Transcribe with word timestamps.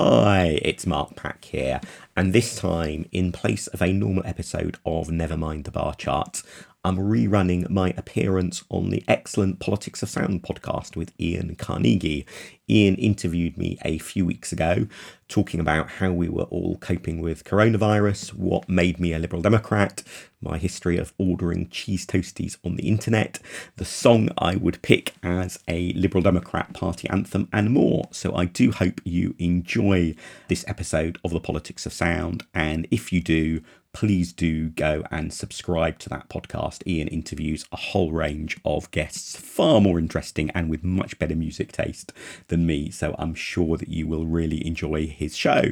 Hi, 0.00 0.60
it's 0.62 0.86
Mark 0.86 1.16
Pack 1.16 1.44
here, 1.46 1.80
and 2.16 2.32
this 2.32 2.54
time, 2.54 3.06
in 3.10 3.32
place 3.32 3.66
of 3.66 3.82
a 3.82 3.92
normal 3.92 4.24
episode 4.24 4.76
of 4.86 5.08
Nevermind 5.08 5.64
the 5.64 5.72
Bar 5.72 5.96
Charts, 5.96 6.44
I'm 6.84 6.96
rerunning 6.96 7.68
my 7.68 7.92
appearance 7.96 8.62
on 8.68 8.90
the 8.90 9.02
excellent 9.08 9.58
Politics 9.58 10.00
of 10.02 10.08
Sound 10.08 10.44
podcast 10.44 10.94
with 10.94 11.12
Ian 11.20 11.56
Carnegie. 11.56 12.24
Ian 12.70 12.94
interviewed 12.96 13.58
me 13.58 13.78
a 13.84 13.98
few 13.98 14.24
weeks 14.24 14.52
ago 14.52 14.86
talking 15.26 15.58
about 15.58 15.90
how 15.90 16.12
we 16.12 16.28
were 16.28 16.44
all 16.44 16.78
coping 16.78 17.20
with 17.20 17.44
coronavirus, 17.44 18.32
what 18.34 18.68
made 18.68 19.00
me 19.00 19.12
a 19.12 19.18
Liberal 19.18 19.42
Democrat, 19.42 20.02
my 20.40 20.56
history 20.56 20.96
of 20.96 21.12
ordering 21.18 21.68
cheese 21.68 22.06
toasties 22.06 22.56
on 22.64 22.76
the 22.76 22.88
internet, 22.88 23.40
the 23.76 23.84
song 23.84 24.28
I 24.38 24.54
would 24.54 24.80
pick 24.80 25.14
as 25.22 25.58
a 25.66 25.92
Liberal 25.94 26.22
Democrat 26.22 26.72
Party 26.74 27.08
anthem, 27.10 27.48
and 27.52 27.70
more. 27.70 28.08
So 28.12 28.36
I 28.36 28.44
do 28.44 28.70
hope 28.70 29.00
you 29.04 29.34
enjoy 29.38 30.14
this 30.46 30.64
episode 30.68 31.18
of 31.24 31.32
the 31.32 31.40
Politics 31.40 31.86
of 31.86 31.92
Sound, 31.92 32.46
and 32.54 32.86
if 32.90 33.12
you 33.12 33.20
do, 33.20 33.62
please 33.92 34.32
do 34.32 34.68
go 34.70 35.02
and 35.10 35.32
subscribe 35.32 35.98
to 36.00 36.08
that 36.08 36.28
podcast. 36.28 36.86
Ian 36.86 37.08
interviews 37.08 37.64
a 37.72 37.76
whole 37.76 38.12
range 38.12 38.58
of 38.64 38.90
guests, 38.90 39.36
far 39.36 39.80
more 39.80 39.98
interesting 39.98 40.50
and 40.50 40.70
with 40.70 40.84
much 40.84 41.18
better 41.18 41.34
music 41.34 41.72
taste 41.72 42.12
than 42.48 42.66
me. 42.66 42.90
So 42.90 43.14
I'm 43.18 43.34
sure 43.34 43.76
that 43.76 43.88
you 43.88 44.06
will 44.06 44.26
really 44.26 44.64
enjoy 44.66 45.06
his 45.06 45.36
show. 45.36 45.62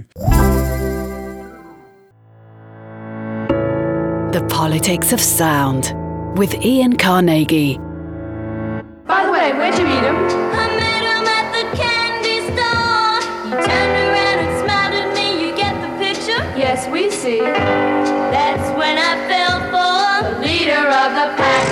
The 4.32 4.44
Politics 4.50 5.12
of 5.12 5.20
Sound 5.20 5.94
with 6.36 6.54
Ian 6.64 6.96
Carnegie. 6.96 7.78
By 9.06 9.24
the 9.24 9.32
way, 9.32 9.52
where'd 9.52 9.78
you 9.78 9.84
meet 9.86 10.02
him? 10.02 10.16
I 10.16 10.66
met 10.76 11.02
him 11.02 11.26
at 11.26 11.52
the 11.54 11.64
candy 11.76 12.40
store. 12.52 13.20
He 13.44 13.50
turned 13.66 13.96
around 13.96 14.38
and 14.40 14.58
smiled 14.60 14.94
at 14.94 15.14
me. 15.14 15.48
You 15.48 15.56
get 15.56 15.74
the 15.80 15.88
picture? 16.04 16.42
Yes, 16.58 16.86
we 16.88 17.10
see. 17.10 17.40
When 18.86 18.98
I 18.98 19.14
fell 19.26 19.58
for 19.72 20.38
leader 20.42 20.86
of 21.02 21.10
the 21.18 21.26
pack. 21.36 21.66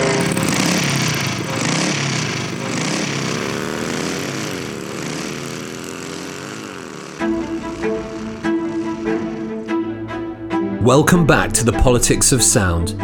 Welcome 10.82 11.24
back 11.24 11.52
to 11.52 11.64
the 11.64 11.72
Politics 11.72 12.32
of 12.32 12.42
Sound. 12.42 12.98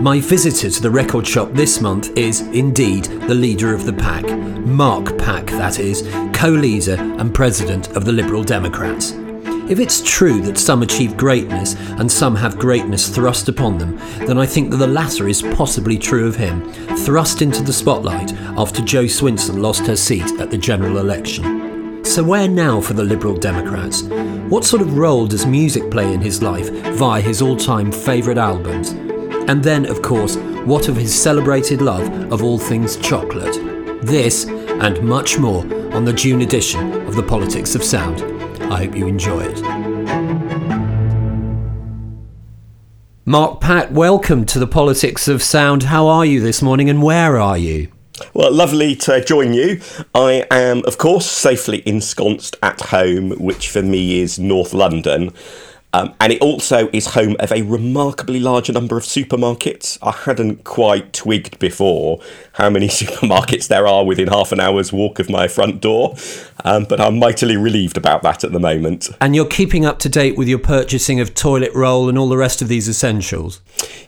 My 0.00 0.20
visitor 0.20 0.70
to 0.70 0.80
the 0.80 0.88
record 0.88 1.26
shop 1.26 1.52
this 1.52 1.80
month 1.80 2.16
is, 2.16 2.42
indeed, 2.42 3.06
the 3.06 3.34
leader 3.34 3.74
of 3.74 3.84
the 3.84 3.94
pack, 3.94 4.24
Mark 4.64 5.18
Pack, 5.18 5.46
that 5.46 5.80
is, 5.80 6.02
co 6.32 6.50
leader 6.50 6.94
and 7.18 7.34
president 7.34 7.96
of 7.96 8.04
the 8.04 8.12
Liberal 8.12 8.44
Democrats. 8.44 9.25
If 9.68 9.80
it's 9.80 10.00
true 10.00 10.40
that 10.42 10.58
some 10.58 10.82
achieve 10.82 11.16
greatness 11.16 11.74
and 11.98 12.10
some 12.10 12.36
have 12.36 12.56
greatness 12.56 13.08
thrust 13.08 13.48
upon 13.48 13.78
them, 13.78 13.96
then 14.26 14.38
I 14.38 14.46
think 14.46 14.70
that 14.70 14.76
the 14.76 14.86
latter 14.86 15.26
is 15.26 15.42
possibly 15.42 15.98
true 15.98 16.28
of 16.28 16.36
him, 16.36 16.72
thrust 16.98 17.42
into 17.42 17.64
the 17.64 17.72
spotlight 17.72 18.32
after 18.56 18.80
Jo 18.80 19.04
Swinson 19.04 19.60
lost 19.60 19.84
her 19.88 19.96
seat 19.96 20.40
at 20.40 20.50
the 20.50 20.56
general 20.56 20.98
election. 20.98 22.04
So, 22.04 22.22
where 22.22 22.46
now 22.46 22.80
for 22.80 22.92
the 22.92 23.02
Liberal 23.02 23.36
Democrats? 23.36 24.02
What 24.48 24.64
sort 24.64 24.82
of 24.82 24.96
role 24.96 25.26
does 25.26 25.46
music 25.46 25.90
play 25.90 26.12
in 26.12 26.20
his 26.20 26.40
life 26.44 26.70
via 26.94 27.20
his 27.20 27.42
all 27.42 27.56
time 27.56 27.90
favourite 27.90 28.38
albums? 28.38 28.90
And 29.48 29.64
then, 29.64 29.84
of 29.86 30.00
course, 30.00 30.36
what 30.64 30.88
of 30.88 30.94
his 30.94 31.12
celebrated 31.12 31.82
love 31.82 32.32
of 32.32 32.44
all 32.44 32.58
things 32.58 32.96
chocolate? 32.98 33.56
This 34.06 34.44
and 34.46 35.02
much 35.02 35.38
more 35.38 35.62
on 35.92 36.04
the 36.04 36.12
June 36.12 36.42
edition 36.42 36.92
of 37.08 37.16
the 37.16 37.22
Politics 37.24 37.74
of 37.74 37.82
Sound. 37.82 38.35
I 38.68 38.84
hope 38.84 38.96
you 38.96 39.06
enjoy 39.06 39.44
it. 39.44 39.62
Mark 43.24 43.60
Pack, 43.60 43.90
welcome 43.92 44.44
to 44.46 44.58
the 44.58 44.66
Politics 44.66 45.28
of 45.28 45.40
Sound. 45.40 45.84
How 45.84 46.08
are 46.08 46.26
you 46.26 46.40
this 46.40 46.62
morning 46.62 46.90
and 46.90 47.00
where 47.00 47.38
are 47.38 47.56
you? 47.56 47.92
Well, 48.34 48.52
lovely 48.52 48.96
to 48.96 49.24
join 49.24 49.54
you. 49.54 49.80
I 50.14 50.46
am, 50.50 50.82
of 50.84 50.98
course, 50.98 51.30
safely 51.30 51.82
ensconced 51.86 52.56
at 52.60 52.80
home, 52.80 53.30
which 53.38 53.68
for 53.68 53.82
me 53.82 54.20
is 54.20 54.38
North 54.38 54.74
London. 54.74 55.32
Um, 55.96 56.14
and 56.20 56.30
it 56.30 56.42
also 56.42 56.90
is 56.92 57.06
home 57.06 57.36
of 57.40 57.50
a 57.50 57.62
remarkably 57.62 58.38
large 58.38 58.70
number 58.70 58.98
of 58.98 59.04
supermarkets. 59.04 59.96
I 60.02 60.10
hadn't 60.10 60.62
quite 60.62 61.14
twigged 61.14 61.58
before 61.58 62.20
how 62.52 62.68
many 62.68 62.88
supermarkets 63.00 63.68
there 63.68 63.86
are 63.86 64.04
within 64.04 64.28
half 64.28 64.52
an 64.52 64.60
hour's 64.60 64.92
walk 64.92 65.18
of 65.18 65.30
my 65.30 65.48
front 65.48 65.80
door, 65.80 66.14
um, 66.66 66.84
but 66.84 67.00
I'm 67.00 67.18
mightily 67.18 67.56
relieved 67.56 67.96
about 67.96 68.22
that 68.24 68.44
at 68.44 68.52
the 68.52 68.60
moment. 68.60 69.08
And 69.22 69.34
you're 69.34 69.46
keeping 69.46 69.86
up 69.86 69.98
to 70.00 70.10
date 70.10 70.36
with 70.36 70.48
your 70.48 70.58
purchasing 70.58 71.18
of 71.18 71.32
toilet 71.32 71.72
roll 71.74 72.10
and 72.10 72.18
all 72.18 72.28
the 72.28 72.36
rest 72.36 72.60
of 72.60 72.68
these 72.68 72.90
essentials. 72.90 73.62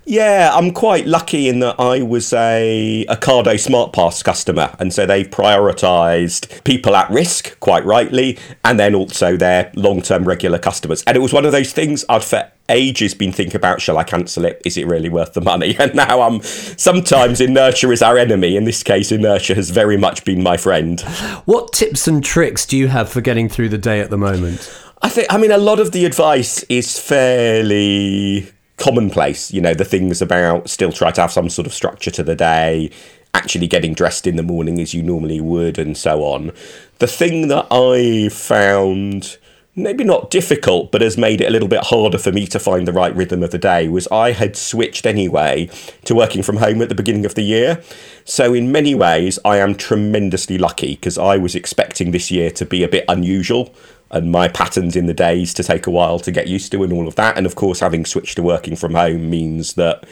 Yeah, 0.05 0.51
I'm 0.55 0.73
quite 0.73 1.07
lucky 1.07 1.49
in 1.49 1.61
that 1.61 1.79
I 1.79 2.03
was 2.03 2.33
a 2.33 3.05
Ocado 3.09 3.61
Smart 3.61 3.93
Pass 3.93 4.23
customer, 4.23 4.75
and 4.79 4.93
so 4.93 5.05
they've 5.05 5.29
prioritised 5.29 6.65
people 6.65 6.97
at 6.97 7.11
risk, 7.11 7.59
quite 7.61 7.85
rightly, 7.85 8.39
and 8.65 8.81
then 8.81 8.95
also 8.95 9.37
their 9.37 9.71
long 9.75 10.01
term 10.01 10.25
regular 10.25 10.59
customers. 10.59 11.03
And 11.07 11.17
it 11.17 11.21
was 11.21 11.33
one 11.33 11.45
of 11.45 11.53
those 11.53 11.73
things 11.79 12.05
I'd 12.09 12.25
for 12.25 12.51
ages 12.69 13.15
been 13.15 13.31
thinking 13.31 13.55
about 13.55 13.81
shall 13.81 13.99
I 13.99 14.03
cancel 14.03 14.45
it? 14.45 14.61
Is 14.65 14.77
it 14.77 14.89
really 14.89 15.09
worth 15.09 15.35
the 15.35 15.41
money? 15.41 15.77
And 15.79 15.95
now 15.95 16.23
I'm 16.23 16.43
sometimes 16.43 17.41
inertia 17.41 17.93
is 17.93 18.03
our 18.03 18.19
enemy. 18.19 18.57
In 18.57 18.65
this 18.65 18.83
case, 18.83 19.13
inertia 19.13 19.55
has 19.55 19.71
very 19.71 19.97
much 19.97 20.25
been 20.25 20.43
my 20.43 20.57
friend. 20.57 21.01
What 21.45 21.73
tips 21.73 22.09
and 22.09 22.23
tricks 22.23 22.67
do 22.67 22.77
you 22.77 22.89
have 22.89 23.09
for 23.09 23.21
getting 23.21 23.49
through 23.49 23.69
the 23.69 23.79
day 23.79 24.01
at 24.01 24.11
the 24.11 24.19
moment? 24.19 24.75
I 25.03 25.09
think, 25.09 25.33
I 25.33 25.39
mean, 25.39 25.53
a 25.53 25.59
lot 25.59 25.79
of 25.79 25.93
the 25.93 26.05
advice 26.05 26.65
is 26.65 26.99
fairly 26.99 28.51
commonplace. 28.77 29.53
You 29.53 29.61
know, 29.61 29.75
the 29.75 29.85
things 29.85 30.21
about 30.21 30.69
still 30.69 30.91
try 30.91 31.13
to 31.13 31.21
have 31.21 31.31
some 31.31 31.49
sort 31.49 31.69
of 31.69 31.73
structure 31.73 32.11
to 32.11 32.25
the 32.25 32.35
day, 32.35 32.91
actually 33.35 33.69
getting 33.69 33.95
dressed 33.95 34.27
in 34.27 34.35
the 34.35 34.43
morning 34.43 34.81
as 34.81 34.95
you 34.95 35.05
normally 35.05 35.41
would, 35.41 35.79
and 35.79 35.97
so 35.97 36.25
on. 36.25 36.51
The 36.99 37.07
thing 37.07 37.47
that 37.49 37.69
I 37.71 38.31
found 38.31 39.39
maybe 39.79 40.05
not 40.05 40.31
difficult, 40.31 40.91
but 40.91 41.01
has 41.01 41.17
made 41.17 41.41
it 41.41 41.47
a 41.47 41.51
little 41.51 41.69
bit 41.69 41.85
harder 41.85 42.19
for 42.19 42.33
me 42.33 42.47
to 42.49 42.59
find 42.59 42.87
the 42.87 42.93
right 42.93 43.15
rhythm 43.15 43.43
of 43.43 43.51
the 43.51 43.59
day 43.59 43.89
was 43.89 44.09
I 44.09 44.33
had 44.33 44.57
switched 44.57 45.07
anyway 45.07 45.71
to 46.05 46.15
working 46.15 46.43
from 46.43 46.57
home 46.57 46.83
at 46.83 46.89
the 46.89 46.95
beginning 46.95 47.25
of 47.25 47.35
the 47.35 47.43
year. 47.43 47.83
So, 48.25 48.53
in 48.53 48.73
many 48.73 48.95
ways, 48.95 49.39
I 49.45 49.59
am 49.59 49.75
tremendously 49.75 50.59
lucky 50.59 50.97
because 50.97 51.17
I 51.17 51.37
was 51.37 51.55
expecting 51.55 52.11
this 52.11 52.31
year 52.31 52.51
to 52.53 52.67
be 52.67 52.83
a 52.83 52.89
bit 52.89 53.05
unusual 53.09 53.75
and 54.11 54.33
my 54.33 54.49
patterns 54.49 54.97
in 54.97 55.07
the 55.07 55.15
days 55.15 55.53
to 55.55 55.63
take 55.63 55.87
a 55.87 55.91
while 55.91 56.19
to 56.21 56.31
get 56.31 56.49
used 56.49 56.73
to 56.73 56.83
and 56.83 56.93
all 56.93 57.07
of 57.07 57.15
that. 57.17 57.37
And 57.37 57.47
of 57.47 57.55
course, 57.55 57.81
having 57.81 58.05
switched 58.05 58.37
to 58.37 58.43
working 58.43 58.77
from 58.77 58.95
home 58.95 59.31
means 59.31 59.75
that 59.75 60.05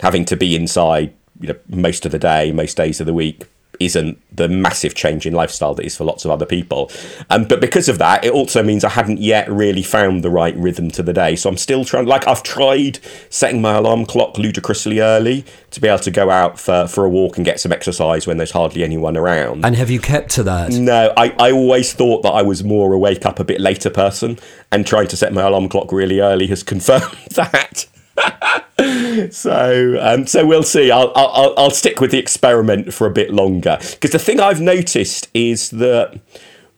having 0.00 0.24
to 0.26 0.36
be 0.36 0.56
inside 0.56 1.12
you 1.40 1.48
know, 1.48 1.58
most 1.68 2.06
of 2.06 2.12
the 2.12 2.18
day, 2.18 2.52
most 2.52 2.76
days 2.76 3.00
of 3.00 3.06
the 3.06 3.14
week, 3.14 3.44
isn't 3.80 4.20
the 4.34 4.48
massive 4.48 4.94
change 4.94 5.26
in 5.26 5.32
lifestyle 5.32 5.74
that 5.74 5.84
is 5.84 5.96
for 5.96 6.04
lots 6.04 6.24
of 6.24 6.30
other 6.30 6.46
people. 6.46 6.90
Um, 7.30 7.44
but 7.44 7.60
because 7.60 7.88
of 7.88 7.98
that, 7.98 8.24
it 8.24 8.32
also 8.32 8.62
means 8.62 8.84
I 8.84 8.90
hadn't 8.90 9.20
yet 9.20 9.48
really 9.50 9.82
found 9.82 10.22
the 10.24 10.30
right 10.30 10.56
rhythm 10.56 10.90
to 10.92 11.02
the 11.02 11.12
day. 11.12 11.36
So 11.36 11.48
I'm 11.48 11.56
still 11.56 11.84
trying, 11.84 12.06
like, 12.06 12.26
I've 12.26 12.42
tried 12.42 12.98
setting 13.30 13.60
my 13.60 13.74
alarm 13.74 14.06
clock 14.06 14.38
ludicrously 14.38 15.00
early 15.00 15.44
to 15.70 15.80
be 15.80 15.88
able 15.88 15.98
to 16.00 16.10
go 16.10 16.30
out 16.30 16.58
for, 16.58 16.86
for 16.86 17.04
a 17.04 17.08
walk 17.08 17.36
and 17.36 17.44
get 17.44 17.60
some 17.60 17.72
exercise 17.72 18.26
when 18.26 18.36
there's 18.36 18.52
hardly 18.52 18.82
anyone 18.82 19.16
around. 19.16 19.64
And 19.64 19.76
have 19.76 19.90
you 19.90 20.00
kept 20.00 20.30
to 20.32 20.42
that? 20.44 20.72
No, 20.72 21.12
I, 21.16 21.34
I 21.38 21.52
always 21.52 21.92
thought 21.92 22.22
that 22.22 22.30
I 22.30 22.42
was 22.42 22.64
more 22.64 22.92
a 22.92 22.98
wake 22.98 23.26
up 23.26 23.38
a 23.38 23.44
bit 23.44 23.60
later 23.60 23.90
person, 23.90 24.38
and 24.72 24.86
trying 24.86 25.08
to 25.08 25.16
set 25.16 25.32
my 25.32 25.42
alarm 25.42 25.68
clock 25.68 25.92
really 25.92 26.20
early 26.20 26.46
has 26.48 26.62
confirmed 26.74 27.16
that. 27.30 27.86
so 29.30 29.98
um, 30.00 30.26
so 30.26 30.46
we'll 30.46 30.62
see. 30.62 30.90
I'll, 30.90 31.12
I'll 31.14 31.54
I'll 31.56 31.70
stick 31.70 32.00
with 32.00 32.10
the 32.10 32.18
experiment 32.18 32.92
for 32.92 33.06
a 33.06 33.10
bit 33.10 33.32
longer 33.32 33.78
because 33.80 34.12
the 34.12 34.18
thing 34.18 34.40
I've 34.40 34.60
noticed 34.60 35.28
is 35.34 35.70
that 35.70 36.20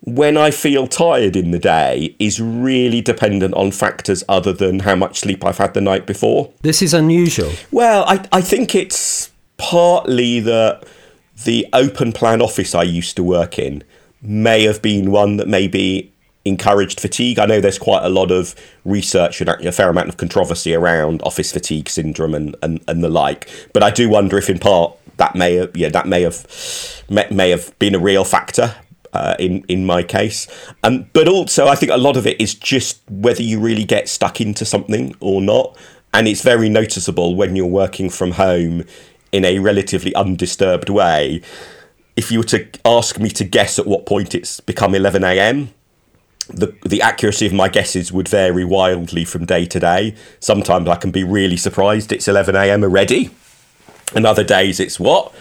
when 0.01 0.37
I 0.37 0.51
feel 0.51 0.87
tired 0.87 1.35
in 1.35 1.51
the 1.51 1.59
day 1.59 2.15
is 2.19 2.41
really 2.41 3.01
dependent 3.01 3.55
on 3.55 3.73
factors 3.73 4.23
other 4.29 4.53
than 4.53 4.81
how 4.81 4.95
much 4.95 5.19
sleep 5.19 5.45
I've 5.45 5.59
had 5.59 5.75
the 5.75 5.81
night 5.81 6.07
before. 6.07 6.53
This 6.63 6.81
is 6.81 6.95
unusual. 6.95 7.53
Well, 7.71 8.05
I 8.07 8.27
I 8.33 8.41
think 8.41 8.75
it's 8.75 9.31
partly 9.57 10.41
that 10.41 10.85
the 11.45 11.67
open 11.73 12.13
plan 12.13 12.41
office 12.41 12.75
I 12.75 12.83
used 12.83 13.17
to 13.17 13.23
work 13.23 13.59
in 13.59 13.85
may 14.23 14.63
have 14.63 14.81
been 14.81 15.11
one 15.11 15.37
that 15.37 15.49
maybe 15.49 16.13
encouraged 16.47 17.01
fatigue. 17.01 17.39
I 17.39 17.47
know 17.47 17.61
there's 17.61 17.79
quite 17.79 18.05
a 18.05 18.09
lot 18.09 18.31
of 18.31 18.55
research 18.85 19.41
and 19.41 19.51
a 19.51 19.73
fair 19.73 19.91
amount 19.91 20.09
of 20.09 20.17
controversy 20.17 20.75
around 20.75 21.23
office 21.23 21.53
fatigue 21.53 21.89
syndrome 21.89 22.35
and, 22.35 22.57
and, 22.63 22.83
and 22.89 23.03
the 23.03 23.09
like. 23.09 23.49
But 23.73 23.83
I 23.83 23.91
do 23.91 24.09
wonder 24.09 24.39
if, 24.39 24.49
in 24.49 24.59
part, 24.59 24.97
that 25.17 25.35
may 25.35 25.55
have 25.55 25.77
yeah 25.77 25.89
that 25.89 26.07
may 26.07 26.23
have 26.23 26.47
may, 27.09 27.27
may 27.31 27.51
have 27.51 27.77
been 27.79 27.95
a 27.95 27.99
real 27.99 28.25
factor. 28.25 28.75
Uh, 29.13 29.35
in 29.39 29.65
in 29.67 29.87
my 29.87 30.03
case, 30.03 30.47
um, 30.83 31.09
but 31.15 31.27
also 31.27 31.69
I 31.69 31.75
think 31.75 31.91
a 31.91 31.97
lot 31.97 32.19
of 32.19 32.27
it 32.27 32.39
is 32.39 32.55
just 32.55 33.01
whether 33.09 33.43
you 33.43 33.59
really 33.59 33.85
get 33.85 34.11
stuck 34.11 34.43
into 34.43 34.67
something 34.67 35.15
or 35.21 35.41
not, 35.41 35.75
and 36.13 36.29
it's 36.29 36.43
very 36.43 36.69
noticeable 36.69 37.35
when 37.35 37.57
you're 37.57 37.65
working 37.65 38.11
from 38.11 38.33
home 38.33 38.85
in 39.33 39.47
a 39.47 39.59
relatively 39.59 40.15
undisturbed 40.15 40.91
way. 40.91 41.41
If 42.15 42.31
you 42.31 42.41
were 42.41 42.47
to 42.47 42.69
ask 42.85 43.19
me 43.19 43.31
to 43.31 43.45
guess 43.45 43.79
at 43.79 43.87
what 43.87 44.05
point 44.05 44.35
it's 44.35 44.61
become 44.61 44.95
11 44.95 45.25
a.m., 45.25 45.73
the 46.49 46.75
the 46.85 47.03
accuracy 47.03 47.47
of 47.47 47.53
my 47.53 47.69
guesses 47.69 48.13
would 48.13 48.29
vary 48.29 48.65
wildly 48.65 49.25
from 49.25 49.45
day 49.45 49.67
to 49.67 49.81
day. 49.81 50.15
Sometimes 50.41 50.89
I 50.89 50.97
can 50.97 51.11
be 51.11 51.25
really 51.25 51.57
surprised 51.57 52.13
it's 52.13 52.29
11 52.29 52.55
a.m. 52.57 52.83
already, 52.83 53.31
and 54.15 54.27
other 54.27 54.45
days 54.45 54.81
it's 54.81 55.01
what? 55.01 55.35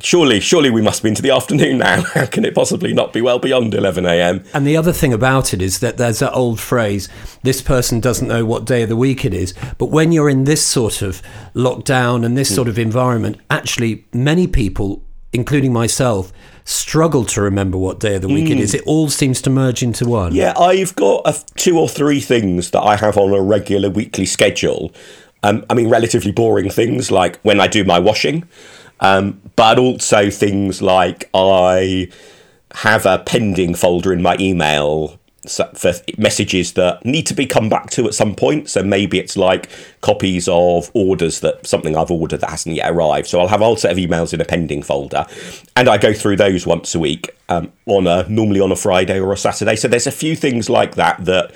Surely, 0.00 0.38
surely 0.38 0.70
we 0.70 0.80
must 0.80 1.02
be 1.02 1.08
into 1.08 1.22
the 1.22 1.30
afternoon 1.30 1.78
now. 1.78 2.02
How 2.14 2.26
can 2.26 2.44
it 2.44 2.54
possibly 2.54 2.92
not 2.92 3.12
be 3.12 3.20
well 3.20 3.40
beyond 3.40 3.74
11 3.74 4.06
a.m.? 4.06 4.44
And 4.54 4.64
the 4.64 4.76
other 4.76 4.92
thing 4.92 5.12
about 5.12 5.52
it 5.52 5.60
is 5.60 5.80
that 5.80 5.96
there's 5.96 6.20
that 6.20 6.32
old 6.34 6.60
phrase 6.60 7.08
this 7.42 7.60
person 7.60 7.98
doesn't 7.98 8.28
know 8.28 8.44
what 8.44 8.64
day 8.64 8.82
of 8.82 8.88
the 8.88 8.96
week 8.96 9.24
it 9.24 9.34
is. 9.34 9.54
But 9.76 9.86
when 9.86 10.12
you're 10.12 10.30
in 10.30 10.44
this 10.44 10.64
sort 10.64 11.02
of 11.02 11.20
lockdown 11.54 12.24
and 12.24 12.38
this 12.38 12.48
hmm. 12.48 12.54
sort 12.54 12.68
of 12.68 12.78
environment, 12.78 13.38
actually, 13.50 14.04
many 14.12 14.46
people, 14.46 15.02
including 15.32 15.72
myself, 15.72 16.32
struggle 16.68 17.24
to 17.24 17.40
remember 17.40 17.78
what 17.78 17.98
day 17.98 18.16
of 18.16 18.22
the 18.22 18.28
week 18.28 18.50
it 18.50 18.58
is. 18.58 18.74
It 18.74 18.82
all 18.84 19.08
seems 19.08 19.40
to 19.42 19.50
merge 19.50 19.82
into 19.82 20.06
one. 20.06 20.34
Yeah, 20.34 20.52
I've 20.58 20.94
got 20.94 21.22
a, 21.24 21.34
two 21.56 21.78
or 21.78 21.88
three 21.88 22.20
things 22.20 22.72
that 22.72 22.82
I 22.82 22.96
have 22.96 23.16
on 23.16 23.32
a 23.32 23.40
regular 23.40 23.88
weekly 23.88 24.26
schedule. 24.26 24.92
Um, 25.42 25.64
I 25.70 25.74
mean, 25.74 25.88
relatively 25.88 26.30
boring 26.30 26.68
things 26.68 27.10
like 27.10 27.40
when 27.40 27.58
I 27.58 27.68
do 27.68 27.84
my 27.84 27.98
washing, 27.98 28.46
um, 29.00 29.40
but 29.56 29.78
also 29.78 30.28
things 30.28 30.82
like 30.82 31.30
I 31.32 32.10
have 32.74 33.06
a 33.06 33.18
pending 33.20 33.74
folder 33.74 34.12
in 34.12 34.20
my 34.20 34.36
email 34.38 35.17
for 35.48 35.92
messages 36.16 36.72
that 36.74 37.04
need 37.04 37.26
to 37.26 37.34
be 37.34 37.46
come 37.46 37.68
back 37.68 37.90
to 37.90 38.06
at 38.06 38.14
some 38.14 38.34
point. 38.34 38.68
So 38.68 38.82
maybe 38.82 39.18
it's 39.18 39.36
like 39.36 39.68
copies 40.00 40.48
of 40.48 40.90
orders 40.94 41.40
that 41.40 41.66
something 41.66 41.96
I've 41.96 42.10
ordered 42.10 42.40
that 42.40 42.50
hasn't 42.50 42.76
yet 42.76 42.90
arrived. 42.90 43.28
So 43.28 43.40
I'll 43.40 43.48
have 43.48 43.60
a 43.60 43.64
whole 43.64 43.76
set 43.76 43.92
of 43.92 43.98
emails 43.98 44.32
in 44.32 44.40
a 44.40 44.44
pending 44.44 44.82
folder, 44.82 45.26
and 45.76 45.88
I 45.88 45.98
go 45.98 46.12
through 46.12 46.36
those 46.36 46.66
once 46.66 46.94
a 46.94 46.98
week 46.98 47.30
um, 47.48 47.72
on 47.86 48.06
a 48.06 48.28
normally 48.28 48.60
on 48.60 48.72
a 48.72 48.76
Friday 48.76 49.18
or 49.18 49.32
a 49.32 49.36
Saturday. 49.36 49.76
So 49.76 49.88
there's 49.88 50.06
a 50.06 50.12
few 50.12 50.36
things 50.36 50.68
like 50.68 50.94
that 50.94 51.24
that 51.24 51.52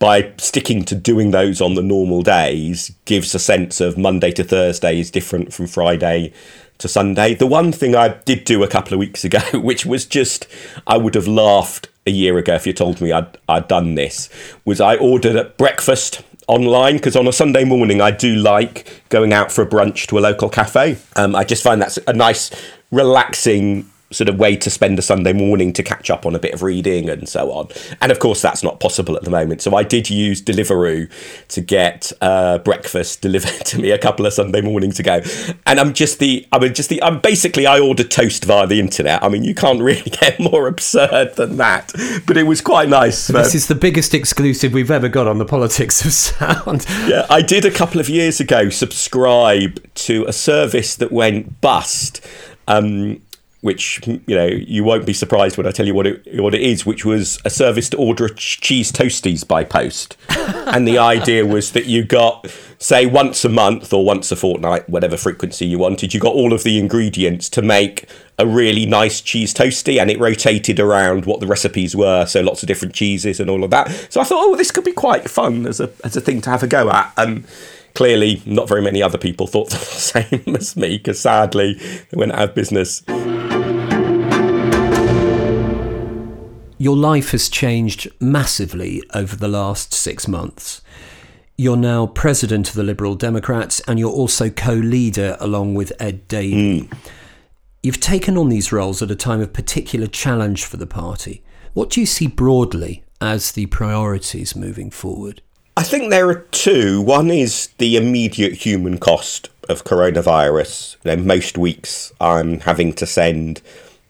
by 0.00 0.32
sticking 0.38 0.82
to 0.82 0.94
doing 0.94 1.30
those 1.30 1.60
on 1.60 1.74
the 1.74 1.82
normal 1.82 2.22
days 2.22 2.90
gives 3.04 3.34
a 3.34 3.38
sense 3.38 3.80
of 3.80 3.98
Monday 3.98 4.32
to 4.32 4.42
Thursday 4.42 4.98
is 4.98 5.10
different 5.10 5.52
from 5.52 5.66
Friday 5.66 6.32
to 6.78 6.88
Sunday. 6.88 7.34
The 7.34 7.46
one 7.46 7.70
thing 7.70 7.94
I 7.94 8.08
did 8.08 8.44
do 8.44 8.62
a 8.62 8.68
couple 8.68 8.94
of 8.94 8.98
weeks 8.98 9.24
ago, 9.24 9.40
which 9.54 9.86
was 9.86 10.06
just, 10.06 10.46
I 10.86 10.96
would 10.96 11.14
have 11.14 11.28
laughed 11.28 11.88
a 12.06 12.10
year 12.10 12.38
ago 12.38 12.54
if 12.54 12.66
you 12.66 12.72
told 12.72 13.00
me 13.00 13.12
I'd, 13.12 13.38
I'd 13.48 13.68
done 13.68 13.94
this, 13.94 14.28
was 14.64 14.80
I 14.80 14.96
ordered 14.96 15.36
a 15.36 15.44
breakfast 15.44 16.22
online 16.48 16.96
because 16.96 17.14
on 17.14 17.28
a 17.28 17.32
Sunday 17.32 17.64
morning 17.64 18.00
I 18.00 18.10
do 18.10 18.34
like 18.34 19.02
going 19.08 19.32
out 19.32 19.52
for 19.52 19.62
a 19.62 19.66
brunch 19.66 20.06
to 20.08 20.18
a 20.18 20.20
local 20.20 20.48
cafe. 20.48 20.98
Um, 21.16 21.36
I 21.36 21.44
just 21.44 21.62
find 21.62 21.80
that's 21.80 21.98
a 22.06 22.12
nice, 22.12 22.50
relaxing 22.90 23.88
sort 24.10 24.28
of 24.28 24.38
way 24.38 24.56
to 24.56 24.70
spend 24.70 24.98
a 24.98 25.02
Sunday 25.02 25.32
morning 25.32 25.72
to 25.72 25.82
catch 25.82 26.10
up 26.10 26.26
on 26.26 26.34
a 26.34 26.38
bit 26.38 26.52
of 26.52 26.62
reading 26.62 27.08
and 27.08 27.28
so 27.28 27.52
on. 27.52 27.68
And 28.00 28.10
of 28.10 28.18
course, 28.18 28.42
that's 28.42 28.62
not 28.62 28.80
possible 28.80 29.16
at 29.16 29.22
the 29.22 29.30
moment. 29.30 29.62
So 29.62 29.76
I 29.76 29.84
did 29.84 30.10
use 30.10 30.42
Deliveroo 30.42 31.10
to 31.48 31.60
get 31.60 32.12
uh, 32.20 32.58
breakfast 32.58 33.20
delivered 33.22 33.64
to 33.66 33.80
me 33.80 33.90
a 33.90 33.98
couple 33.98 34.26
of 34.26 34.32
Sunday 34.32 34.60
mornings 34.60 34.98
ago. 34.98 35.20
And 35.66 35.78
I'm 35.78 35.92
just 35.94 36.18
the, 36.18 36.46
I 36.52 36.58
mean, 36.58 36.74
just 36.74 36.88
the, 36.88 37.02
I'm 37.02 37.20
basically, 37.20 37.66
I 37.66 37.78
ordered 37.78 38.10
toast 38.10 38.44
via 38.44 38.66
the 38.66 38.80
internet. 38.80 39.22
I 39.22 39.28
mean, 39.28 39.44
you 39.44 39.54
can't 39.54 39.80
really 39.82 40.10
get 40.10 40.40
more 40.40 40.66
absurd 40.66 41.36
than 41.36 41.56
that. 41.58 41.92
But 42.26 42.36
it 42.36 42.44
was 42.44 42.60
quite 42.60 42.88
nice. 42.88 43.28
This 43.28 43.54
is 43.54 43.68
the 43.68 43.74
biggest 43.74 44.12
exclusive 44.14 44.72
we've 44.72 44.90
ever 44.90 45.08
got 45.08 45.26
on 45.26 45.38
the 45.38 45.44
politics 45.44 46.04
of 46.04 46.12
sound. 46.12 46.86
Yeah, 47.10 47.26
I 47.30 47.40
did 47.40 47.64
a 47.64 47.70
couple 47.70 48.00
of 48.00 48.08
years 48.08 48.40
ago 48.40 48.68
subscribe 48.68 49.82
to 49.94 50.24
a 50.26 50.32
service 50.32 50.94
that 50.96 51.10
went 51.10 51.60
bust. 51.60 52.24
Um, 52.68 53.22
which 53.60 54.00
you 54.06 54.34
know 54.34 54.46
you 54.46 54.82
won't 54.82 55.04
be 55.04 55.12
surprised 55.12 55.58
when 55.58 55.66
I 55.66 55.70
tell 55.70 55.86
you 55.86 55.94
what 55.94 56.06
it 56.06 56.40
what 56.40 56.54
it 56.54 56.62
is, 56.62 56.86
which 56.86 57.04
was 57.04 57.38
a 57.44 57.50
service 57.50 57.90
to 57.90 57.96
order 57.98 58.28
ch- 58.28 58.60
cheese 58.60 58.90
toasties 58.90 59.46
by 59.46 59.64
post, 59.64 60.16
and 60.28 60.88
the 60.88 60.98
idea 60.98 61.44
was 61.44 61.72
that 61.72 61.86
you 61.86 62.04
got 62.04 62.50
say 62.78 63.04
once 63.04 63.44
a 63.44 63.48
month 63.48 63.92
or 63.92 64.04
once 64.04 64.32
a 64.32 64.36
fortnight, 64.36 64.88
whatever 64.88 65.16
frequency 65.16 65.66
you 65.66 65.78
wanted, 65.78 66.14
you 66.14 66.20
got 66.20 66.34
all 66.34 66.54
of 66.54 66.62
the 66.62 66.78
ingredients 66.78 67.50
to 67.50 67.60
make 67.60 68.08
a 68.38 68.46
really 68.46 68.86
nice 68.86 69.20
cheese 69.20 69.52
toasty, 69.52 70.00
and 70.00 70.10
it 70.10 70.18
rotated 70.18 70.80
around 70.80 71.26
what 71.26 71.40
the 71.40 71.46
recipes 71.46 71.94
were, 71.94 72.24
so 72.24 72.40
lots 72.40 72.62
of 72.62 72.66
different 72.66 72.94
cheeses 72.94 73.38
and 73.38 73.50
all 73.50 73.62
of 73.62 73.70
that. 73.70 73.90
So 74.08 74.22
I 74.22 74.24
thought, 74.24 74.42
oh, 74.42 74.56
this 74.56 74.70
could 74.70 74.84
be 74.84 74.92
quite 74.92 75.28
fun 75.28 75.66
as 75.66 75.80
a 75.80 75.90
as 76.02 76.16
a 76.16 76.20
thing 76.22 76.40
to 76.42 76.50
have 76.50 76.62
a 76.62 76.66
go 76.66 76.90
at, 76.90 77.12
and 77.18 77.44
clearly 77.94 78.42
not 78.46 78.68
very 78.68 78.82
many 78.82 79.02
other 79.02 79.18
people 79.18 79.46
thought 79.46 79.70
the 79.70 79.76
same 79.76 80.56
as 80.56 80.76
me 80.76 80.98
because 80.98 81.20
sadly 81.20 81.74
they 81.74 82.16
went 82.16 82.32
out 82.32 82.50
of 82.50 82.54
business. 82.54 83.02
Your 86.78 86.96
life 86.96 87.32
has 87.32 87.50
changed 87.50 88.08
massively 88.20 89.02
over 89.12 89.36
the 89.36 89.48
last 89.48 89.92
six 89.92 90.26
months. 90.26 90.80
You're 91.58 91.76
now 91.76 92.06
president 92.06 92.70
of 92.70 92.74
the 92.74 92.82
Liberal 92.82 93.14
Democrats 93.14 93.80
and 93.86 93.98
you're 93.98 94.10
also 94.10 94.48
co 94.48 94.72
leader 94.72 95.36
along 95.40 95.74
with 95.74 95.92
Ed 96.00 96.26
Davey. 96.26 96.80
Hmm. 96.80 96.94
You've 97.82 98.00
taken 98.00 98.38
on 98.38 98.48
these 98.48 98.72
roles 98.72 99.02
at 99.02 99.10
a 99.10 99.14
time 99.14 99.42
of 99.42 99.52
particular 99.52 100.06
challenge 100.06 100.64
for 100.64 100.78
the 100.78 100.86
party. 100.86 101.42
What 101.74 101.90
do 101.90 102.00
you 102.00 102.06
see 102.06 102.26
broadly 102.26 103.04
as 103.20 103.52
the 103.52 103.66
priorities 103.66 104.56
moving 104.56 104.90
forward? 104.90 105.42
I 105.80 105.82
think 105.82 106.10
there 106.10 106.28
are 106.28 106.46
two. 106.50 107.00
One 107.00 107.30
is 107.30 107.68
the 107.78 107.96
immediate 107.96 108.52
human 108.52 108.98
cost 108.98 109.48
of 109.66 109.82
coronavirus. 109.82 110.96
You 111.04 111.16
most 111.16 111.56
weeks 111.56 112.12
I'm 112.20 112.60
having 112.60 112.92
to 112.92 113.06
send 113.06 113.62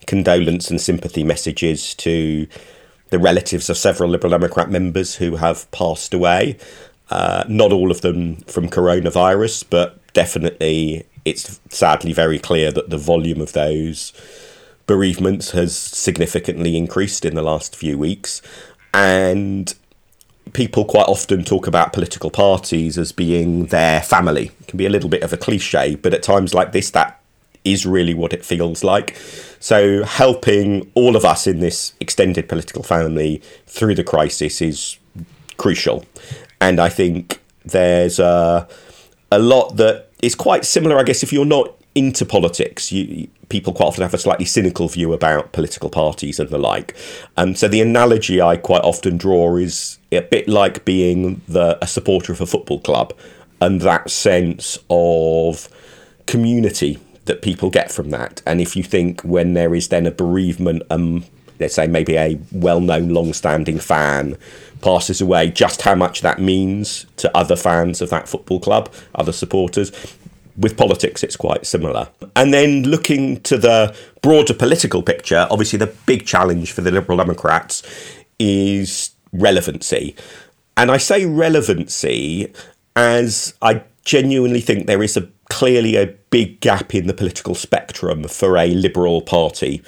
condolence 0.08 0.68
and 0.68 0.80
sympathy 0.80 1.22
messages 1.22 1.94
to 1.94 2.48
the 3.10 3.20
relatives 3.20 3.70
of 3.70 3.76
several 3.76 4.10
Liberal 4.10 4.32
Democrat 4.32 4.68
members 4.68 5.14
who 5.14 5.36
have 5.36 5.70
passed 5.70 6.12
away. 6.12 6.58
Uh, 7.08 7.44
not 7.46 7.70
all 7.70 7.92
of 7.92 8.00
them 8.00 8.38
from 8.48 8.68
coronavirus, 8.68 9.64
but 9.70 9.96
definitely 10.12 11.06
it's 11.24 11.60
sadly 11.68 12.12
very 12.12 12.40
clear 12.40 12.72
that 12.72 12.90
the 12.90 12.98
volume 12.98 13.40
of 13.40 13.52
those 13.52 14.12
bereavements 14.88 15.52
has 15.52 15.76
significantly 15.76 16.76
increased 16.76 17.24
in 17.24 17.36
the 17.36 17.42
last 17.42 17.76
few 17.76 17.96
weeks. 17.96 18.42
And 18.92 19.72
people 20.52 20.84
quite 20.84 21.06
often 21.06 21.44
talk 21.44 21.66
about 21.66 21.92
political 21.92 22.30
parties 22.30 22.98
as 22.98 23.12
being 23.12 23.66
their 23.66 24.02
family. 24.02 24.50
It 24.60 24.66
can 24.68 24.76
be 24.76 24.86
a 24.86 24.90
little 24.90 25.08
bit 25.08 25.22
of 25.22 25.32
a 25.32 25.36
cliche, 25.36 25.94
but 25.96 26.14
at 26.14 26.22
times 26.22 26.54
like 26.54 26.72
this, 26.72 26.90
that 26.90 27.20
is 27.64 27.84
really 27.86 28.14
what 28.14 28.32
it 28.32 28.44
feels 28.44 28.82
like. 28.82 29.16
So, 29.58 30.04
helping 30.04 30.90
all 30.94 31.16
of 31.16 31.24
us 31.24 31.46
in 31.46 31.60
this 31.60 31.92
extended 32.00 32.48
political 32.48 32.82
family 32.82 33.42
through 33.66 33.94
the 33.94 34.04
crisis 34.04 34.62
is 34.62 34.98
crucial. 35.56 36.04
And 36.60 36.80
I 36.80 36.88
think 36.88 37.40
there's 37.64 38.18
a, 38.18 38.66
a 39.30 39.38
lot 39.38 39.76
that 39.76 40.08
is 40.22 40.34
quite 40.34 40.64
similar, 40.64 40.98
I 40.98 41.02
guess, 41.02 41.22
if 41.22 41.32
you're 41.32 41.44
not 41.44 41.74
into 41.94 42.24
politics, 42.24 42.92
you, 42.92 43.28
people 43.48 43.72
quite 43.72 43.86
often 43.86 44.02
have 44.02 44.14
a 44.14 44.18
slightly 44.18 44.44
cynical 44.44 44.88
view 44.88 45.12
about 45.12 45.52
political 45.52 45.90
parties 45.90 46.38
and 46.38 46.48
the 46.50 46.58
like. 46.58 46.96
And 47.36 47.58
so 47.58 47.68
the 47.68 47.80
analogy 47.80 48.40
I 48.40 48.56
quite 48.56 48.82
often 48.82 49.16
draw 49.16 49.56
is 49.56 49.98
a 50.12 50.20
bit 50.20 50.48
like 50.48 50.84
being 50.84 51.42
the, 51.48 51.78
a 51.82 51.86
supporter 51.86 52.32
of 52.32 52.40
a 52.40 52.46
football 52.46 52.80
club 52.80 53.12
and 53.60 53.80
that 53.82 54.10
sense 54.10 54.78
of 54.88 55.68
community 56.26 56.98
that 57.24 57.42
people 57.42 57.70
get 57.70 57.92
from 57.92 58.10
that. 58.10 58.42
And 58.46 58.60
if 58.60 58.76
you 58.76 58.82
think 58.82 59.20
when 59.22 59.54
there 59.54 59.74
is 59.74 59.88
then 59.88 60.06
a 60.06 60.10
bereavement, 60.10 60.82
um, 60.90 61.24
let's 61.58 61.74
say 61.74 61.86
maybe 61.86 62.16
a 62.16 62.38
well-known, 62.52 63.10
long-standing 63.10 63.78
fan 63.78 64.36
passes 64.80 65.20
away, 65.20 65.50
just 65.50 65.82
how 65.82 65.94
much 65.94 66.22
that 66.22 66.40
means 66.40 67.06
to 67.16 67.36
other 67.36 67.56
fans 67.56 68.00
of 68.00 68.10
that 68.10 68.28
football 68.28 68.60
club, 68.60 68.92
other 69.14 69.32
supporters. 69.32 69.92
With 70.56 70.76
politics, 70.76 71.22
it's 71.22 71.36
quite 71.36 71.66
similar. 71.66 72.08
And 72.36 72.52
then 72.52 72.82
looking 72.82 73.40
to 73.42 73.56
the 73.56 73.96
broader 74.22 74.54
political 74.54 75.02
picture, 75.02 75.46
obviously 75.50 75.78
the 75.78 75.94
big 76.06 76.26
challenge 76.26 76.72
for 76.72 76.80
the 76.80 76.90
Liberal 76.90 77.18
Democrats 77.18 77.82
is 78.38 79.10
relevancy. 79.32 80.16
And 80.76 80.90
I 80.90 80.96
say 80.96 81.26
relevancy 81.26 82.52
as 82.96 83.54
I 83.62 83.84
genuinely 84.04 84.60
think 84.60 84.86
there 84.86 85.02
is 85.02 85.16
a 85.16 85.28
clearly 85.50 85.96
a 85.96 86.06
big 86.30 86.60
gap 86.60 86.94
in 86.94 87.06
the 87.06 87.14
political 87.14 87.54
spectrum 87.54 88.24
for 88.24 88.56
a 88.56 88.68
Liberal 88.68 89.20
Party 89.20 89.82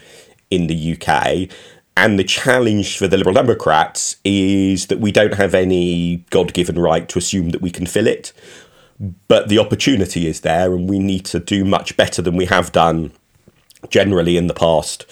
in 0.50 0.66
the 0.66 0.97
UK. 0.97 1.49
And 1.97 2.19
the 2.19 2.25
challenge 2.25 2.97
for 2.99 3.07
the 3.07 3.16
Liberal 3.16 3.35
Democrats 3.35 4.16
is 4.25 4.87
that 4.87 5.00
we 5.00 5.12
don't 5.12 5.35
have 5.35 5.54
any 5.54 6.25
God 6.31 6.52
given 6.52 6.78
right 6.78 7.09
to 7.09 7.19
assume 7.19 7.50
that 7.50 7.62
we 7.62 7.71
can 7.71 7.87
fill 7.87 8.07
it. 8.07 8.33
But 9.26 9.49
the 9.49 9.59
opportunity 9.59 10.26
is 10.26 10.42
there, 10.42 10.73
and 10.73 10.88
we 10.88 10.99
need 10.99 11.25
to 11.26 11.40
do 11.40 11.64
much 11.64 11.97
better 11.97 12.23
than 12.23 12.37
we 12.37 12.47
have 12.47 12.71
done 12.71 13.11
generally 13.90 14.37
in 14.37 14.47
the 14.47 14.54
past, 14.54 15.06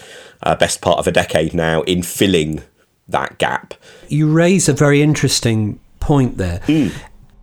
uh, 0.44 0.54
best 0.54 0.80
part 0.80 0.98
of 0.98 1.08
a 1.08 1.12
decade 1.12 1.54
now, 1.54 1.82
in 1.82 2.02
filling 2.04 2.62
that 3.08 3.38
gap. 3.38 3.74
You 4.08 4.32
raise 4.32 4.68
a 4.68 4.72
very 4.72 5.02
interesting 5.02 5.80
point 5.98 6.36
there. 6.38 6.60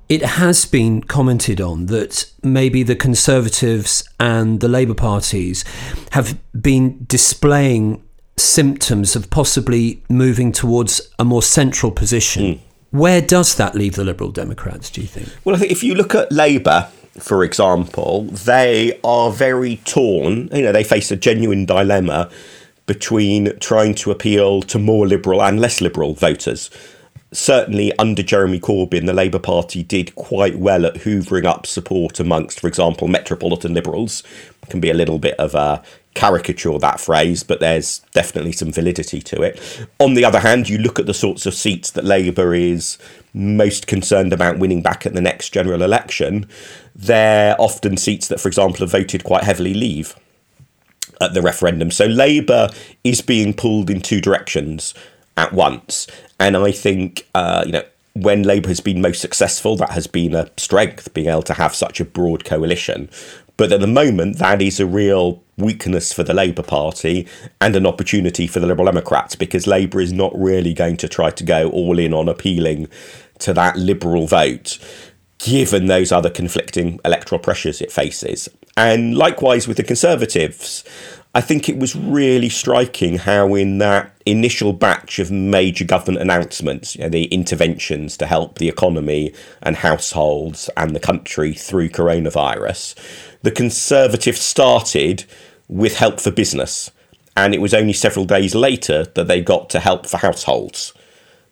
It 0.08 0.24
has 0.24 0.64
been 0.64 1.02
commented 1.04 1.60
on 1.60 1.88
that 1.88 2.32
maybe 2.42 2.82
the 2.82 2.96
Conservatives 2.96 4.08
and 4.18 4.62
the 4.62 4.70
Labour 4.70 4.94
parties 4.94 5.66
have 6.12 6.38
been 6.54 7.04
displaying 7.08 8.02
symptoms 8.38 9.18
of 9.18 9.30
possibly 9.30 10.02
moving 10.10 10.54
towards 10.54 11.02
a 11.20 11.26
more 11.26 11.44
central 11.44 11.92
position. 11.92 12.62
Where 12.92 13.22
does 13.22 13.56
that 13.56 13.76
leave 13.76 13.96
the 13.96 14.04
Liberal 14.04 14.32
Democrats, 14.32 14.90
do 14.90 15.02
you 15.02 15.08
think? 15.08 15.30
Well, 15.44 15.56
I 15.56 15.60
think 15.60 15.72
if 15.72 15.84
you 15.84 15.94
look 15.94 16.16
at 16.16 16.32
Labour, 16.32 16.88
for 17.20 17.44
example, 17.44 18.24
they 18.26 19.00
are 19.04 19.32
very 19.32 19.78
torn. 19.86 20.50
You 20.54 20.64
know, 20.64 20.72
they 20.72 20.84
face 20.84 21.12
a 21.12 21.16
genuine 21.16 21.66
dilemma 21.66 22.30
between 22.86 23.58
trying 23.60 23.94
to 23.96 24.12
appeal 24.12 24.62
to 24.62 24.80
more 24.80 25.06
liberal 25.06 25.42
and 25.42 25.60
less 25.60 25.82
liberal 25.82 26.14
voters. 26.14 26.70
Certainly, 27.34 27.92
under 28.00 28.24
Jeremy 28.24 28.60
Corbyn, 28.60 29.06
the 29.06 29.14
Labour 29.14 29.40
Party 29.40 29.84
did 29.84 30.16
quite 30.16 30.58
well 30.58 30.86
at 30.86 30.96
hoovering 30.96 31.44
up 31.44 31.68
support 31.68 32.22
amongst, 32.22 32.62
for 32.62 32.68
example, 32.68 33.10
metropolitan 33.10 33.74
liberals. 33.74 34.24
Can 34.70 34.80
be 34.80 34.90
a 34.90 34.94
little 34.94 35.20
bit 35.20 35.36
of 35.38 35.54
a 35.54 35.84
caricature 36.18 36.80
that 36.80 37.00
phrase, 37.00 37.44
but 37.44 37.60
there's 37.60 38.00
definitely 38.12 38.52
some 38.52 38.72
validity 38.72 39.22
to 39.22 39.44
it. 39.44 39.88
On 40.00 40.16
the 40.16 40.26
other 40.26 40.40
hand, 40.40 40.68
you 40.68 40.80
look 40.80 40.98
at 40.98 41.06
the 41.06 41.14
sorts 41.14 41.46
of 41.46 41.54
seats 41.54 41.92
that 41.92 42.04
Labour 42.04 42.56
is 42.56 42.98
most 43.34 43.86
concerned 43.86 44.34
about 44.34 44.58
winning 44.58 44.82
back 44.82 45.06
at 45.06 45.14
the 45.14 45.22
next 45.22 45.52
general 45.52 45.84
election. 45.84 46.48
They're 46.96 47.56
often 47.60 47.98
seats 47.98 48.28
that, 48.30 48.40
for 48.40 48.48
example, 48.48 48.80
have 48.80 48.92
voted 48.92 49.24
quite 49.24 49.44
heavily 49.44 49.76
Leave 49.76 50.16
at 51.22 51.36
the 51.36 51.42
referendum. 51.44 51.92
So 51.92 52.06
Labour 52.06 52.70
is 53.04 53.22
being 53.22 53.54
pulled 53.54 53.92
in 53.92 54.02
two 54.02 54.20
directions 54.20 54.96
at 55.38 55.54
once, 55.54 56.08
and 56.40 56.58
I 56.58 56.72
think 56.72 57.28
uh, 57.36 57.64
you 57.66 57.74
know 57.74 57.84
when 58.14 58.42
Labour 58.42 58.70
has 58.70 58.80
been 58.80 59.02
most 59.02 59.22
successful, 59.22 59.76
that 59.76 59.92
has 59.92 60.08
been 60.08 60.34
a 60.34 60.50
strength, 60.58 61.14
being 61.14 61.28
able 61.28 61.44
to 61.44 61.54
have 61.54 61.76
such 61.76 62.00
a 62.00 62.06
broad 62.06 62.44
coalition. 62.44 63.10
But 63.58 63.72
at 63.72 63.80
the 63.80 63.88
moment, 63.88 64.40
that 64.40 64.62
is 64.62 64.80
a 64.80 64.88
real 64.88 65.44
weakness 65.58 66.14
for 66.14 66.24
the 66.24 66.34
Labour 66.34 66.64
Party 66.64 67.28
and 67.60 67.76
an 67.76 67.86
opportunity 67.86 68.48
for 68.48 68.60
the 68.60 68.68
Liberal 68.68 68.86
Democrats 68.86 69.36
because 69.36 69.68
Labour 69.68 70.00
is 70.00 70.14
not 70.14 70.32
really 70.38 70.74
going 70.74 70.98
to 70.98 71.08
try 71.08 71.32
to 71.32 71.44
go 71.44 71.70
all 71.70 71.98
in 71.98 72.14
on 72.14 72.30
appealing 72.30 72.88
to 73.40 73.54
that 73.54 73.76
liberal 73.76 74.28
vote, 74.28 74.78
given 75.40 75.88
those 75.88 76.12
other 76.12 76.30
conflicting 76.30 77.00
electoral 77.04 77.40
pressures 77.40 77.82
it 77.82 77.92
faces. 77.92 78.50
And 78.76 79.18
likewise 79.18 79.68
with 79.68 79.78
the 79.78 79.84
Conservatives, 79.84 80.84
I 81.34 81.42
think 81.42 81.70
it 81.70 81.78
was 81.78 81.96
really 81.96 82.50
striking 82.50 83.18
how, 83.18 83.54
in 83.54 83.78
that 83.80 84.16
initial 84.26 84.74
batch 84.74 85.20
of 85.20 85.30
major 85.30 85.86
government 85.86 86.22
announcements, 86.22 86.96
you 86.96 87.02
know, 87.02 87.10
the 87.10 87.26
interventions 87.26 88.18
to 88.18 88.26
help 88.26 88.58
the 88.58 88.70
economy 88.70 89.34
and 89.62 89.76
households 89.76 90.70
and 90.78 90.96
the 90.96 91.00
country 91.00 91.54
through 91.54 91.90
coronavirus, 91.90 92.96
the 93.44 93.52
Conservatives 93.52 94.42
started 94.42 95.26
with 95.68 95.98
help 95.98 96.20
for 96.20 96.32
business. 96.32 96.92
And 97.36 97.54
it 97.54 97.62
was 97.62 97.74
only 97.74 97.94
several 97.94 98.26
days 98.26 98.56
later 98.56 99.06
that 99.06 99.28
they 99.28 99.42
got 99.42 99.70
to 99.72 99.80
help 99.80 100.08
for 100.08 100.18
households. 100.18 100.94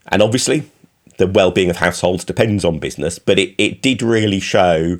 And 0.07 0.21
obviously, 0.21 0.69
the 1.17 1.27
well 1.27 1.51
being 1.51 1.69
of 1.69 1.77
households 1.77 2.23
depends 2.23 2.65
on 2.65 2.79
business, 2.79 3.19
but 3.19 3.39
it, 3.39 3.53
it 3.57 3.81
did 3.81 4.01
really 4.01 4.39
show 4.39 4.97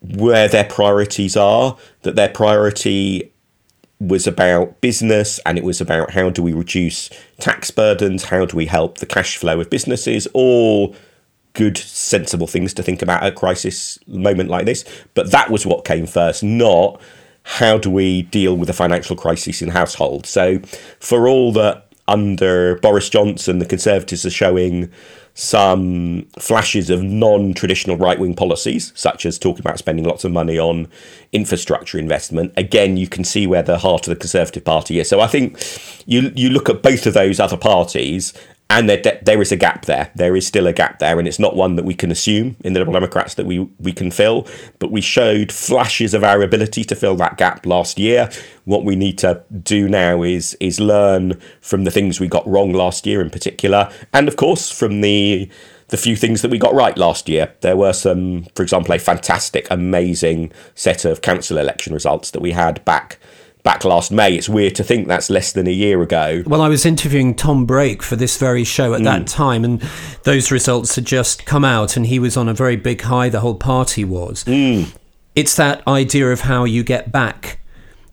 where 0.00 0.48
their 0.48 0.64
priorities 0.64 1.36
are, 1.36 1.76
that 2.02 2.16
their 2.16 2.28
priority 2.28 3.32
was 4.00 4.26
about 4.26 4.80
business 4.80 5.40
and 5.44 5.58
it 5.58 5.64
was 5.64 5.80
about 5.80 6.12
how 6.12 6.30
do 6.30 6.42
we 6.42 6.52
reduce 6.52 7.10
tax 7.40 7.70
burdens, 7.70 8.24
how 8.24 8.44
do 8.44 8.56
we 8.56 8.66
help 8.66 8.98
the 8.98 9.06
cash 9.06 9.36
flow 9.36 9.60
of 9.60 9.70
businesses, 9.70 10.28
all 10.34 10.94
good, 11.54 11.76
sensible 11.76 12.46
things 12.46 12.72
to 12.72 12.82
think 12.82 13.02
about 13.02 13.22
at 13.22 13.32
a 13.32 13.34
crisis 13.34 13.98
moment 14.06 14.48
like 14.48 14.66
this. 14.66 14.84
But 15.14 15.32
that 15.32 15.50
was 15.50 15.66
what 15.66 15.84
came 15.84 16.06
first, 16.06 16.44
not 16.44 17.00
how 17.48 17.78
do 17.78 17.88
we 17.90 18.22
deal 18.24 18.54
with 18.54 18.68
a 18.68 18.74
financial 18.74 19.16
crisis 19.16 19.62
in 19.62 19.70
households. 19.70 20.28
So, 20.28 20.58
for 21.00 21.26
all 21.26 21.50
that 21.54 21.90
under 22.06 22.76
Boris 22.80 23.08
Johnson, 23.08 23.58
the 23.58 23.64
Conservatives 23.64 24.26
are 24.26 24.30
showing 24.30 24.92
some 25.32 26.26
flashes 26.38 26.90
of 26.90 27.02
non 27.02 27.54
traditional 27.54 27.96
right 27.96 28.18
wing 28.18 28.34
policies, 28.34 28.92
such 28.94 29.24
as 29.24 29.38
talking 29.38 29.60
about 29.60 29.78
spending 29.78 30.04
lots 30.04 30.24
of 30.24 30.30
money 30.30 30.58
on 30.58 30.88
infrastructure 31.32 31.98
investment. 31.98 32.52
Again, 32.58 32.98
you 32.98 33.08
can 33.08 33.24
see 33.24 33.46
where 33.46 33.62
the 33.62 33.78
heart 33.78 34.06
of 34.06 34.10
the 34.10 34.20
Conservative 34.20 34.64
Party 34.64 35.00
is. 35.00 35.08
So 35.08 35.20
I 35.20 35.26
think 35.26 35.58
you, 36.04 36.30
you 36.36 36.50
look 36.50 36.68
at 36.68 36.82
both 36.82 37.06
of 37.06 37.14
those 37.14 37.40
other 37.40 37.56
parties 37.56 38.34
and 38.70 38.88
there, 38.88 39.20
there 39.22 39.40
is 39.40 39.50
a 39.50 39.56
gap 39.56 39.86
there. 39.86 40.10
There 40.14 40.36
is 40.36 40.46
still 40.46 40.66
a 40.66 40.74
gap 40.74 40.98
there, 40.98 41.18
and 41.18 41.26
it's 41.26 41.38
not 41.38 41.56
one 41.56 41.76
that 41.76 41.86
we 41.86 41.94
can 41.94 42.10
assume 42.10 42.56
in 42.60 42.74
the 42.74 42.80
Liberal 42.80 42.94
Democrats 42.94 43.34
that 43.34 43.46
we 43.46 43.60
we 43.78 43.92
can 43.92 44.10
fill. 44.10 44.46
But 44.78 44.90
we 44.90 45.00
showed 45.00 45.50
flashes 45.50 46.12
of 46.12 46.22
our 46.22 46.42
ability 46.42 46.84
to 46.84 46.94
fill 46.94 47.16
that 47.16 47.38
gap 47.38 47.64
last 47.64 47.98
year. 47.98 48.30
What 48.64 48.84
we 48.84 48.94
need 48.94 49.16
to 49.18 49.42
do 49.62 49.88
now 49.88 50.22
is 50.22 50.54
is 50.60 50.80
learn 50.80 51.40
from 51.62 51.84
the 51.84 51.90
things 51.90 52.20
we 52.20 52.28
got 52.28 52.46
wrong 52.46 52.72
last 52.72 53.06
year, 53.06 53.22
in 53.22 53.30
particular, 53.30 53.90
and 54.12 54.28
of 54.28 54.36
course 54.36 54.70
from 54.70 55.00
the 55.00 55.50
the 55.88 55.96
few 55.96 56.16
things 56.16 56.42
that 56.42 56.50
we 56.50 56.58
got 56.58 56.74
right 56.74 56.98
last 56.98 57.30
year. 57.30 57.54
There 57.62 57.76
were 57.76 57.94
some, 57.94 58.44
for 58.54 58.62
example, 58.62 58.94
a 58.94 58.98
fantastic, 58.98 59.66
amazing 59.70 60.52
set 60.74 61.06
of 61.06 61.22
council 61.22 61.56
election 61.56 61.94
results 61.94 62.30
that 62.32 62.40
we 62.40 62.52
had 62.52 62.84
back 62.84 63.18
back 63.68 63.84
last 63.84 64.10
May. 64.10 64.34
It's 64.34 64.48
weird 64.48 64.74
to 64.76 64.82
think 64.82 65.08
that's 65.08 65.28
less 65.28 65.52
than 65.52 65.66
a 65.66 65.70
year 65.70 66.00
ago. 66.00 66.42
Well, 66.46 66.62
I 66.62 66.68
was 66.68 66.86
interviewing 66.86 67.34
Tom 67.34 67.66
Brake 67.66 68.02
for 68.02 68.16
this 68.16 68.38
very 68.38 68.64
show 68.64 68.94
at 68.94 69.02
that 69.02 69.22
mm. 69.22 69.30
time, 69.30 69.62
and 69.62 69.82
those 70.22 70.50
results 70.50 70.94
had 70.94 71.04
just 71.04 71.44
come 71.44 71.66
out, 71.66 71.94
and 71.94 72.06
he 72.06 72.18
was 72.18 72.34
on 72.34 72.48
a 72.48 72.54
very 72.54 72.76
big 72.76 73.02
high, 73.02 73.28
the 73.28 73.40
whole 73.40 73.56
party 73.56 74.06
was. 74.06 74.42
Mm. 74.44 74.96
It's 75.34 75.54
that 75.56 75.86
idea 75.86 76.32
of 76.32 76.40
how 76.40 76.64
you 76.64 76.82
get 76.82 77.12
back 77.12 77.60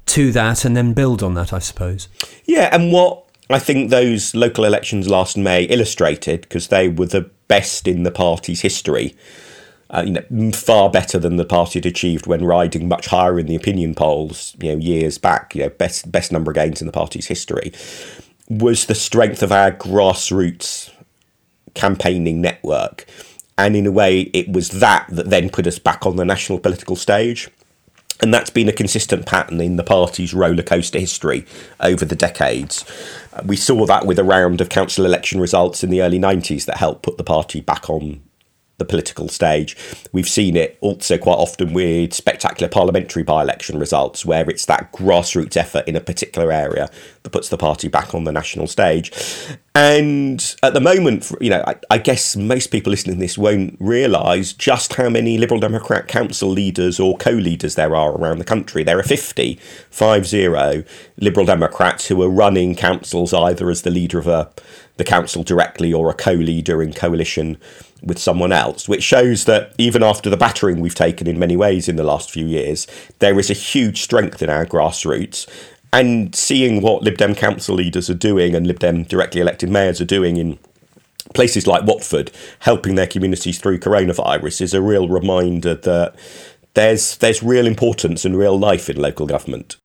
to 0.07 0.33
that 0.33 0.65
and 0.65 0.75
then 0.75 0.91
build 0.91 1.23
on 1.23 1.35
that, 1.35 1.53
I 1.53 1.59
suppose. 1.59 2.09
Yeah, 2.43 2.67
and 2.73 2.91
what 2.91 3.23
I 3.49 3.59
think 3.59 3.91
those 3.91 4.35
local 4.35 4.65
elections 4.65 5.07
last 5.07 5.37
May 5.37 5.63
illustrated, 5.63 6.41
because 6.41 6.67
they 6.67 6.89
were 6.89 7.05
the 7.05 7.29
best 7.47 7.87
in 7.87 8.03
the 8.03 8.11
party's 8.11 8.59
history, 8.59 9.15
uh, 9.89 10.03
you 10.05 10.13
know, 10.13 10.51
far 10.51 10.89
better 10.89 11.19
than 11.19 11.35
the 11.37 11.45
party 11.45 11.79
had 11.79 11.85
achieved 11.85 12.25
when 12.25 12.43
riding 12.43 12.87
much 12.87 13.07
higher 13.07 13.37
in 13.39 13.45
the 13.45 13.55
opinion 13.55 13.93
polls, 13.93 14.55
you 14.59 14.71
know, 14.71 14.77
years 14.77 15.17
back. 15.17 15.55
You 15.55 15.63
know, 15.63 15.69
best 15.69 16.11
best 16.11 16.31
number 16.31 16.51
of 16.51 16.55
gains 16.55 16.81
in 16.81 16.87
the 16.87 16.93
party's 16.93 17.27
history 17.27 17.71
was 18.49 18.85
the 18.85 18.95
strength 18.95 19.43
of 19.43 19.51
our 19.51 19.71
grassroots 19.71 20.91
campaigning 21.75 22.41
network, 22.41 23.05
and 23.57 23.75
in 23.75 23.85
a 23.85 23.91
way, 23.91 24.21
it 24.33 24.51
was 24.51 24.69
that 24.69 25.05
that 25.09 25.29
then 25.29 25.49
put 25.49 25.67
us 25.67 25.77
back 25.77 26.05
on 26.05 26.15
the 26.15 26.25
national 26.25 26.59
political 26.59 26.95
stage. 26.95 27.49
And 28.21 28.33
that's 28.33 28.49
been 28.49 28.69
a 28.69 28.73
consistent 28.73 29.25
pattern 29.25 29.59
in 29.59 29.75
the 29.75 29.83
party's 29.83 30.33
roller 30.33 30.63
coaster 30.63 30.97
history 30.97 31.45
over 31.81 32.05
the 32.05 32.15
decades. 32.15 32.85
We 33.43 33.57
saw 33.57 33.85
that 33.87 34.05
with 34.05 34.17
a 34.17 34.23
round 34.23 34.61
of 34.61 34.69
council 34.69 35.05
election 35.05 35.41
results 35.41 35.83
in 35.83 35.89
the 35.89 36.01
early 36.01 36.17
90s 36.17 36.63
that 36.63 36.77
helped 36.77 37.03
put 37.03 37.17
the 37.17 37.25
party 37.25 37.59
back 37.59 37.89
on 37.89 38.21
the 38.77 38.85
political 38.85 39.29
stage. 39.29 39.77
We've 40.11 40.27
seen 40.27 40.55
it 40.55 40.77
also 40.81 41.17
quite 41.17 41.35
often 41.35 41.73
with 41.73 42.13
spectacular 42.13 42.69
parliamentary 42.69 43.23
by 43.23 43.41
election 43.41 43.79
results, 43.79 44.25
where 44.25 44.49
it's 44.49 44.65
that 44.65 44.91
grassroots 44.91 45.55
effort 45.55 45.87
in 45.87 45.95
a 45.95 46.01
particular 46.01 46.51
area 46.51 46.89
that 47.23 47.29
puts 47.29 47.49
the 47.49 47.57
party 47.57 47.87
back 47.87 48.13
on 48.13 48.25
the 48.25 48.31
national 48.31 48.67
stage. 48.67 49.11
And 49.73 50.55
at 50.63 50.73
the 50.73 50.79
moment, 50.79 51.31
you 51.41 51.49
know, 51.49 51.63
I, 51.65 51.75
I 51.89 51.97
guess 51.97 52.35
most 52.35 52.67
people 52.67 52.91
listening 52.91 53.15
to 53.15 53.19
this 53.19 53.37
won't 53.37 53.77
realise 53.79 54.53
just 54.53 54.93
how 54.93 55.09
many 55.09 55.37
Liberal 55.37 55.59
Democrat 55.59 56.07
council 56.07 56.49
leaders 56.49 56.99
or 56.99 57.17
co 57.17 57.31
leaders 57.31 57.75
there 57.75 57.95
are 57.95 58.11
around 58.11 58.39
the 58.39 58.45
country. 58.45 58.83
There 58.83 58.99
are 58.99 59.03
50, 59.03 59.55
50 59.89 60.85
Liberal 61.17 61.45
Democrats 61.45 62.07
who 62.07 62.21
are 62.21 62.29
running 62.29 62.75
councils 62.75 63.33
either 63.33 63.69
as 63.69 63.81
the 63.81 63.91
leader 63.91 64.19
of 64.19 64.27
a 64.27 64.49
the 64.97 65.03
council 65.03 65.43
directly 65.43 65.93
or 65.93 66.09
a 66.09 66.13
co-leader 66.13 66.81
in 66.81 66.93
coalition 66.93 67.57
with 68.05 68.19
someone 68.19 68.51
else, 68.51 68.87
which 68.87 69.03
shows 69.03 69.45
that 69.45 69.73
even 69.77 70.03
after 70.03 70.29
the 70.29 70.37
battering 70.37 70.79
we've 70.79 70.95
taken 70.95 71.27
in 71.27 71.39
many 71.39 71.57
ways 71.57 71.89
in 71.89 71.95
the 71.95 72.03
last 72.03 72.31
few 72.31 72.45
years, 72.45 72.87
there 73.19 73.39
is 73.39 73.49
a 73.49 73.53
huge 73.53 74.01
strength 74.01 74.41
in 74.41 74.49
our 74.49 74.65
grassroots. 74.65 75.47
And 75.91 76.35
seeing 76.35 76.81
what 76.81 77.03
Lib 77.03 77.17
Dem 77.17 77.35
council 77.35 77.75
leaders 77.75 78.09
are 78.09 78.15
doing 78.15 78.53
and 78.53 78.67
Lib 78.67 78.79
Dem 78.79 79.03
directly 79.03 79.41
elected 79.41 79.69
mayors 79.69 79.99
are 79.99 80.05
doing 80.05 80.37
in 80.37 80.59
places 81.33 81.65
like 81.67 81.85
Watford, 81.85 82.31
helping 82.59 82.95
their 82.95 83.07
communities 83.07 83.59
through 83.59 83.79
coronavirus, 83.79 84.61
is 84.61 84.73
a 84.73 84.81
real 84.81 85.07
reminder 85.07 85.73
that 85.73 86.15
there's 86.73 87.17
there's 87.17 87.41
real 87.41 87.65
importance 87.65 88.25
and 88.25 88.37
real 88.37 88.59
life 88.59 88.89
in 88.89 88.97
local 88.97 89.25
government. 89.25 89.77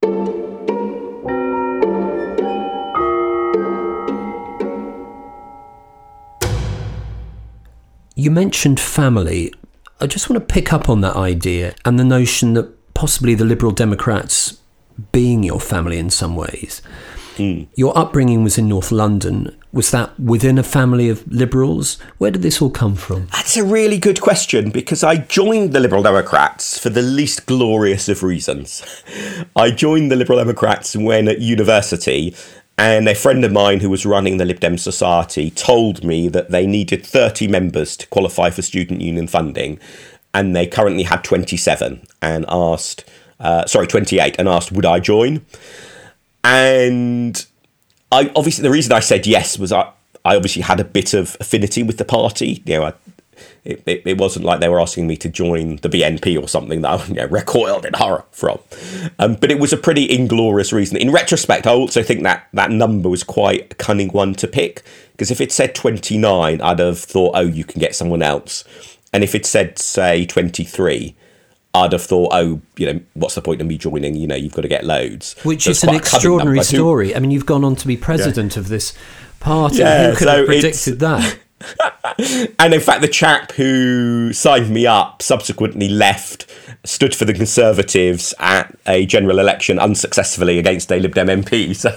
You 8.15 8.29
mentioned 8.29 8.79
family. 8.79 9.53
I 9.99 10.07
just 10.07 10.29
want 10.29 10.45
to 10.45 10.53
pick 10.53 10.73
up 10.73 10.89
on 10.89 11.01
that 11.01 11.15
idea 11.15 11.75
and 11.85 11.97
the 11.97 12.03
notion 12.03 12.53
that 12.55 12.93
possibly 12.93 13.35
the 13.35 13.45
Liberal 13.45 13.71
Democrats 13.71 14.59
being 15.11 15.43
your 15.43 15.59
family 15.59 15.97
in 15.97 16.09
some 16.09 16.35
ways. 16.35 16.81
Hmm. 17.37 17.63
Your 17.75 17.97
upbringing 17.97 18.43
was 18.43 18.57
in 18.57 18.67
North 18.67 18.91
London. 18.91 19.55
Was 19.71 19.91
that 19.91 20.19
within 20.19 20.57
a 20.57 20.63
family 20.63 21.07
of 21.07 21.25
Liberals? 21.31 21.97
Where 22.17 22.31
did 22.31 22.41
this 22.41 22.61
all 22.61 22.69
come 22.69 22.95
from? 22.95 23.27
That's 23.27 23.55
a 23.55 23.63
really 23.63 23.97
good 23.97 24.19
question 24.19 24.69
because 24.69 25.03
I 25.03 25.15
joined 25.15 25.71
the 25.71 25.79
Liberal 25.79 26.03
Democrats 26.03 26.77
for 26.77 26.89
the 26.89 27.01
least 27.01 27.45
glorious 27.45 28.09
of 28.09 28.21
reasons. 28.21 28.83
I 29.55 29.71
joined 29.71 30.11
the 30.11 30.17
Liberal 30.17 30.39
Democrats 30.39 30.95
when 30.95 31.29
at 31.29 31.39
university 31.39 32.35
And 32.77 33.07
a 33.07 33.13
friend 33.13 33.45
of 33.45 33.51
mine 33.51 33.79
who 33.79 33.89
was 33.89 34.05
running 34.05 34.37
the 34.37 34.45
Lib 34.45 34.59
Dem 34.59 34.77
Society 34.77 35.51
told 35.51 36.03
me 36.03 36.27
that 36.29 36.49
they 36.49 36.65
needed 36.65 37.05
30 37.05 37.47
members 37.47 37.95
to 37.97 38.07
qualify 38.07 38.49
for 38.49 38.61
student 38.61 39.01
union 39.01 39.27
funding, 39.27 39.79
and 40.33 40.55
they 40.55 40.65
currently 40.65 41.03
had 41.03 41.23
27 41.23 42.07
and 42.21 42.45
asked, 42.47 43.07
uh, 43.39 43.65
sorry, 43.65 43.87
28, 43.87 44.35
and 44.39 44.47
asked, 44.47 44.71
would 44.71 44.85
I 44.85 44.99
join? 44.99 45.45
And 46.43 47.45
I 48.11 48.31
obviously, 48.35 48.63
the 48.63 48.71
reason 48.71 48.93
I 48.93 48.99
said 48.99 49.27
yes 49.27 49.59
was 49.59 49.71
I, 49.71 49.91
I 50.25 50.35
obviously 50.35 50.61
had 50.63 50.79
a 50.79 50.83
bit 50.83 51.13
of 51.13 51.37
affinity 51.39 51.83
with 51.83 51.97
the 51.97 52.05
party. 52.05 52.61
You 52.65 52.79
know, 52.79 52.83
I, 52.85 52.93
it, 53.63 53.83
it, 53.85 54.01
it, 54.05 54.17
wasn't 54.17 54.43
like 54.43 54.59
they 54.59 54.69
were 54.69 54.81
asking 54.81 55.05
me 55.05 55.15
to 55.17 55.29
join 55.29 55.75
the 55.77 55.89
BNP 55.89 56.41
or 56.41 56.47
something 56.47 56.81
that 56.81 56.89
I 56.89 57.05
you 57.07 57.13
know, 57.13 57.27
recoiled 57.27 57.85
in 57.85 57.93
horror 57.93 58.25
from. 58.31 58.59
Um, 59.19 59.35
but 59.35 59.51
it 59.51 59.59
was 59.59 59.71
a 59.71 59.77
pretty 59.77 60.11
inglorious 60.11 60.73
reason. 60.73 60.97
In 60.97 61.11
retrospect, 61.11 61.67
I 61.67 61.71
also 61.71 62.01
think 62.01 62.23
that 62.23 62.47
that 62.53 62.71
number 62.71 63.09
was 63.09 63.23
quite 63.23 63.73
a 63.73 63.75
cunning 63.75 64.09
one 64.09 64.33
to 64.35 64.47
pick 64.47 64.83
because 65.11 65.29
if 65.29 65.39
it 65.39 65.51
said 65.51 65.75
29, 65.75 66.61
I'd 66.61 66.79
have 66.79 66.99
thought, 66.99 67.33
oh, 67.35 67.41
you 67.41 67.63
can 67.63 67.79
get 67.79 67.95
someone 67.95 68.23
else. 68.23 68.63
And 69.13 69.23
if 69.23 69.35
it 69.35 69.45
said, 69.45 69.77
say, 69.77 70.25
23, 70.25 71.15
I'd 71.73 71.91
have 71.91 72.03
thought, 72.03 72.31
oh, 72.33 72.61
you 72.77 72.91
know, 72.91 72.99
what's 73.13 73.35
the 73.35 73.41
point 73.41 73.61
of 73.61 73.67
me 73.67 73.77
joining? 73.77 74.15
You 74.15 74.25
know, 74.25 74.35
you've 74.35 74.53
got 74.53 74.63
to 74.63 74.67
get 74.67 74.83
loads. 74.83 75.35
Which 75.43 75.63
so 75.63 75.71
is 75.71 75.83
an 75.83 75.93
extraordinary 75.93 76.63
story. 76.63 77.15
I 77.15 77.19
mean, 77.19 77.29
you've 77.29 77.45
gone 77.45 77.63
on 77.63 77.75
to 77.77 77.87
be 77.87 77.97
president 77.97 78.55
yeah. 78.55 78.59
of 78.59 78.69
this 78.69 78.97
party. 79.39 79.77
Yeah, 79.77 80.09
Who 80.09 80.17
could 80.17 80.27
so 80.27 80.37
have 80.37 80.45
predicted 80.47 80.99
that? 80.99 81.39
And 82.59 82.73
in 82.73 82.79
fact, 82.79 83.01
the 83.01 83.07
chap 83.07 83.51
who 83.53 84.33
signed 84.33 84.69
me 84.69 84.85
up 84.85 85.21
subsequently 85.21 85.89
left, 85.89 86.51
stood 86.83 87.15
for 87.15 87.25
the 87.25 87.33
Conservatives 87.33 88.33
at 88.39 88.75
a 88.87 89.05
general 89.05 89.39
election 89.39 89.79
unsuccessfully 89.79 90.57
against 90.59 90.91
a 90.91 90.99
Lib 90.99 91.15
Dem 91.15 91.27
MP. 91.27 91.71
So 91.81 91.91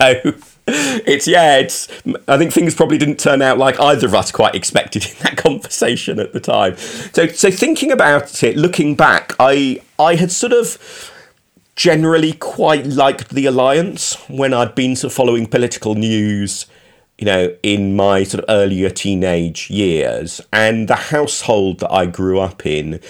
it's, 0.66 1.26
yeah, 1.26 1.59
it's, 1.59 1.88
I 2.26 2.38
think 2.38 2.52
things 2.52 2.75
probably 2.75 2.97
didn't 2.97 3.18
turn 3.18 3.42
out 3.42 3.59
like 3.59 3.78
either 3.78 4.06
of 4.06 4.14
us 4.14 4.33
quite 4.33 4.54
expected 4.54 5.04
in 5.04 5.14
that 5.23 5.37
conversation 5.44 6.18
at 6.18 6.33
the 6.33 6.40
time. 6.40 6.76
So, 6.76 7.26
so 7.26 7.50
thinking 7.50 7.92
about 7.92 8.42
it, 8.42 8.56
looking 8.56 8.94
back, 8.94 9.35
I, 9.38 9.83
I 9.99 10.14
had 10.14 10.30
sort 10.30 10.52
of 10.52 10.78
generally 11.76 12.33
quite 12.33 12.87
liked 12.87 13.30
the 13.30 13.47
alliance 13.47 14.14
when 14.28 14.54
I'd 14.54 14.75
been 14.75 14.97
sort 14.97 15.12
of 15.12 15.16
following 15.16 15.47
political 15.47 15.94
news 15.94 16.66
you 17.18 17.26
know, 17.26 17.54
in 17.62 17.94
my 17.94 18.25
sort 18.25 18.42
of 18.44 18.50
earlier 18.50 18.90
teenage 18.90 19.71
years. 19.71 20.40
And 20.52 20.88
the 20.88 20.97
household 20.97 21.80
that 21.80 21.92
I 21.92 22.06
grew 22.06 22.40
up 22.40 22.66
in, 22.66 23.00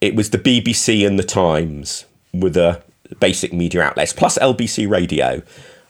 it 0.00 0.14
was 0.14 0.30
the 0.30 0.38
BBC 0.38 1.06
and 1.06 1.18
the 1.18 1.24
Times 1.24 2.04
were 2.32 2.50
the 2.50 2.82
basic 3.20 3.52
media 3.52 3.82
outlets, 3.82 4.12
plus 4.12 4.38
LBC 4.38 4.88
Radio. 4.88 5.42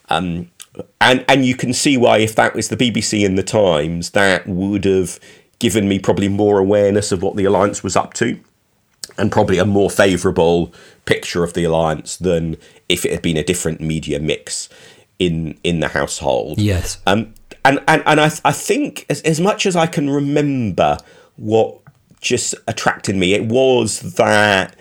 Um, 0.08 0.50
and 1.00 1.24
and 1.28 1.44
you 1.44 1.54
can 1.54 1.72
see 1.72 1.96
why 1.96 2.18
if 2.18 2.34
that 2.34 2.54
was 2.54 2.68
the 2.68 2.76
BBC 2.76 3.24
and 3.24 3.38
the 3.38 3.42
Times, 3.42 4.10
that 4.10 4.46
would 4.46 4.84
have 4.84 5.18
given 5.58 5.88
me 5.88 5.98
probably 5.98 6.28
more 6.28 6.58
awareness 6.58 7.12
of 7.12 7.22
what 7.22 7.36
the 7.36 7.44
alliance 7.44 7.82
was 7.82 7.96
up 7.96 8.12
to, 8.14 8.38
and 9.16 9.32
probably 9.32 9.58
a 9.58 9.64
more 9.64 9.90
favourable 9.90 10.72
picture 11.04 11.44
of 11.44 11.54
the 11.54 11.64
alliance 11.64 12.16
than 12.16 12.56
if 12.88 13.04
it 13.04 13.12
had 13.12 13.22
been 13.22 13.36
a 13.36 13.44
different 13.44 13.80
media 13.80 14.18
mix 14.18 14.68
in 15.18 15.58
in 15.64 15.80
the 15.80 15.88
household. 15.88 16.58
Yes. 16.58 16.98
Um, 17.06 17.34
and 17.64 17.80
and 17.88 18.02
and 18.06 18.20
I 18.20 18.30
I 18.44 18.52
think 18.52 19.06
as 19.08 19.20
as 19.22 19.40
much 19.40 19.66
as 19.66 19.76
I 19.76 19.86
can 19.86 20.10
remember, 20.10 20.98
what 21.36 21.78
just 22.20 22.54
attracted 22.66 23.16
me, 23.16 23.34
it 23.34 23.46
was 23.46 24.14
that 24.14 24.76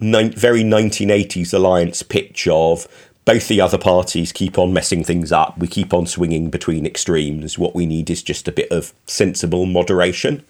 ni- 0.00 0.28
very 0.28 0.62
1980s 0.62 1.54
alliance 1.54 2.02
pitch 2.02 2.46
of 2.48 2.86
both 3.24 3.48
the 3.48 3.60
other 3.60 3.78
parties 3.78 4.32
keep 4.32 4.58
on 4.58 4.72
messing 4.72 5.04
things 5.04 5.30
up. 5.30 5.56
We 5.58 5.68
keep 5.68 5.94
on 5.94 6.06
swinging 6.06 6.50
between 6.50 6.84
extremes. 6.84 7.58
What 7.58 7.74
we 7.74 7.86
need 7.86 8.10
is 8.10 8.22
just 8.22 8.48
a 8.48 8.52
bit 8.52 8.70
of 8.70 8.92
sensible 9.06 9.64
moderation. 9.64 10.44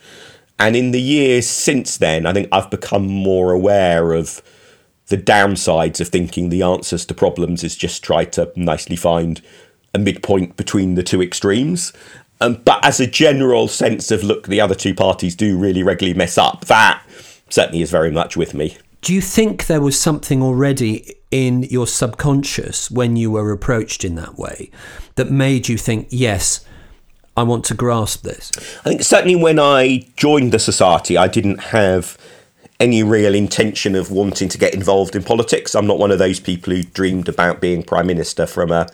And 0.58 0.74
in 0.74 0.90
the 0.92 1.00
years 1.00 1.46
since 1.46 1.96
then, 1.98 2.24
I 2.24 2.32
think 2.32 2.48
I've 2.50 2.70
become 2.70 3.06
more 3.06 3.52
aware 3.52 4.12
of 4.12 4.42
the 5.12 5.18
downsides 5.18 6.00
of 6.00 6.08
thinking 6.08 6.48
the 6.48 6.62
answers 6.62 7.04
to 7.04 7.12
problems 7.12 7.62
is 7.62 7.76
just 7.76 8.02
try 8.02 8.24
to 8.24 8.50
nicely 8.56 8.96
find 8.96 9.42
a 9.92 9.98
midpoint 9.98 10.56
between 10.56 10.94
the 10.94 11.02
two 11.02 11.20
extremes. 11.20 11.92
Um, 12.40 12.62
but 12.64 12.82
as 12.82 12.98
a 12.98 13.06
general 13.06 13.68
sense 13.68 14.10
of 14.10 14.24
look, 14.24 14.46
the 14.46 14.58
other 14.58 14.74
two 14.74 14.94
parties 14.94 15.36
do 15.36 15.58
really 15.58 15.82
regularly 15.82 16.16
mess 16.16 16.38
up. 16.38 16.64
That 16.64 17.04
certainly 17.50 17.82
is 17.82 17.90
very 17.90 18.10
much 18.10 18.38
with 18.38 18.54
me. 18.54 18.78
Do 19.02 19.12
you 19.12 19.20
think 19.20 19.66
there 19.66 19.82
was 19.82 20.00
something 20.00 20.42
already 20.42 21.14
in 21.30 21.64
your 21.64 21.86
subconscious 21.86 22.90
when 22.90 23.14
you 23.14 23.30
were 23.30 23.52
approached 23.52 24.06
in 24.06 24.14
that 24.14 24.38
way 24.38 24.70
that 25.16 25.30
made 25.30 25.68
you 25.68 25.76
think, 25.76 26.08
yes, 26.08 26.64
I 27.36 27.42
want 27.42 27.66
to 27.66 27.74
grasp 27.74 28.22
this? 28.22 28.50
I 28.86 28.88
think 28.88 29.02
certainly 29.02 29.36
when 29.36 29.58
I 29.58 30.08
joined 30.16 30.52
the 30.52 30.58
society, 30.58 31.18
I 31.18 31.28
didn't 31.28 31.58
have 31.64 32.16
any 32.80 33.02
real 33.02 33.34
intention 33.34 33.94
of 33.94 34.10
wanting 34.10 34.48
to 34.48 34.58
get 34.58 34.74
involved 34.74 35.14
in 35.14 35.22
politics. 35.22 35.74
I'm 35.74 35.86
not 35.86 35.98
one 35.98 36.10
of 36.10 36.18
those 36.18 36.40
people 36.40 36.72
who 36.72 36.82
dreamed 36.82 37.28
about 37.28 37.60
being 37.60 37.82
prime 37.82 38.06
minister 38.06 38.46
from 38.46 38.70
a, 38.72 38.88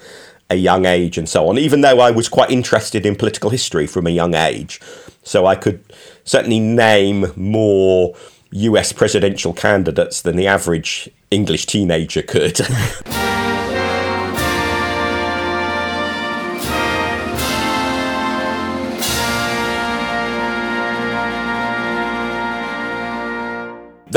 a 0.51 0.57
young 0.57 0.85
age 0.85 1.19
and 1.19 1.29
so 1.29 1.49
on, 1.49 1.59
even 1.59 1.81
though 1.81 2.01
I 2.01 2.11
was 2.11 2.29
quite 2.29 2.51
interested 2.51 3.07
in 3.07 3.17
political 3.17 3.51
history 3.51 3.87
from 3.87 4.07
a 4.07 4.11
young 4.11 4.35
age. 4.35 4.81
So 5.23 5.47
I 5.47 5.55
could 5.55 5.83
certainly 6.25 6.61
name 6.61 7.33
more 7.37 8.15
US 8.51 8.93
presidential 8.93 9.53
candidates 9.53 10.23
than 10.23 10.37
the 10.37 10.47
average 10.47 11.09
English 11.31 11.67
teenager 11.67 12.23
could. 12.23 12.61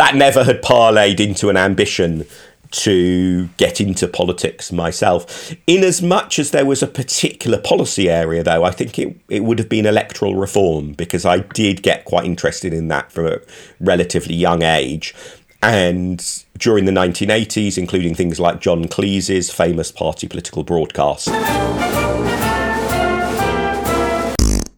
that 0.02 0.16
never 0.16 0.44
had 0.44 0.64
parlayed 0.64 1.20
into 1.20 1.48
an 1.50 1.58
ambition 1.58 2.26
to 2.72 3.46
get 3.58 3.80
into 3.80 4.08
politics 4.08 4.72
myself. 4.72 5.54
In 5.68 5.84
as 5.84 6.02
much 6.02 6.40
as 6.40 6.50
there 6.50 6.66
was 6.66 6.82
a 6.82 6.88
particular 6.88 7.60
policy 7.60 8.10
area, 8.10 8.42
though, 8.44 8.64
I 8.64 8.72
think 8.72 8.98
it, 8.98 9.16
it 9.30 9.44
would 9.44 9.60
have 9.60 9.70
been 9.70 9.86
electoral 9.86 10.36
reform 10.36 10.94
because 10.94 11.24
I 11.24 11.40
did 11.40 11.84
get 11.84 12.06
quite 12.06 12.26
interested 12.26 12.74
in 12.74 12.88
that 12.88 13.12
from 13.12 13.28
a 13.28 13.38
relatively 13.80 14.34
young 14.34 14.64
age. 14.64 15.14
And 15.62 16.44
during 16.58 16.86
the 16.86 16.92
1980s, 16.92 17.78
including 17.78 18.16
things 18.16 18.40
like 18.40 18.60
John 18.60 18.88
Cleese's 18.88 19.52
famous 19.52 19.92
party 19.92 20.28
political 20.28 20.64
broadcast 20.64 21.30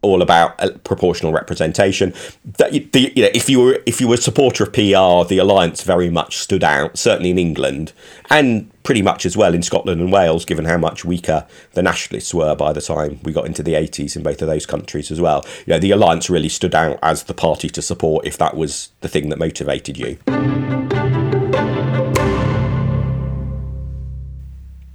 all 0.03 0.21
about 0.21 0.61
uh, 0.61 0.71
proportional 0.83 1.33
representation. 1.33 2.13
That 2.57 2.71
the, 2.71 3.11
you 3.15 3.23
know, 3.23 3.29
if 3.33 3.49
you 3.49 3.59
were 3.59 3.79
if 3.85 3.99
you 3.99 4.07
were 4.07 4.15
a 4.15 4.17
supporter 4.17 4.65
of 4.65 4.73
PR, 4.73 5.27
the 5.27 5.39
alliance 5.41 5.83
very 5.83 6.09
much 6.09 6.37
stood 6.37 6.63
out, 6.63 6.97
certainly 6.97 7.31
in 7.31 7.39
England 7.39 7.93
and 8.29 8.69
pretty 8.83 9.01
much 9.01 9.25
as 9.25 9.37
well 9.37 9.53
in 9.53 9.61
Scotland 9.61 10.01
and 10.01 10.11
Wales, 10.11 10.43
given 10.43 10.65
how 10.65 10.77
much 10.77 11.05
weaker 11.05 11.45
the 11.73 11.81
nationalists 11.81 12.33
were 12.33 12.55
by 12.55 12.73
the 12.73 12.81
time 12.81 13.19
we 13.23 13.31
got 13.31 13.45
into 13.45 13.63
the 13.63 13.73
80s 13.73 14.15
in 14.15 14.23
both 14.23 14.41
of 14.41 14.47
those 14.47 14.65
countries 14.65 15.11
as 15.11 15.21
well. 15.21 15.45
You 15.65 15.73
know, 15.73 15.79
the 15.79 15.91
alliance 15.91 16.29
really 16.29 16.49
stood 16.49 16.75
out 16.75 16.99
as 17.01 17.23
the 17.23 17.33
party 17.33 17.69
to 17.69 17.81
support 17.81 18.25
if 18.25 18.37
that 18.39 18.57
was 18.57 18.89
the 19.01 19.07
thing 19.07 19.29
that 19.29 19.39
motivated 19.39 19.97
you. 19.97 20.17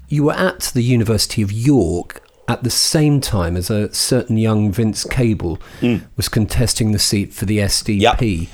You 0.08 0.24
were 0.24 0.34
at 0.34 0.72
the 0.74 0.82
University 0.82 1.42
of 1.42 1.52
York 1.52 2.27
at 2.48 2.62
the 2.62 2.70
same 2.70 3.20
time 3.20 3.56
as 3.56 3.70
a 3.70 3.92
certain 3.94 4.38
young 4.38 4.72
Vince 4.72 5.04
Cable 5.04 5.58
mm. 5.80 6.02
was 6.16 6.28
contesting 6.28 6.92
the 6.92 6.98
seat 6.98 7.32
for 7.32 7.44
the 7.44 7.58
SDP. 7.58 8.40
Yep. 8.40 8.50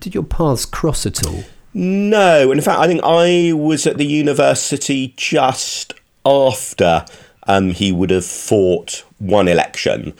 Did 0.00 0.14
your 0.14 0.24
paths 0.24 0.66
cross 0.66 1.06
at 1.06 1.26
all? 1.26 1.44
No. 1.72 2.52
In 2.52 2.60
fact, 2.60 2.78
I 2.78 2.86
think 2.86 3.00
I 3.02 3.52
was 3.54 3.86
at 3.86 3.96
the 3.96 4.06
university 4.06 5.14
just 5.16 5.94
after 6.24 7.06
um, 7.46 7.70
he 7.70 7.90
would 7.92 8.10
have 8.10 8.26
fought 8.26 9.04
one 9.18 9.48
election. 9.48 10.12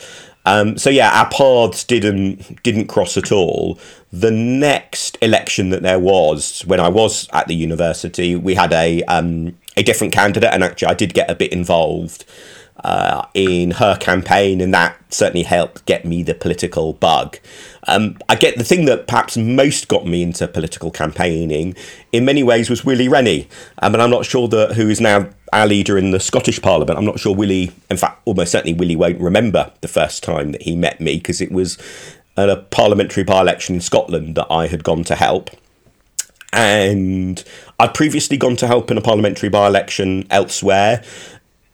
Um, 0.46 0.78
so 0.78 0.88
yeah, 0.88 1.10
our 1.12 1.28
paths 1.28 1.84
didn't 1.84 2.62
didn't 2.62 2.86
cross 2.86 3.18
at 3.18 3.30
all. 3.30 3.78
The 4.10 4.30
next 4.30 5.18
election 5.20 5.68
that 5.70 5.82
there 5.82 5.98
was, 5.98 6.62
when 6.62 6.80
I 6.80 6.88
was 6.88 7.28
at 7.34 7.46
the 7.46 7.54
university, 7.54 8.34
we 8.34 8.54
had 8.54 8.72
a 8.72 9.02
um, 9.04 9.56
a 9.76 9.82
different 9.82 10.14
candidate, 10.14 10.50
and 10.52 10.64
actually 10.64 10.88
I 10.88 10.94
did 10.94 11.12
get 11.12 11.30
a 11.30 11.34
bit 11.34 11.52
involved 11.52 12.24
uh, 12.84 13.26
in 13.34 13.72
her 13.72 13.96
campaign, 13.96 14.60
and 14.60 14.72
that 14.74 14.96
certainly 15.12 15.42
helped 15.42 15.84
get 15.86 16.04
me 16.04 16.22
the 16.22 16.34
political 16.34 16.92
bug. 16.94 17.38
Um, 17.86 18.18
I 18.28 18.36
get 18.36 18.56
the 18.56 18.64
thing 18.64 18.84
that 18.86 19.06
perhaps 19.06 19.36
most 19.36 19.88
got 19.88 20.06
me 20.06 20.22
into 20.22 20.46
political 20.46 20.90
campaigning 20.90 21.74
in 22.12 22.24
many 22.24 22.42
ways 22.42 22.70
was 22.70 22.84
Willie 22.84 23.08
Rennie. 23.08 23.48
Um, 23.82 23.94
and 23.94 24.02
I'm 24.02 24.10
not 24.10 24.26
sure 24.26 24.48
that 24.48 24.74
who 24.74 24.88
is 24.88 25.00
now 25.00 25.28
our 25.52 25.66
leader 25.66 25.98
in 25.98 26.10
the 26.10 26.20
Scottish 26.20 26.62
Parliament. 26.62 26.98
I'm 26.98 27.04
not 27.04 27.18
sure 27.18 27.34
Willie, 27.34 27.72
in 27.90 27.96
fact, 27.96 28.22
almost 28.24 28.52
certainly 28.52 28.74
Willie 28.74 28.96
won't 28.96 29.20
remember 29.20 29.72
the 29.80 29.88
first 29.88 30.22
time 30.22 30.52
that 30.52 30.62
he 30.62 30.76
met 30.76 31.00
me 31.00 31.16
because 31.16 31.40
it 31.40 31.50
was 31.50 31.76
at 32.36 32.48
a 32.48 32.56
parliamentary 32.56 33.24
by 33.24 33.40
election 33.40 33.76
in 33.76 33.80
Scotland 33.80 34.36
that 34.36 34.46
I 34.50 34.68
had 34.68 34.84
gone 34.84 35.04
to 35.04 35.16
help. 35.16 35.50
And 36.52 37.42
I'd 37.78 37.94
previously 37.94 38.36
gone 38.36 38.56
to 38.56 38.66
help 38.66 38.90
in 38.90 38.98
a 38.98 39.00
parliamentary 39.00 39.48
by 39.48 39.66
election 39.66 40.26
elsewhere 40.30 41.02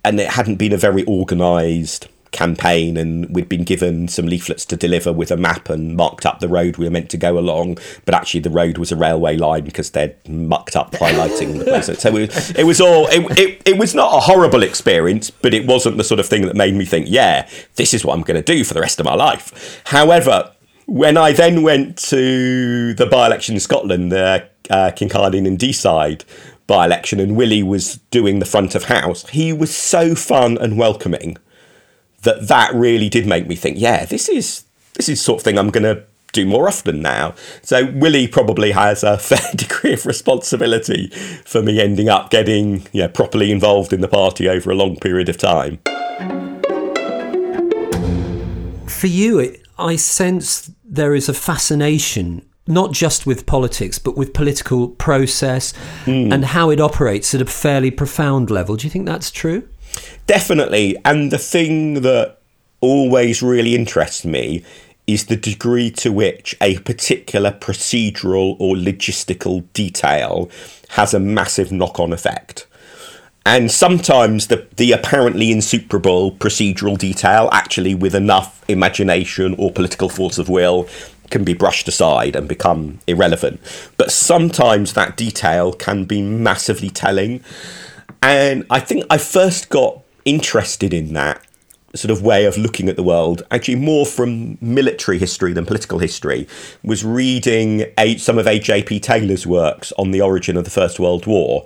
and 0.07 0.21
it 0.21 0.31
hadn't 0.31 0.57
been 0.57 0.73
a 0.73 0.77
very 0.77 1.05
organised 1.07 2.09
campaign 2.31 2.97
and 2.97 3.35
we'd 3.35 3.49
been 3.49 3.65
given 3.65 4.09
some 4.09 4.27
leaflets 4.27 4.65
to 4.67 4.77
deliver 4.77 5.13
with 5.13 5.31
a 5.31 5.37
map 5.37 5.71
and 5.71 5.97
marked 5.97 6.27
up 6.27 6.39
the 6.41 6.49
road 6.49 6.77
we 6.77 6.85
were 6.85 6.91
meant 6.91 7.09
to 7.09 7.17
go 7.17 7.39
along 7.39 7.79
but 8.05 8.15
actually 8.15 8.41
the 8.41 8.51
road 8.51 8.77
was 8.77 8.93
a 8.93 8.97
railway 8.97 9.37
line 9.37 9.65
because 9.65 9.91
they'd 9.91 10.15
mucked 10.29 10.77
up 10.77 10.93
highlighting 10.93 11.59
the 11.59 11.65
place. 11.65 11.87
So 11.87 12.09
it 12.09 12.29
was, 12.29 12.51
it 12.51 12.65
was 12.65 12.81
all 12.81 13.07
it, 13.07 13.39
it, 13.39 13.63
it 13.65 13.79
was 13.79 13.95
not 13.95 14.15
a 14.15 14.21
horrible 14.21 14.63
experience 14.63 15.31
but 15.31 15.55
it 15.55 15.67
wasn't 15.67 15.97
the 15.97 16.05
sort 16.05 16.21
of 16.21 16.27
thing 16.27 16.43
that 16.43 16.55
made 16.55 16.75
me 16.75 16.85
think 16.85 17.07
yeah 17.09 17.49
this 17.77 17.95
is 17.95 18.05
what 18.05 18.15
i'm 18.15 18.23
going 18.23 18.43
to 18.43 18.55
do 18.55 18.65
for 18.65 18.75
the 18.75 18.81
rest 18.81 19.01
of 19.01 19.07
my 19.07 19.15
life. 19.15 19.81
However 19.87 20.53
when 20.87 21.17
i 21.17 21.33
then 21.33 21.63
went 21.63 21.97
to 21.97 22.93
the 22.95 23.07
by-election 23.07 23.55
in 23.55 23.61
scotland 23.61 24.13
the 24.13 24.47
uh, 24.69 24.91
kincardine 24.91 25.47
and 25.47 25.59
deeside 25.59 26.25
by-election 26.67 27.21
and 27.21 27.37
willie 27.37 27.63
was 27.63 27.97
doing 28.11 28.39
the 28.39 28.45
front 28.45 28.75
of 28.75 28.85
house 28.85 29.29
he 29.29 29.53
was 29.53 29.75
so 29.75 30.15
fun 30.15 30.59
and 30.59 30.77
welcoming 30.77 31.37
that 32.27 32.49
that 32.49 32.75
really 32.75 33.09
did 33.09 33.27
make 33.27 33.47
me 33.47 33.57
think, 33.57 33.79
yeah, 33.79 34.05
this 34.05 34.29
is 34.29 34.65
this 34.95 35.09
is 35.09 35.21
sort 35.21 35.41
of 35.41 35.45
thing 35.45 35.59
I'm 35.59 35.71
going 35.71 35.85
to 35.85 36.05
do 36.33 36.47
more 36.47 36.69
often 36.69 37.01
now. 37.01 37.35
So 37.63 37.91
Willie 37.93 38.29
probably 38.29 38.73
has 38.73 39.03
a 39.03 39.19
fair 39.31 39.53
degree 39.55 39.95
of 39.95 40.07
responsibility 40.07 41.09
for 41.45 41.63
me 41.63 41.81
ending 41.81 42.09
up 42.09 42.31
getting 42.31 42.87
yeah 42.93 43.09
properly 43.09 43.51
involved 43.51 43.93
in 43.93 44.01
the 44.01 44.09
party 44.09 44.49
over 44.49 44.71
a 44.71 44.75
long 44.75 44.97
period 44.97 45.29
of 45.29 45.39
time. 45.39 45.79
For 48.87 49.09
you, 49.09 49.57
I 49.79 49.97
sense 49.97 50.71
there 50.85 51.15
is 51.15 51.29
a 51.29 51.35
fascination 51.35 52.46
not 52.67 52.93
just 52.93 53.27
with 53.27 53.47
politics, 53.47 53.99
but 53.99 54.17
with 54.17 54.33
political 54.33 54.89
process 54.89 55.73
mm. 56.05 56.33
and 56.33 56.45
how 56.47 56.71
it 56.71 56.81
operates 56.81 57.35
at 57.35 57.41
a 57.41 57.47
fairly 57.47 57.91
profound 57.91 58.51
level. 58.51 58.77
Do 58.77 58.87
you 58.87 58.91
think 58.91 59.07
that's 59.07 59.31
true? 59.31 59.69
Definitely. 60.27 60.97
And 61.05 61.31
the 61.31 61.39
thing 61.39 62.03
that 62.03 62.39
always 62.81 63.43
really 63.43 63.75
interests 63.75 64.25
me 64.25 64.65
is 65.07 65.27
the 65.27 65.37
degree 65.37 65.91
to 65.91 66.13
which 66.13 66.57
a 66.61 66.79
particular 66.81 67.53
procedural 67.53 68.57
or 68.59 68.75
logistical 68.75 69.65
detail 69.73 70.51
has 70.91 71.15
a 71.15 71.21
massive 71.21 71.71
knock 71.71 72.01
on 72.01 72.13
effect. 72.13 72.67
And 73.47 73.71
sometimes 73.71 74.49
the, 74.49 74.67
the 74.75 74.91
apparently 74.91 75.53
insuperable 75.53 76.33
procedural 76.33 76.99
detail, 76.99 77.49
actually 77.53 77.95
with 77.95 78.13
enough 78.13 78.65
imagination 78.69 79.55
or 79.57 79.71
political 79.71 80.09
force 80.09 80.39
of 80.39 80.49
will, 80.49 80.89
can 81.31 81.45
be 81.45 81.55
brushed 81.55 81.89
aside 81.89 82.37
and 82.37 82.49
become 82.49 83.01
irrelevant. 83.07 83.61
But 83.97 84.11
sometimes 84.11 84.93
that 84.93 85.17
detail 85.17 85.73
can 85.73 86.05
be 86.05 86.23
massively 86.23 86.91
telling. 86.91 87.43
And 88.23 88.65
I 88.71 88.81
think 88.81 89.05
I 89.11 89.19
first 89.19 89.69
got 89.69 90.01
interested 90.25 90.93
in 90.93 91.13
that 91.15 91.43
sort 91.95 92.11
of 92.11 92.23
way 92.23 92.45
of 92.45 92.59
looking 92.59 92.89
at 92.89 92.97
the 92.97 93.03
world, 93.03 93.43
actually 93.51 93.77
more 93.77 94.05
from 94.05 94.59
military 94.61 95.19
history 95.19 95.53
than 95.53 95.65
political 95.65 95.99
history, 95.99 96.47
was 96.83 97.05
reading 97.05 97.87
some 98.19 98.39
of 98.39 98.47
A.J.P. 98.47 99.01
Taylor's 99.01 99.47
works 99.47 99.93
on 99.99 100.11
the 100.11 100.21
origin 100.21 100.57
of 100.57 100.65
the 100.65 100.71
First 100.71 101.01
World 101.01 101.27
War. 101.27 101.65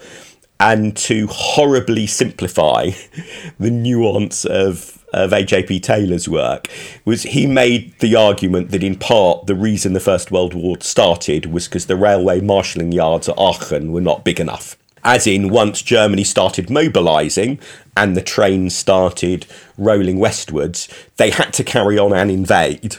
And 0.59 0.95
to 0.99 1.27
horribly 1.29 2.07
simplify 2.07 2.91
the 3.59 3.71
nuance 3.71 4.45
of 4.45 5.00
of 5.13 5.33
A.J.P. 5.33 5.81
Taylor's 5.81 6.29
work 6.29 6.69
was 7.05 7.23
he 7.25 7.47
made 7.47 7.99
the 7.99 8.15
argument 8.17 8.71
that 8.71 8.83
in 8.83 8.97
part 8.97 9.47
the 9.47 9.55
reason 9.55 9.93
the 9.93 10.01
First 10.01 10.31
World 10.31 10.55
War 10.55 10.77
started 10.81 11.47
was 11.47 11.67
because 11.67 11.87
the 11.87 11.97
railway 11.97 12.41
marshalling 12.41 12.93
yards 12.93 13.29
at 13.29 13.39
Aachen 13.39 13.93
were 13.93 14.01
not 14.01 14.25
big 14.25 14.41
enough 14.41 14.77
as 15.05 15.27
in 15.27 15.49
once 15.49 15.83
Germany 15.83 16.25
started 16.25 16.71
mobilising 16.71 17.59
and 17.97 18.17
the 18.17 18.23
trains 18.23 18.75
started 18.75 19.47
rolling 19.79 20.19
westwards, 20.19 20.89
they 21.17 21.31
had 21.31 21.53
to 21.55 21.65
carry 21.65 21.99
on 21.99 22.13
and 22.13 22.31
invade 22.31 22.97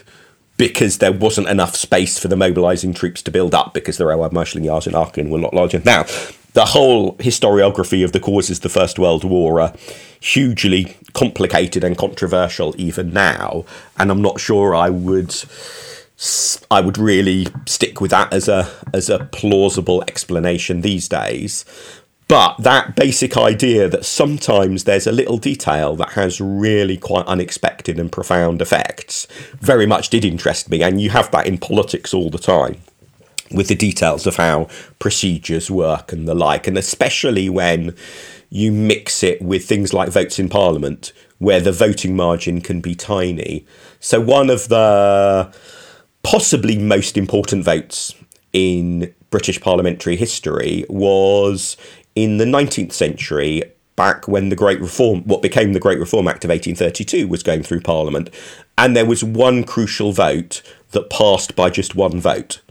because 0.57 0.99
there 0.99 1.11
wasn't 1.11 1.47
enough 1.47 1.75
space 1.75 2.19
for 2.19 2.27
the 2.27 2.35
mobilising 2.35 2.93
troops 2.93 3.21
to 3.23 3.31
build 3.31 3.55
up 3.55 3.73
because 3.73 3.97
the 3.97 4.05
railway 4.05 4.29
marshalling 4.31 4.65
yards 4.65 4.87
in 4.87 4.95
Aachen 4.95 5.29
were 5.29 5.39
not 5.39 5.53
large 5.53 5.73
enough. 5.73 5.85
Now, 5.85 6.05
the 6.53 6.65
whole 6.65 7.15
historiography 7.15 8.03
of 8.03 8.11
the 8.11 8.19
causes 8.19 8.57
of 8.57 8.63
the 8.63 8.69
First 8.69 8.99
World 8.99 9.23
War 9.23 9.61
are 9.61 9.73
hugely 10.19 10.97
complicated 11.13 11.83
and 11.83 11.97
controversial 11.97 12.75
even 12.77 13.13
now, 13.13 13.65
and 13.97 14.11
I'm 14.11 14.21
not 14.21 14.39
sure 14.39 14.75
I 14.75 14.89
would 14.89 15.35
I 16.69 16.81
would 16.81 16.97
really 16.97 17.47
stick 17.65 17.99
with 17.99 18.11
that 18.11 18.33
as 18.33 18.47
a 18.47 18.69
as 18.93 19.09
a 19.09 19.25
plausible 19.31 20.03
explanation 20.03 20.81
these 20.81 21.07
days. 21.07 21.65
But 22.27 22.55
that 22.59 22.95
basic 22.95 23.35
idea 23.35 23.89
that 23.89 24.05
sometimes 24.05 24.85
there's 24.85 25.05
a 25.05 25.11
little 25.11 25.37
detail 25.37 25.97
that 25.97 26.11
has 26.11 26.39
really 26.39 26.95
quite 26.95 27.25
unexpected 27.25 27.99
and 27.99 28.09
profound 28.09 28.61
effects 28.61 29.27
very 29.59 29.85
much 29.85 30.09
did 30.09 30.23
interest 30.23 30.69
me. 30.69 30.81
And 30.81 31.01
you 31.01 31.09
have 31.09 31.29
that 31.31 31.45
in 31.45 31.57
politics 31.57 32.13
all 32.13 32.29
the 32.29 32.37
time 32.37 32.77
with 33.53 33.67
the 33.67 33.75
details 33.75 34.25
of 34.27 34.35
how 34.37 34.67
procedures 34.99 35.69
work 35.69 36.11
and 36.11 36.27
the 36.27 36.35
like. 36.35 36.67
And 36.67 36.77
especially 36.77 37.49
when 37.49 37.95
you 38.49 38.71
mix 38.71 39.23
it 39.23 39.41
with 39.41 39.65
things 39.65 39.93
like 39.93 40.09
votes 40.09 40.37
in 40.37 40.49
Parliament, 40.49 41.13
where 41.39 41.61
the 41.61 41.71
voting 41.71 42.15
margin 42.15 42.61
can 42.61 42.81
be 42.81 42.93
tiny. 42.93 43.65
So, 43.99 44.19
one 44.19 44.49
of 44.49 44.67
the 44.67 45.51
possibly 46.23 46.77
most 46.77 47.17
important 47.17 47.63
votes 47.63 48.13
in 48.53 49.13
British 49.29 49.59
parliamentary 49.61 50.17
history 50.17 50.85
was 50.89 51.77
in 52.15 52.37
the 52.37 52.45
19th 52.45 52.91
century, 52.91 53.63
back 53.95 54.27
when 54.27 54.49
the 54.49 54.55
Great 54.55 54.81
Reform, 54.81 55.23
what 55.23 55.41
became 55.41 55.73
the 55.73 55.79
Great 55.79 55.99
Reform 55.99 56.27
Act 56.27 56.43
of 56.43 56.49
1832, 56.49 57.27
was 57.27 57.43
going 57.43 57.63
through 57.63 57.81
Parliament. 57.81 58.29
And 58.77 58.95
there 58.95 59.05
was 59.05 59.23
one 59.23 59.63
crucial 59.63 60.11
vote 60.11 60.61
that 60.91 61.09
passed 61.09 61.55
by 61.55 61.69
just 61.69 61.95
one 61.95 62.19
vote. 62.19 62.61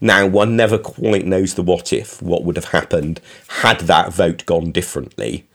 Now, 0.00 0.26
one 0.26 0.56
never 0.56 0.78
quite 0.78 1.26
knows 1.26 1.54
the 1.54 1.62
what 1.62 1.92
if, 1.92 2.20
what 2.20 2.44
would 2.44 2.56
have 2.56 2.66
happened 2.66 3.20
had 3.48 3.80
that 3.80 4.12
vote 4.12 4.44
gone 4.46 4.72
differently. 4.72 5.46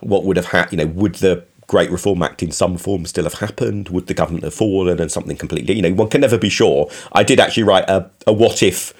What 0.00 0.24
would 0.24 0.36
have 0.36 0.46
happened, 0.46 0.80
you 0.80 0.86
know, 0.86 0.92
would 0.92 1.16
the 1.16 1.44
Great 1.66 1.90
Reform 1.90 2.22
Act 2.22 2.42
in 2.42 2.50
some 2.50 2.76
form 2.76 3.06
still 3.06 3.24
have 3.24 3.34
happened? 3.34 3.88
Would 3.88 4.06
the 4.06 4.14
government 4.14 4.44
have 4.44 4.54
fallen 4.54 5.00
and 5.00 5.10
something 5.10 5.36
completely, 5.36 5.74
you 5.74 5.82
know, 5.82 5.92
one 5.92 6.10
can 6.10 6.20
never 6.20 6.38
be 6.38 6.48
sure. 6.48 6.90
I 7.12 7.22
did 7.22 7.40
actually 7.40 7.62
write 7.62 7.88
a, 7.88 8.10
a 8.26 8.32
what 8.32 8.62
if 8.62 8.92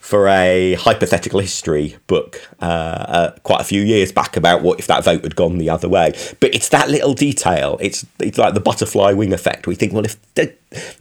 for 0.00 0.26
a 0.28 0.74
hypothetical 0.74 1.40
history 1.40 1.96
book 2.06 2.40
uh, 2.60 2.64
uh, 2.64 3.30
quite 3.42 3.60
a 3.60 3.64
few 3.64 3.82
years 3.82 4.10
back 4.10 4.34
about 4.34 4.62
what 4.62 4.80
if 4.80 4.86
that 4.86 5.04
vote 5.04 5.22
had 5.22 5.36
gone 5.36 5.58
the 5.58 5.68
other 5.68 5.88
way. 5.88 6.12
But 6.40 6.54
it's 6.54 6.70
that 6.70 6.88
little 6.88 7.12
detail. 7.12 7.76
It's 7.80 8.06
it's 8.18 8.38
like 8.38 8.54
the 8.54 8.60
butterfly 8.60 9.12
wing 9.12 9.32
effect. 9.32 9.66
We 9.66 9.74
think, 9.74 9.92
well, 9.92 10.06
if 10.06 10.16
th- 10.34 10.56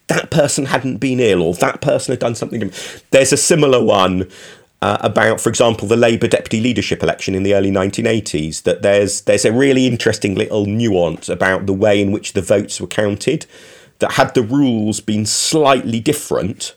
that 0.07 0.29
person 0.29 0.65
hadn't 0.65 0.97
been 0.97 1.21
ill 1.21 1.41
or 1.41 1.53
that 1.55 1.79
person 1.79 2.11
had 2.11 2.19
done 2.19 2.35
something, 2.35 2.71
there's 3.11 3.33
a 3.33 3.37
similar 3.37 3.83
one. 3.83 4.29
Uh, 4.81 4.97
about, 5.01 5.41
for 5.41 5.49
example, 5.49 5.89
the 5.89 5.97
Labour 5.97 6.27
deputy 6.27 6.61
leadership 6.61 7.03
election 7.03 7.35
in 7.35 7.43
the 7.43 7.53
early 7.53 7.69
1980s, 7.69 8.63
that 8.63 8.81
there's 8.81 9.21
there's 9.21 9.43
a 9.43 9.51
really 9.51 9.87
interesting 9.87 10.35
little 10.35 10.65
nuance 10.65 11.27
about 11.27 11.65
the 11.65 11.73
way 11.73 12.01
in 12.01 12.13
which 12.13 12.31
the 12.31 12.41
votes 12.41 12.79
were 12.79 12.87
counted. 12.87 13.45
That 13.99 14.13
had 14.13 14.33
the 14.35 14.41
rules 14.41 15.01
been 15.01 15.25
slightly 15.25 15.99
different, 15.99 16.75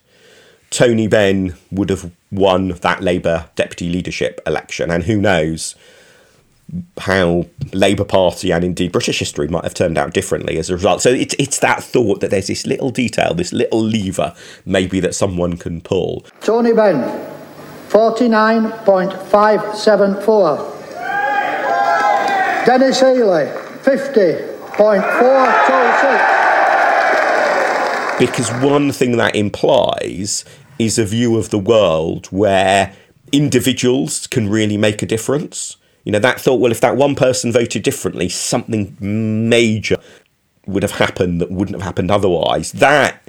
Tony 0.72 1.06
Benn 1.06 1.54
would 1.70 1.90
have 1.90 2.11
won 2.30 2.68
that 2.68 3.02
Labour 3.02 3.48
deputy 3.54 3.88
leadership 3.90 4.40
election, 4.46 4.90
and 4.90 5.04
who 5.04 5.20
knows 5.20 5.76
how 6.96 7.44
Labour 7.74 8.04
Party 8.04 8.50
and 8.50 8.64
indeed 8.64 8.90
British 8.92 9.18
history 9.18 9.46
might 9.46 9.64
have 9.64 9.74
turned 9.74 9.98
out 9.98 10.14
differently 10.14 10.56
as 10.56 10.70
a 10.70 10.74
result. 10.74 11.02
So 11.02 11.11
it's 11.11 11.35
it's 11.38 11.58
that 11.58 11.85
thought 11.85 12.20
that 12.20 12.30
there's 12.30 12.46
this 12.46 12.66
little 12.66 12.90
detail, 12.90 13.35
this 13.35 13.52
little 13.52 13.82
lever, 13.82 14.35
maybe 14.64 14.98
that 15.00 15.14
someone 15.14 15.58
can 15.58 15.82
pull. 15.82 16.24
Tony 16.40 16.72
Benn, 16.72 17.04
forty 17.88 18.26
nine 18.28 18.72
point 18.87 19.12
five 19.28 19.76
seven 19.76 20.18
four. 20.22 20.56
Denis 22.64 23.00
Healey, 23.00 23.50
fifty 23.82 24.38
point 24.72 25.04
four 25.04 25.46
two 25.66 25.92
six. 26.00 26.28
Because 28.18 28.50
one 28.62 28.92
thing 28.92 29.16
that 29.16 29.35
implies 29.35 30.44
is 30.85 30.99
a 30.99 31.05
view 31.05 31.37
of 31.37 31.51
the 31.51 31.59
world 31.59 32.27
where 32.27 32.95
individuals 33.33 34.27
can 34.27 34.49
really 34.49 34.77
make 34.77 35.03
a 35.03 35.07
difference. 35.07 35.77
You 36.05 36.12
know, 36.12 36.18
that 36.18 36.40
thought, 36.40 36.61
well, 36.61 36.73
if 36.73 36.81
that 36.81 36.97
one 36.97 37.14
person 37.14 37.53
voted 37.53 37.83
differently, 37.83 38.29
something 38.29 38.97
major 39.01 39.97
would 40.66 40.83
have 40.83 40.92
happened 40.92 41.40
that 41.40 41.51
wouldn't 41.51 41.77
have 41.77 41.85
happened 41.85 42.11
otherwise. 42.11 42.73
That 42.73 43.23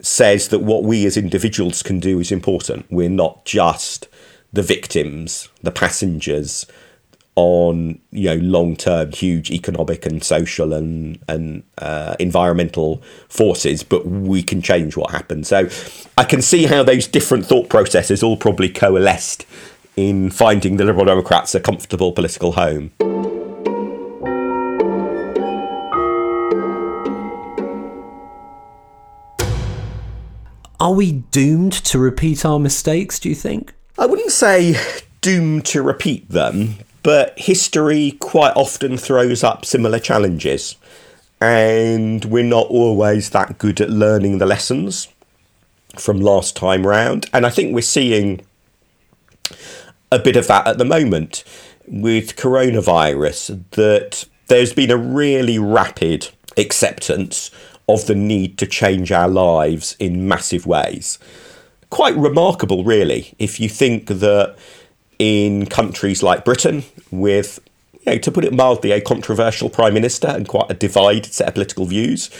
says 0.00 0.48
that 0.48 0.60
what 0.60 0.84
we 0.84 1.06
as 1.06 1.16
individuals 1.16 1.82
can 1.82 2.00
do 2.00 2.20
is 2.20 2.30
important. 2.30 2.86
We're 2.90 3.08
not 3.08 3.44
just 3.44 4.08
the 4.52 4.62
victims, 4.62 5.48
the 5.62 5.70
passengers, 5.72 6.66
on 7.36 8.00
you 8.10 8.34
know 8.34 8.36
long 8.36 8.74
term 8.74 9.12
huge 9.12 9.50
economic 9.50 10.06
and 10.06 10.24
social 10.24 10.72
and 10.72 11.18
and 11.28 11.62
uh, 11.78 12.16
environmental 12.18 13.02
forces, 13.28 13.82
but 13.82 14.06
we 14.06 14.42
can 14.42 14.62
change 14.62 14.96
what 14.96 15.10
happens. 15.10 15.48
So 15.48 15.68
I 16.18 16.24
can 16.24 16.42
see 16.42 16.64
how 16.64 16.82
those 16.82 17.06
different 17.06 17.46
thought 17.46 17.68
processes 17.68 18.22
all 18.22 18.36
probably 18.36 18.70
coalesced 18.70 19.46
in 19.96 20.30
finding 20.30 20.76
the 20.76 20.84
Liberal 20.84 21.04
Democrats 21.04 21.54
a 21.54 21.60
comfortable 21.60 22.12
political 22.12 22.52
home. 22.52 22.90
Are 30.78 30.92
we 30.92 31.12
doomed 31.12 31.72
to 31.72 31.98
repeat 31.98 32.44
our 32.44 32.58
mistakes, 32.58 33.18
do 33.18 33.30
you 33.30 33.34
think? 33.34 33.72
I 33.98 34.04
wouldn't 34.04 34.30
say 34.30 34.76
doomed 35.22 35.64
to 35.66 35.82
repeat 35.82 36.28
them, 36.28 36.74
but 37.06 37.38
history 37.38 38.16
quite 38.18 38.52
often 38.56 38.98
throws 38.98 39.44
up 39.44 39.64
similar 39.64 40.00
challenges. 40.00 40.74
And 41.40 42.24
we're 42.24 42.42
not 42.42 42.66
always 42.66 43.30
that 43.30 43.58
good 43.58 43.80
at 43.80 43.90
learning 43.90 44.38
the 44.38 44.44
lessons 44.44 45.06
from 45.96 46.18
last 46.18 46.56
time 46.56 46.84
round. 46.84 47.30
And 47.32 47.46
I 47.46 47.50
think 47.50 47.72
we're 47.72 47.82
seeing 47.82 48.44
a 50.10 50.18
bit 50.18 50.34
of 50.34 50.48
that 50.48 50.66
at 50.66 50.78
the 50.78 50.84
moment 50.84 51.44
with 51.86 52.34
coronavirus, 52.34 53.62
that 53.70 54.24
there's 54.48 54.72
been 54.72 54.90
a 54.90 54.96
really 54.96 55.60
rapid 55.60 56.30
acceptance 56.56 57.52
of 57.88 58.08
the 58.08 58.16
need 58.16 58.58
to 58.58 58.66
change 58.66 59.12
our 59.12 59.28
lives 59.28 59.94
in 60.00 60.26
massive 60.26 60.66
ways. 60.66 61.20
Quite 61.88 62.16
remarkable, 62.16 62.82
really, 62.82 63.32
if 63.38 63.60
you 63.60 63.68
think 63.68 64.08
that 64.08 64.56
in 65.18 65.66
countries 65.66 66.22
like 66.22 66.44
Britain, 66.44 66.84
with 67.10 67.60
you 68.06 68.12
know, 68.12 68.18
to 68.18 68.30
put 68.30 68.44
it 68.44 68.52
mildly, 68.52 68.92
a 68.92 69.00
controversial 69.00 69.68
prime 69.68 69.94
minister 69.94 70.28
and 70.28 70.46
quite 70.46 70.70
a 70.70 70.74
divided 70.74 71.32
set 71.32 71.48
of 71.48 71.54
political 71.54 71.86
views. 71.86 72.30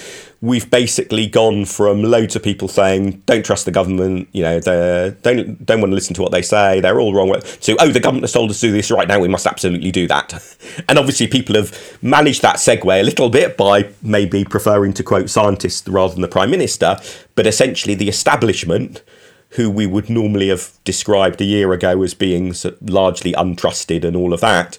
We've 0.41 0.71
basically 0.71 1.27
gone 1.27 1.65
from 1.65 2.03
loads 2.03 2.37
of 2.37 2.43
people 2.43 2.69
saying 2.69 3.23
don't 3.27 3.45
trust 3.45 3.65
the 3.65 3.73
government, 3.73 4.29
you 4.33 4.43
know, 4.43 4.61
they 4.61 5.17
don't 5.23 5.65
don't 5.65 5.81
want 5.81 5.91
to 5.91 5.95
listen 5.95 6.15
to 6.15 6.23
what 6.23 6.31
they 6.31 6.43
say, 6.43 6.81
they're 6.81 7.01
all 7.01 7.15
wrong, 7.15 7.33
to 7.41 7.77
oh 7.81 7.89
the 7.89 8.01
government 8.01 8.23
has 8.23 8.33
told 8.33 8.51
us 8.51 8.61
to 8.61 8.69
do 8.69 8.73
this 8.73 8.91
right 8.91 9.09
now, 9.09 9.19
we 9.19 9.29
must 9.29 9.47
absolutely 9.47 9.91
do 9.91 10.07
that. 10.07 10.35
And 10.89 10.99
obviously 10.99 11.27
people 11.27 11.57
have 11.57 11.99
managed 12.03 12.43
that 12.43 12.57
segue 12.57 13.01
a 13.01 13.03
little 13.03 13.31
bit 13.31 13.57
by 13.57 13.91
maybe 14.03 14.45
preferring 14.45 14.93
to 14.95 15.03
quote 15.03 15.31
scientists 15.31 15.89
rather 15.89 16.13
than 16.13 16.23
the 16.23 16.29
prime 16.29 16.51
minister, 16.51 16.99
but 17.35 17.47
essentially 17.47 17.95
the 17.95 18.09
establishment 18.09 19.03
who 19.51 19.71
we 19.71 19.87
would 19.87 20.11
normally 20.11 20.49
have 20.49 20.73
described 20.85 21.41
a 21.41 21.45
year 21.45 21.73
ago 21.73 22.03
as 22.03 22.15
being 22.15 22.55
largely 22.81 23.33
untrusted 23.33 24.05
and 24.05 24.17
all 24.17 24.33
of 24.33 24.41
that, 24.41 24.79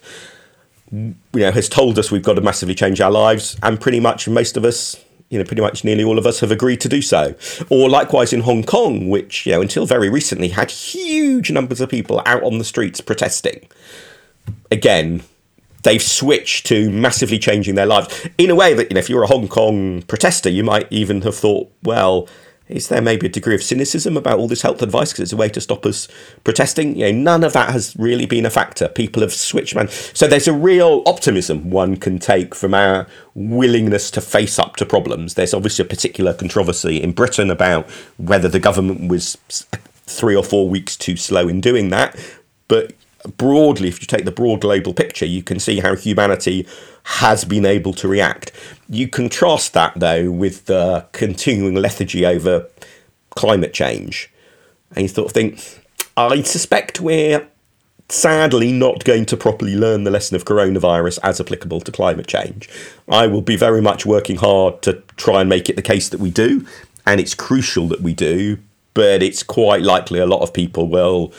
you 0.91 1.15
know, 1.33 1.51
has 1.51 1.67
told 1.67 1.97
us 1.97 2.11
we've 2.11 2.23
got 2.23 2.35
to 2.35 2.41
massively 2.41 2.75
change 2.75 3.01
our 3.01 3.11
lives, 3.11 3.57
and 3.63 3.79
pretty 3.81 3.99
much 3.99 4.27
most 4.27 4.55
of 4.55 4.63
us, 4.63 5.03
you 5.29 5.37
know, 5.37 5.43
pretty 5.43 5.61
much 5.61 5.83
nearly 5.83 6.03
all 6.03 6.17
of 6.17 6.25
us 6.25 6.39
have 6.39 6.51
agreed 6.51 6.79
to 6.81 6.87
do 6.87 7.01
so. 7.01 7.35
Or 7.69 7.89
likewise 7.89 8.31
in 8.31 8.41
Hong 8.41 8.63
Kong, 8.63 9.09
which, 9.09 9.45
you 9.45 9.53
know, 9.53 9.61
until 9.61 9.85
very 9.85 10.09
recently 10.09 10.49
had 10.49 10.71
huge 10.71 11.51
numbers 11.51 11.81
of 11.81 11.89
people 11.89 12.21
out 12.25 12.43
on 12.43 12.57
the 12.57 12.63
streets 12.63 13.01
protesting. 13.01 13.67
Again, 14.71 15.23
they've 15.83 16.01
switched 16.01 16.65
to 16.67 16.89
massively 16.89 17.39
changing 17.39 17.75
their 17.75 17.85
lives 17.85 18.27
in 18.37 18.49
a 18.49 18.55
way 18.55 18.73
that, 18.73 18.89
you 18.89 18.95
know, 18.95 18.99
if 18.99 19.09
you're 19.09 19.23
a 19.23 19.27
Hong 19.27 19.47
Kong 19.47 20.03
protester, 20.03 20.49
you 20.49 20.63
might 20.63 20.87
even 20.91 21.21
have 21.23 21.35
thought, 21.35 21.69
well, 21.83 22.29
is 22.69 22.89
there 22.89 23.01
maybe 23.01 23.27
a 23.27 23.29
degree 23.29 23.55
of 23.55 23.63
cynicism 23.63 24.17
about 24.17 24.39
all 24.39 24.47
this 24.47 24.61
health 24.61 24.81
advice 24.81 25.11
because 25.11 25.23
it's 25.23 25.33
a 25.33 25.37
way 25.37 25.49
to 25.49 25.61
stop 25.61 25.85
us 25.85 26.07
protesting? 26.43 26.97
You 26.97 27.11
know, 27.11 27.19
none 27.19 27.43
of 27.43 27.53
that 27.53 27.71
has 27.71 27.95
really 27.97 28.25
been 28.25 28.45
a 28.45 28.49
factor. 28.49 28.89
People 28.89 29.21
have 29.21 29.33
switched, 29.33 29.75
man. 29.75 29.87
So 29.89 30.27
there's 30.27 30.47
a 30.47 30.53
real 30.53 31.03
optimism 31.05 31.69
one 31.69 31.97
can 31.97 32.19
take 32.19 32.53
from 32.53 32.73
our 32.73 33.07
willingness 33.35 34.11
to 34.11 34.21
face 34.21 34.59
up 34.59 34.75
to 34.77 34.85
problems. 34.85 35.35
There's 35.35 35.53
obviously 35.53 35.85
a 35.85 35.87
particular 35.87 36.33
controversy 36.33 37.01
in 37.01 37.13
Britain 37.13 37.49
about 37.49 37.89
whether 38.17 38.49
the 38.49 38.59
government 38.59 39.09
was 39.09 39.37
three 40.05 40.35
or 40.35 40.43
four 40.43 40.67
weeks 40.67 40.95
too 40.95 41.15
slow 41.15 41.47
in 41.47 41.61
doing 41.61 41.89
that. 41.89 42.19
But 42.67 42.93
broadly, 43.37 43.87
if 43.89 44.01
you 44.01 44.07
take 44.07 44.25
the 44.25 44.31
broad 44.31 44.61
global 44.61 44.93
picture, 44.93 45.25
you 45.25 45.43
can 45.43 45.59
see 45.59 45.79
how 45.79 45.95
humanity 45.95 46.67
has 47.03 47.45
been 47.45 47.65
able 47.65 47.93
to 47.93 48.07
react. 48.07 48.51
You 48.89 49.07
contrast 49.07 49.73
that, 49.73 49.93
though, 49.95 50.31
with 50.31 50.65
the 50.65 51.05
continuing 51.11 51.75
lethargy 51.75 52.25
over 52.25 52.67
climate 53.31 53.73
change. 53.73 54.31
And 54.91 55.03
you 55.03 55.07
sort 55.07 55.27
of 55.27 55.33
think, 55.33 55.83
I 56.15 56.41
suspect 56.41 57.01
we're 57.01 57.47
sadly 58.09 58.71
not 58.71 59.03
going 59.03 59.25
to 59.25 59.35
properly 59.35 59.75
learn 59.75 60.05
the 60.05 60.11
lesson 60.11 60.35
of 60.35 60.45
coronavirus 60.45 61.19
as 61.23 61.41
applicable 61.41 61.81
to 61.81 61.91
climate 61.91 62.27
change. 62.27 62.69
I 63.09 63.27
will 63.27 63.41
be 63.41 63.57
very 63.57 63.81
much 63.81 64.05
working 64.05 64.37
hard 64.37 64.81
to 64.83 65.03
try 65.17 65.41
and 65.41 65.49
make 65.49 65.69
it 65.69 65.75
the 65.75 65.81
case 65.81 66.07
that 66.09 66.19
we 66.19 66.31
do, 66.31 66.65
and 67.05 67.19
it's 67.19 67.33
crucial 67.33 67.87
that 67.89 68.01
we 68.01 68.13
do, 68.13 68.59
but 68.93 69.21
it's 69.21 69.43
quite 69.43 69.81
likely 69.81 70.19
a 70.19 70.25
lot 70.25 70.41
of 70.41 70.53
people 70.53 70.87
will 70.87 71.33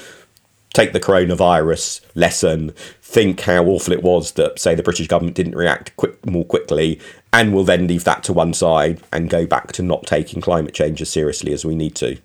take 0.74 0.92
the 0.92 1.00
coronavirus 1.00 2.00
lesson, 2.14 2.72
think 3.02 3.40
how 3.40 3.64
awful 3.64 3.92
it 3.92 4.02
was 4.02 4.32
that, 4.32 4.58
say, 4.58 4.74
the 4.74 4.82
British 4.82 5.08
government 5.08 5.36
didn't 5.36 5.56
react 5.56 5.96
quick, 5.96 6.24
more 6.26 6.44
quickly, 6.44 7.00
and 7.32 7.52
we'll 7.54 7.64
then 7.64 7.86
leave 7.86 8.04
that 8.04 8.22
to 8.24 8.32
one 8.32 8.52
side 8.54 9.00
and 9.12 9.30
go 9.30 9.46
back 9.46 9.72
to 9.72 9.82
not 9.82 10.06
taking 10.06 10.40
climate 10.40 10.74
change 10.74 11.00
as 11.02 11.08
seriously 11.08 11.52
as 11.52 11.64
we 11.64 11.74
need 11.74 11.94
to. 11.96 12.18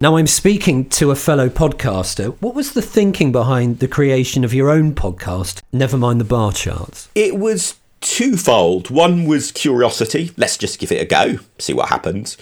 Now, 0.00 0.16
I'm 0.16 0.28
speaking 0.28 0.88
to 0.90 1.10
a 1.10 1.16
fellow 1.16 1.48
podcaster. 1.48 2.36
What 2.40 2.54
was 2.54 2.72
the 2.72 2.82
thinking 2.82 3.32
behind 3.32 3.80
the 3.80 3.88
creation 3.88 4.44
of 4.44 4.54
your 4.54 4.70
own 4.70 4.94
podcast, 4.94 5.60
Never 5.72 5.96
Mind 5.96 6.20
the 6.20 6.24
Bar 6.24 6.52
Charts? 6.52 7.08
It 7.16 7.36
was 7.36 7.74
twofold. 8.00 8.90
One 8.90 9.26
was 9.26 9.52
curiosity. 9.52 10.32
Let's 10.36 10.56
just 10.56 10.78
give 10.78 10.92
it 10.92 11.02
a 11.02 11.06
go, 11.06 11.38
see 11.58 11.72
what 11.72 11.88
happens. 11.88 12.36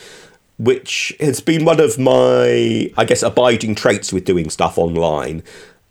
Which 0.59 1.15
has 1.21 1.41
been 1.41 1.65
one 1.65 1.81
of 1.81 1.99
my, 1.99 2.91
I 2.97 3.05
guess, 3.07 3.23
abiding 3.23 3.75
traits 3.75 4.13
with 4.13 4.25
doing 4.25 4.49
stuff 4.51 4.79
online. 4.79 5.43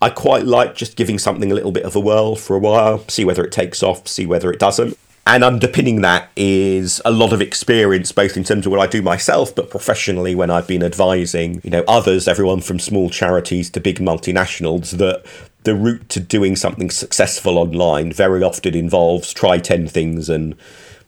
I 0.02 0.10
quite 0.10 0.46
like 0.46 0.76
just 0.76 0.98
giving 0.98 1.20
something 1.20 1.52
a 1.52 1.56
little 1.56 1.72
bit 1.72 1.86
of 1.86 1.96
a 1.96 2.00
whirl 2.00 2.36
for 2.36 2.56
a 2.56 2.60
while, 2.60 3.08
see 3.08 3.26
whether 3.26 3.44
it 3.44 3.52
takes 3.52 3.82
off, 3.82 4.08
see 4.08 4.26
whether 4.26 4.52
it 4.52 4.60
doesn't. 4.60 4.98
And 5.28 5.44
underpinning 5.44 6.02
that 6.02 6.30
is 6.36 7.02
a 7.04 7.12
lot 7.12 7.34
of 7.34 7.42
experience, 7.42 8.12
both 8.12 8.38
in 8.38 8.44
terms 8.44 8.68
of 8.68 8.72
what 8.72 8.80
I 8.80 8.86
do 8.86 9.02
myself, 9.02 9.56
but 9.56 9.72
professionally 9.72 10.36
when 10.36 10.52
I've 10.52 10.68
been 10.68 10.84
advising, 10.84 11.62
you 11.64 11.72
know, 11.72 11.84
others, 11.88 12.28
everyone 12.28 12.62
from 12.62 12.78
small 12.78 13.10
charities 13.10 13.72
to 13.72 13.80
big 13.80 13.98
multinationals, 13.98 14.92
that 14.98 15.26
the 15.66 15.76
route 15.76 16.08
to 16.10 16.20
doing 16.20 16.56
something 16.56 16.90
successful 16.90 17.58
online 17.58 18.12
very 18.12 18.42
often 18.44 18.76
involves 18.76 19.34
try 19.34 19.58
10 19.58 19.88
things 19.88 20.30
and 20.30 20.56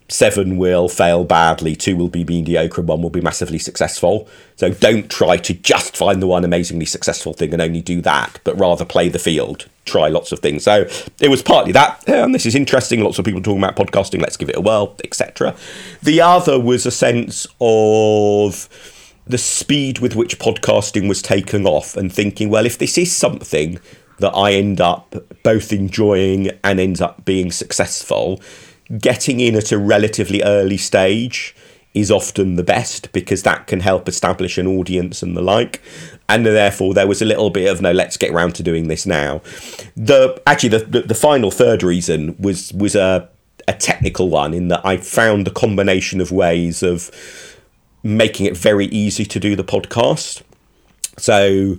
seven 0.09 0.57
will 0.57 0.87
fail 0.87 1.23
badly, 1.23 1.75
two 1.75 1.95
will 1.95 2.07
be 2.07 2.23
mediocre, 2.23 2.81
and 2.81 2.87
one 2.87 3.01
will 3.01 3.09
be 3.09 3.21
massively 3.21 3.59
successful. 3.59 4.27
So 4.55 4.71
don't 4.71 5.09
try 5.09 5.37
to 5.37 5.53
just 5.53 5.97
find 5.97 6.21
the 6.21 6.27
one 6.27 6.45
amazingly 6.45 6.85
successful 6.85 7.33
thing 7.33 7.53
and 7.53 7.61
only 7.61 7.81
do 7.81 8.01
that, 8.01 8.39
but 8.43 8.57
rather 8.57 8.85
play 8.85 9.09
the 9.09 9.19
field, 9.19 9.67
try 9.85 10.07
lots 10.07 10.31
of 10.31 10.39
things. 10.39 10.63
So 10.63 10.87
it 11.19 11.29
was 11.29 11.41
partly 11.43 11.71
that, 11.73 12.07
and 12.07 12.33
this 12.33 12.45
is 12.45 12.55
interesting. 12.55 13.03
Lots 13.03 13.19
of 13.19 13.25
people 13.25 13.41
talking 13.41 13.63
about 13.63 13.75
podcasting, 13.75 14.21
let's 14.21 14.37
give 14.37 14.49
it 14.49 14.55
a 14.55 14.61
whirl, 14.61 14.95
etc. 15.03 15.55
The 16.01 16.21
other 16.21 16.59
was 16.59 16.85
a 16.85 16.91
sense 16.91 17.45
of 17.59 18.69
the 19.25 19.37
speed 19.37 19.99
with 19.99 20.15
which 20.15 20.39
podcasting 20.39 21.09
was 21.09 21.21
taken 21.21 21.65
off 21.65 21.97
and 21.97 22.11
thinking, 22.11 22.49
well, 22.49 22.65
if 22.65 22.77
this 22.77 22.97
is 22.97 23.13
something 23.13 23.77
that 24.19 24.31
I 24.31 24.53
end 24.53 24.81
up 24.81 25.15
both 25.43 25.71
enjoying 25.71 26.51
and 26.63 26.79
ends 26.79 27.01
up 27.01 27.25
being 27.25 27.51
successful, 27.51 28.41
getting 28.97 29.39
in 29.39 29.55
at 29.55 29.71
a 29.71 29.77
relatively 29.77 30.41
early 30.43 30.77
stage 30.77 31.55
is 31.93 32.11
often 32.11 32.55
the 32.55 32.63
best 32.63 33.11
because 33.11 33.43
that 33.43 33.65
can 33.65 33.79
help 33.79 34.07
establish 34.07 34.57
an 34.57 34.67
audience 34.67 35.23
and 35.23 35.35
the 35.35 35.41
like. 35.41 35.81
And 36.29 36.45
therefore, 36.45 36.93
there 36.93 37.07
was 37.07 37.21
a 37.21 37.25
little 37.25 37.49
bit 37.49 37.71
of 37.71 37.81
no, 37.81 37.91
let's 37.91 38.17
get 38.17 38.31
round 38.31 38.55
to 38.55 38.63
doing 38.63 38.87
this 38.87 39.05
now. 39.05 39.41
The 39.95 40.41
actually 40.45 40.69
the 40.69 40.79
the, 40.79 41.01
the 41.01 41.15
final 41.15 41.49
third 41.49 41.83
reason 41.83 42.35
was 42.39 42.71
was 42.73 42.95
a 42.95 43.29
a 43.67 43.73
technical 43.73 44.29
one 44.29 44.53
in 44.53 44.67
that 44.69 44.85
I 44.85 44.97
found 44.97 45.47
a 45.47 45.51
combination 45.51 46.21
of 46.21 46.31
ways 46.31 46.83
of 46.83 47.11
making 48.03 48.45
it 48.45 48.55
very 48.55 48.85
easy 48.87 49.25
to 49.25 49.39
do 49.39 49.55
the 49.55 49.63
podcast. 49.63 50.41
So 51.17 51.77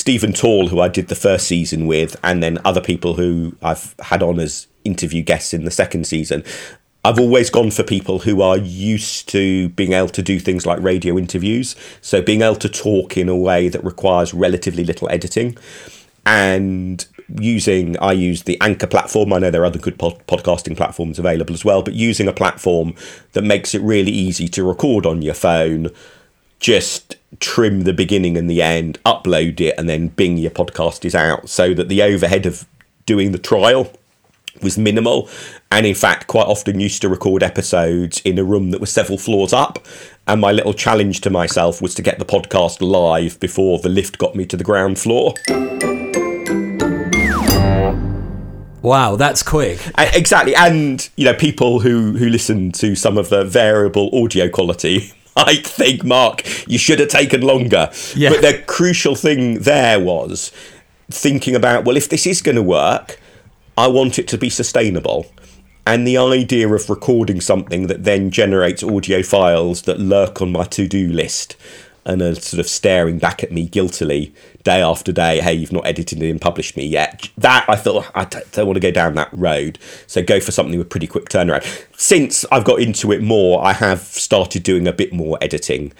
Stephen 0.00 0.32
Tall, 0.32 0.68
who 0.68 0.80
I 0.80 0.88
did 0.88 1.08
the 1.08 1.14
first 1.14 1.46
season 1.46 1.86
with, 1.86 2.16
and 2.24 2.42
then 2.42 2.56
other 2.64 2.80
people 2.80 3.16
who 3.16 3.54
I've 3.60 3.94
had 3.98 4.22
on 4.22 4.40
as 4.40 4.66
interview 4.82 5.20
guests 5.20 5.52
in 5.52 5.66
the 5.66 5.70
second 5.70 6.06
season. 6.06 6.42
I've 7.04 7.20
always 7.20 7.50
gone 7.50 7.70
for 7.70 7.82
people 7.82 8.20
who 8.20 8.40
are 8.40 8.56
used 8.56 9.28
to 9.28 9.68
being 9.68 9.92
able 9.92 10.08
to 10.08 10.22
do 10.22 10.40
things 10.40 10.64
like 10.64 10.80
radio 10.80 11.18
interviews. 11.18 11.76
So, 12.00 12.22
being 12.22 12.40
able 12.40 12.56
to 12.56 12.68
talk 12.70 13.18
in 13.18 13.28
a 13.28 13.36
way 13.36 13.68
that 13.68 13.84
requires 13.84 14.32
relatively 14.32 14.84
little 14.84 15.06
editing. 15.10 15.58
And 16.24 17.06
using, 17.38 17.98
I 17.98 18.12
use 18.12 18.44
the 18.44 18.58
Anchor 18.62 18.86
platform. 18.86 19.34
I 19.34 19.38
know 19.38 19.50
there 19.50 19.62
are 19.62 19.66
other 19.66 19.78
good 19.78 19.98
pod- 19.98 20.26
podcasting 20.26 20.78
platforms 20.78 21.18
available 21.18 21.52
as 21.52 21.62
well, 21.62 21.82
but 21.82 21.92
using 21.92 22.26
a 22.26 22.32
platform 22.32 22.94
that 23.32 23.42
makes 23.42 23.74
it 23.74 23.82
really 23.82 24.12
easy 24.12 24.48
to 24.48 24.64
record 24.64 25.04
on 25.04 25.20
your 25.20 25.34
phone, 25.34 25.90
just 26.60 27.16
trim 27.40 27.82
the 27.82 27.92
beginning 27.92 28.36
and 28.36 28.48
the 28.48 28.62
end, 28.62 28.98
upload 29.04 29.60
it, 29.60 29.74
and 29.78 29.88
then 29.88 30.08
bing, 30.08 30.36
your 30.38 30.50
podcast 30.50 31.04
is 31.04 31.14
out. 31.14 31.48
So 31.48 31.74
that 31.74 31.88
the 31.88 32.02
overhead 32.02 32.46
of 32.46 32.66
doing 33.06 33.32
the 33.32 33.38
trial 33.38 33.90
was 34.62 34.76
minimal 34.76 35.28
and 35.70 35.86
in 35.86 35.94
fact 35.94 36.26
quite 36.26 36.46
often 36.46 36.80
used 36.80 37.00
to 37.00 37.08
record 37.08 37.42
episodes 37.42 38.20
in 38.24 38.38
a 38.38 38.44
room 38.44 38.72
that 38.72 38.80
was 38.80 38.90
several 38.90 39.16
floors 39.16 39.52
up 39.52 39.78
and 40.26 40.40
my 40.40 40.52
little 40.52 40.74
challenge 40.74 41.20
to 41.20 41.30
myself 41.30 41.80
was 41.80 41.94
to 41.94 42.02
get 42.02 42.18
the 42.18 42.24
podcast 42.24 42.78
live 42.80 43.38
before 43.40 43.78
the 43.78 43.88
lift 43.88 44.18
got 44.18 44.34
me 44.34 44.44
to 44.44 44.56
the 44.56 44.64
ground 44.64 44.98
floor 44.98 45.34
Wow, 48.82 49.16
that's 49.16 49.42
quick. 49.42 49.78
Exactly, 49.98 50.54
and 50.54 51.06
you 51.16 51.26
know, 51.26 51.34
people 51.34 51.80
who 51.80 52.12
who 52.12 52.30
listen 52.30 52.72
to 52.72 52.94
some 52.94 53.18
of 53.18 53.28
the 53.28 53.44
variable 53.44 54.08
audio 54.14 54.48
quality 54.48 55.12
might 55.44 55.66
think, 55.66 56.04
Mark, 56.04 56.42
you 56.68 56.78
should 56.78 57.00
have 57.00 57.08
taken 57.08 57.40
longer. 57.40 57.90
Yeah. 58.14 58.30
But 58.30 58.42
the 58.42 58.62
crucial 58.66 59.14
thing 59.14 59.60
there 59.60 60.00
was 60.00 60.52
thinking 61.10 61.54
about, 61.54 61.84
well, 61.84 61.96
if 61.96 62.08
this 62.08 62.26
is 62.26 62.42
going 62.42 62.56
to 62.56 62.62
work, 62.62 63.20
I 63.76 63.88
want 63.88 64.18
it 64.18 64.28
to 64.28 64.38
be 64.38 64.50
sustainable. 64.50 65.26
And 65.86 66.06
the 66.06 66.18
idea 66.18 66.68
of 66.68 66.88
recording 66.88 67.40
something 67.40 67.86
that 67.88 68.04
then 68.04 68.30
generates 68.30 68.82
audio 68.82 69.22
files 69.22 69.82
that 69.82 69.98
lurk 69.98 70.40
on 70.40 70.52
my 70.52 70.64
to 70.64 70.86
do 70.86 71.08
list 71.08 71.56
and 72.04 72.22
are 72.22 72.34
sort 72.34 72.60
of 72.60 72.68
staring 72.68 73.18
back 73.18 73.42
at 73.42 73.52
me 73.52 73.66
guiltily 73.66 74.34
day 74.62 74.80
after 74.82 75.12
day, 75.12 75.40
hey, 75.40 75.52
you've 75.52 75.72
not 75.72 75.86
edited 75.86 76.22
and 76.22 76.40
published 76.40 76.76
me 76.76 76.86
yet. 76.86 77.28
That 77.38 77.64
I 77.68 77.76
thought, 77.76 78.10
I 78.14 78.24
don't, 78.24 78.50
don't 78.52 78.66
want 78.66 78.76
to 78.76 78.80
go 78.80 78.90
down 78.90 79.14
that 79.14 79.30
road. 79.32 79.78
So 80.06 80.22
go 80.22 80.40
for 80.40 80.52
something 80.52 80.78
with 80.78 80.90
pretty 80.90 81.06
quick 81.06 81.28
turnaround. 81.28 81.64
Since 81.96 82.44
I've 82.50 82.64
got 82.64 82.80
into 82.80 83.12
it 83.12 83.22
more, 83.22 83.64
I 83.64 83.72
have 83.72 84.00
started 84.00 84.62
doing 84.62 84.86
a 84.86 84.92
bit 84.92 85.12
more 85.12 85.38
editing 85.40 85.92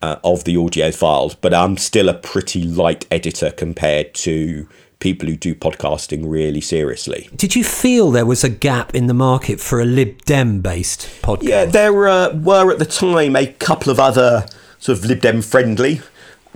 uh, 0.00 0.16
of 0.24 0.44
the 0.44 0.56
audio 0.56 0.90
files, 0.90 1.34
but 1.34 1.54
I'm 1.54 1.76
still 1.76 2.08
a 2.08 2.14
pretty 2.14 2.64
light 2.64 3.06
editor 3.10 3.50
compared 3.50 4.14
to 4.14 4.68
people 4.98 5.28
who 5.28 5.36
do 5.36 5.54
podcasting 5.54 6.22
really 6.24 6.60
seriously. 6.60 7.28
Did 7.34 7.56
you 7.56 7.64
feel 7.64 8.12
there 8.12 8.26
was 8.26 8.44
a 8.44 8.48
gap 8.48 8.94
in 8.94 9.08
the 9.08 9.14
market 9.14 9.60
for 9.60 9.80
a 9.80 9.84
Lib 9.84 10.24
Dem 10.24 10.60
based 10.60 11.08
podcast? 11.22 11.42
Yeah, 11.42 11.64
there 11.64 12.08
uh, 12.08 12.34
were 12.36 12.72
at 12.72 12.78
the 12.78 12.86
time 12.86 13.34
a 13.34 13.46
couple 13.46 13.90
of 13.90 13.98
other 13.98 14.46
sort 14.82 14.98
of 14.98 15.04
Lib 15.04 15.20
Dem 15.20 15.42
friendly 15.42 16.00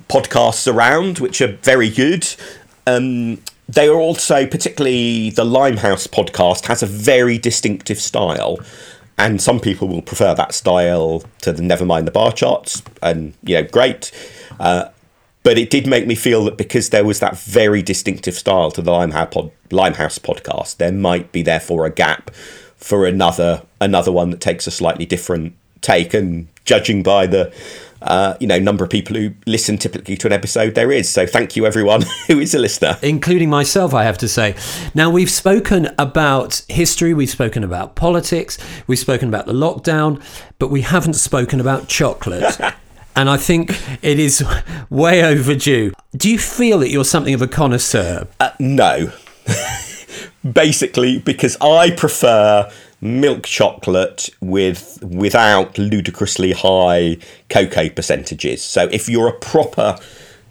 podcasts 0.09 0.71
around, 0.71 1.21
which 1.21 1.41
are 1.41 1.53
very 1.63 1.89
good. 1.89 2.27
Um, 2.85 3.41
they 3.69 3.87
are 3.87 3.95
also, 3.95 4.47
particularly 4.47 5.31
the 5.31 5.45
Limehouse 5.45 6.09
podcast, 6.09 6.67
has 6.67 6.83
a 6.83 6.87
very 6.87 7.39
distinctive 7.39 8.01
style. 8.01 8.59
And 9.17 9.41
some 9.41 9.61
people 9.61 9.87
will 9.87 10.03
prefer 10.03 10.35
that 10.35 10.55
style 10.55 11.23
to 11.43 11.53
the 11.53 11.63
Nevermind 11.63 12.05
the 12.05 12.11
Bar 12.11 12.33
Charts, 12.33 12.83
and 13.01 13.33
you 13.45 13.55
know, 13.55 13.63
great. 13.63 14.11
Uh, 14.59 14.89
but 15.45 15.57
it 15.57 15.71
did 15.71 15.87
make 15.87 16.09
me 16.09 16.17
feel 16.17 16.45
that 16.47 16.57
because 16.57 16.91
there 16.91 17.05
was 17.05 17.21
that 17.21 17.39
very 17.39 17.81
distinctive 17.81 18.35
style 18.35 18.73
to 18.73 18.83
the 18.83 18.91
Limehouse, 18.91 19.29
pod, 19.31 19.53
Limehouse 19.71 20.19
podcast, 20.19 20.79
there 20.79 20.93
might 20.93 21.31
be 21.31 21.43
therefore 21.43 21.87
a 21.87 21.91
gap 21.91 22.33
for 22.77 23.07
another 23.07 23.63
another 23.81 24.11
one 24.11 24.31
that 24.31 24.41
takes 24.41 24.67
a 24.67 24.73
slightly 24.73 25.07
different 25.07 25.55
take. 25.81 26.13
And 26.13 26.49
judging 26.67 27.03
by 27.03 27.27
the 27.27 27.53
uh, 28.03 28.37
you 28.41 28.47
know 28.47 28.59
number 28.59 28.85
of 28.85 28.91
people 28.91 29.17
who 29.17 29.33
listen 29.47 29.79
typically 29.79 30.17
to 30.19 30.27
an 30.27 30.33
episode, 30.33 30.75
there 30.75 30.93
is. 30.93 31.09
So 31.09 31.27
thank 31.27 31.57
you 31.57 31.67
everyone 31.67 32.03
who 32.27 32.39
is 32.39 32.55
a 32.55 32.59
listener. 32.59 32.97
including 33.03 33.51
myself, 33.51 33.95
I 33.95 34.05
have 34.05 34.19
to 34.19 34.29
say. 34.29 34.55
Now, 34.95 35.11
we've 35.11 35.31
spoken 35.31 35.89
about 35.99 36.63
history, 36.69 37.15
we've 37.15 37.31
spoken 37.31 37.65
about 37.65 37.95
politics, 37.95 38.59
we've 38.87 38.99
spoken 38.99 39.29
about 39.29 39.47
the 39.47 39.53
lockdown, 39.53 40.23
but 40.59 40.69
we 40.69 40.83
haven't 40.83 41.15
spoken 41.15 41.61
about 41.61 41.89
chocolate. 41.89 42.59
and 43.17 43.31
I 43.31 43.37
think 43.37 43.71
it 44.03 44.19
is 44.19 44.45
way 44.91 45.25
overdue. 45.25 45.93
Do 46.17 46.31
you 46.31 46.39
feel 46.39 46.79
that 46.81 46.91
you're 46.91 47.05
something 47.05 47.35
of 47.35 47.43
a 47.43 47.49
connoisseur? 47.49 48.29
Uh, 48.39 48.51
no. 48.59 49.13
Basically, 50.51 51.19
because 51.19 51.57
I 51.61 51.91
prefer 51.91 52.71
milk 53.07 53.45
chocolate 53.45 54.29
with 54.41 54.99
without 55.03 55.79
ludicrously 55.79 56.53
high 56.53 57.19
cocoa 57.49 57.89
percentages. 57.89 58.63
So 58.63 58.89
if 58.93 59.09
you're 59.09 59.29
a 59.29 59.39
proper 59.39 59.99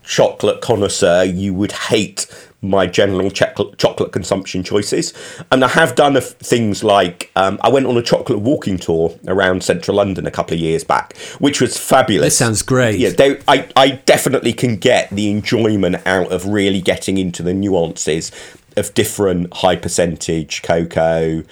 chocolate 0.04 0.62
connoisseur, 0.62 1.24
you 1.24 1.54
would 1.54 1.72
hate 1.72 2.28
my 2.62 2.88
general 2.88 3.30
chocolate 3.30 3.78
chocolate 3.78 4.12
consumption 4.12 4.64
choices. 4.64 5.14
And 5.52 5.64
I 5.64 5.68
have 5.70 5.96
done 5.96 6.20
things 6.20 6.84
like 6.84 7.32
um, 7.36 7.60
I 7.62 7.70
went 7.70 7.86
on 7.86 7.98
a 7.98 8.02
chocolate 8.02 8.40
walking 8.40 8.78
tour 8.78 9.18
around 9.28 9.64
central 9.64 9.98
London 9.98 10.26
a 10.26 10.32
couple 10.32 10.56
of 10.56 10.60
years 10.60 10.84
back, 10.84 11.16
which 11.40 11.62
was 11.62 11.78
fabulous. 11.78 12.28
This 12.28 12.38
sounds 12.38 12.62
great. 12.62 13.00
Yeah, 13.00 13.10
they, 13.10 13.40
I, 13.48 13.68
I 13.76 13.92
definitely 14.06 14.54
can 14.54 14.78
get 14.78 15.10
the 15.10 15.30
enjoyment 15.30 15.98
out 16.08 16.32
of 16.32 16.48
really 16.48 16.82
getting 16.82 17.18
into 17.18 17.44
the 17.44 17.54
nuances 17.54 18.32
of 18.78 18.94
different 18.94 19.54
high 19.54 19.76
percentage 19.76 20.62
cocoa 20.62 21.44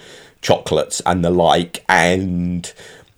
chocolates 0.44 1.02
and 1.08 1.26
the 1.26 1.32
like. 1.32 1.84
And 1.90 2.72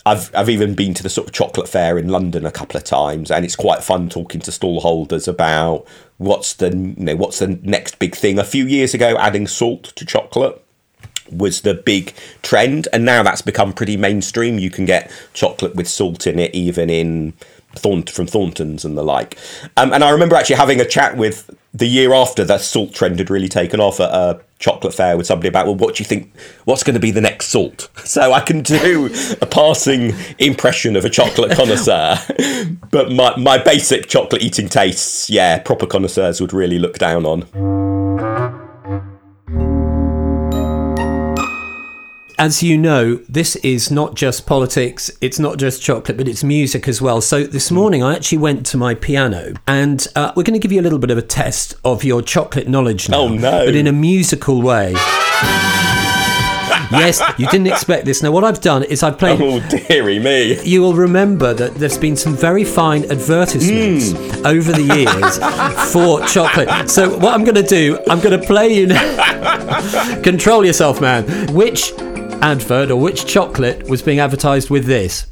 I've 0.06 0.34
I've 0.34 0.50
even 0.50 0.76
been 0.76 0.94
to 0.94 1.04
the 1.04 1.10
sort 1.10 1.28
of 1.28 1.34
chocolate 1.34 1.68
fair 1.68 1.98
in 1.98 2.08
London 2.08 2.46
a 2.46 2.52
couple 2.52 2.78
of 2.78 2.86
times, 2.86 3.30
and 3.30 3.44
it's 3.44 3.56
quite 3.58 3.84
fun 3.84 4.08
talking 4.08 4.40
to 4.42 4.52
stall 4.52 4.80
holders 4.80 5.28
about 5.28 5.86
what's 6.18 6.54
the 6.54 6.70
you 6.70 6.96
know 6.98 7.16
what's 7.18 7.40
the 7.40 7.60
next 7.64 8.00
big 8.00 8.16
thing. 8.16 8.40
A 8.40 8.46
few 8.46 8.66
years 8.66 8.94
ago, 8.94 9.18
adding 9.18 9.48
salt 9.48 9.96
to 9.96 10.06
chocolate 10.06 10.62
was 11.32 11.62
the 11.62 11.74
big 11.74 12.14
trend, 12.44 12.88
and 12.94 13.04
now 13.04 13.24
that's 13.24 13.42
become 13.42 13.74
pretty 13.74 13.98
mainstream. 13.98 14.60
You 14.60 14.70
can 14.70 14.86
get 14.86 15.12
chocolate 15.34 15.76
with 15.76 15.88
salt 15.88 16.28
in 16.28 16.40
it, 16.40 16.54
even 16.54 16.90
in 16.90 17.34
Thornt 17.78 18.10
from 18.10 18.28
Thornton's 18.28 18.86
and 18.86 18.98
the 18.98 19.04
like. 19.04 19.38
Um, 19.78 19.94
and 19.94 20.04
I 20.04 20.10
remember 20.10 20.36
actually 20.36 20.58
having 20.58 20.80
a 20.80 20.86
chat 20.86 21.18
with 21.18 21.50
the 21.74 21.86
year 21.86 22.14
after 22.14 22.46
the 22.46 22.58
salt 22.58 22.94
trend 22.94 23.20
had 23.20 23.30
really 23.30 23.50
taken 23.50 23.82
off 23.82 24.00
at 24.00 24.10
a 24.10 24.42
chocolate 24.60 24.94
fair 24.94 25.18
with 25.18 25.28
somebody 25.28 25.50
about, 25.50 25.66
well, 25.66 25.76
what 25.76 25.96
do 25.96 26.04
you 26.04 26.08
think? 26.08 26.34
What's 26.64 26.84
going 26.84 26.94
to 26.94 27.00
be 27.00 27.12
the 27.12 27.22
next 27.22 27.48
salt? 27.48 27.90
So 28.06 28.32
I 28.32 28.40
can 28.40 28.62
do 28.62 29.10
a 29.42 29.46
passing 29.48 30.14
impression 30.38 30.96
of 30.96 31.04
a 31.04 31.10
chocolate 31.10 31.52
connoisseur, 31.58 32.18
but 32.92 33.12
my 33.12 33.36
my 33.36 33.58
basic 33.58 34.08
chocolate 34.08 34.42
eating 34.44 34.70
tastes, 34.70 35.30
yeah, 35.30 35.60
proper 35.60 35.88
connoisseurs 35.88 36.40
would 36.40 36.54
really 36.54 36.78
look 36.78 36.98
down 36.98 37.26
on. 37.26 37.46
As 42.38 42.62
you 42.62 42.78
know, 42.78 43.16
this 43.30 43.56
is 43.58 43.90
not 43.90 44.16
just 44.16 44.46
politics, 44.46 45.10
it's 45.22 45.40
not 45.40 45.58
just 45.58 45.82
chocolate, 45.82 46.18
but 46.18 46.28
it's 46.28 46.44
music 46.44 46.86
as 46.86 47.02
well. 47.02 47.22
So 47.22 47.46
this 47.46 47.72
morning 47.72 48.04
I 48.04 48.14
actually 48.14 48.40
went 48.40 48.66
to 48.68 48.78
my 48.78 48.94
piano 48.94 49.54
and 49.68 50.06
uh, 50.18 50.34
we're 50.36 50.44
going 50.44 50.54
to 50.54 50.60
give 50.60 50.74
you 50.74 50.82
a 50.82 50.84
little 50.84 51.00
bit 51.00 51.12
of 51.12 51.18
a 51.18 51.22
test 51.22 51.76
of 51.86 52.04
your 52.04 52.22
chocolate 52.22 52.68
knowledge 52.68 53.08
now. 53.08 53.20
Oh, 53.20 53.28
no. 53.30 53.66
But 53.66 53.76
in 53.76 53.88
a 53.88 53.94
musical 53.94 54.62
way. 54.62 54.92
yes, 56.92 57.22
you 57.38 57.48
didn't 57.48 57.68
expect 57.68 58.04
this. 58.04 58.22
Now, 58.22 58.32
what 58.32 58.44
I've 58.44 58.60
done 58.60 58.84
is 58.84 59.02
I've 59.02 59.18
played. 59.18 59.40
Oh 59.42 59.62
dearie 59.70 60.20
me! 60.20 60.62
You 60.64 60.82
will 60.82 60.94
remember 60.94 61.54
that 61.54 61.76
there's 61.76 61.98
been 61.98 62.18
some 62.18 62.36
very 62.36 62.64
fine 62.64 63.10
advertisements 63.10 64.14
over 64.46 64.72
the 64.74 64.84
years 64.84 65.38
for 65.94 66.26
chocolate. 66.28 66.90
So, 66.90 67.18
what 67.18 67.34
I'm 67.34 67.44
going 67.44 67.56
to 67.56 67.64
do, 67.64 67.98
I'm 68.10 68.20
going 68.20 68.40
to 68.40 68.46
play 68.46 68.74
you 68.74 68.88
now. 68.88 70.22
Control 70.24 70.66
yourself, 70.66 71.00
man. 71.00 71.54
Which 71.54 71.94
advert 72.46 72.92
or 72.92 72.98
which 72.98 73.26
chocolate 73.26 73.90
was 73.90 74.04
being 74.04 74.20
advertised 74.20 74.70
with 74.70 74.86
this? 74.86 75.26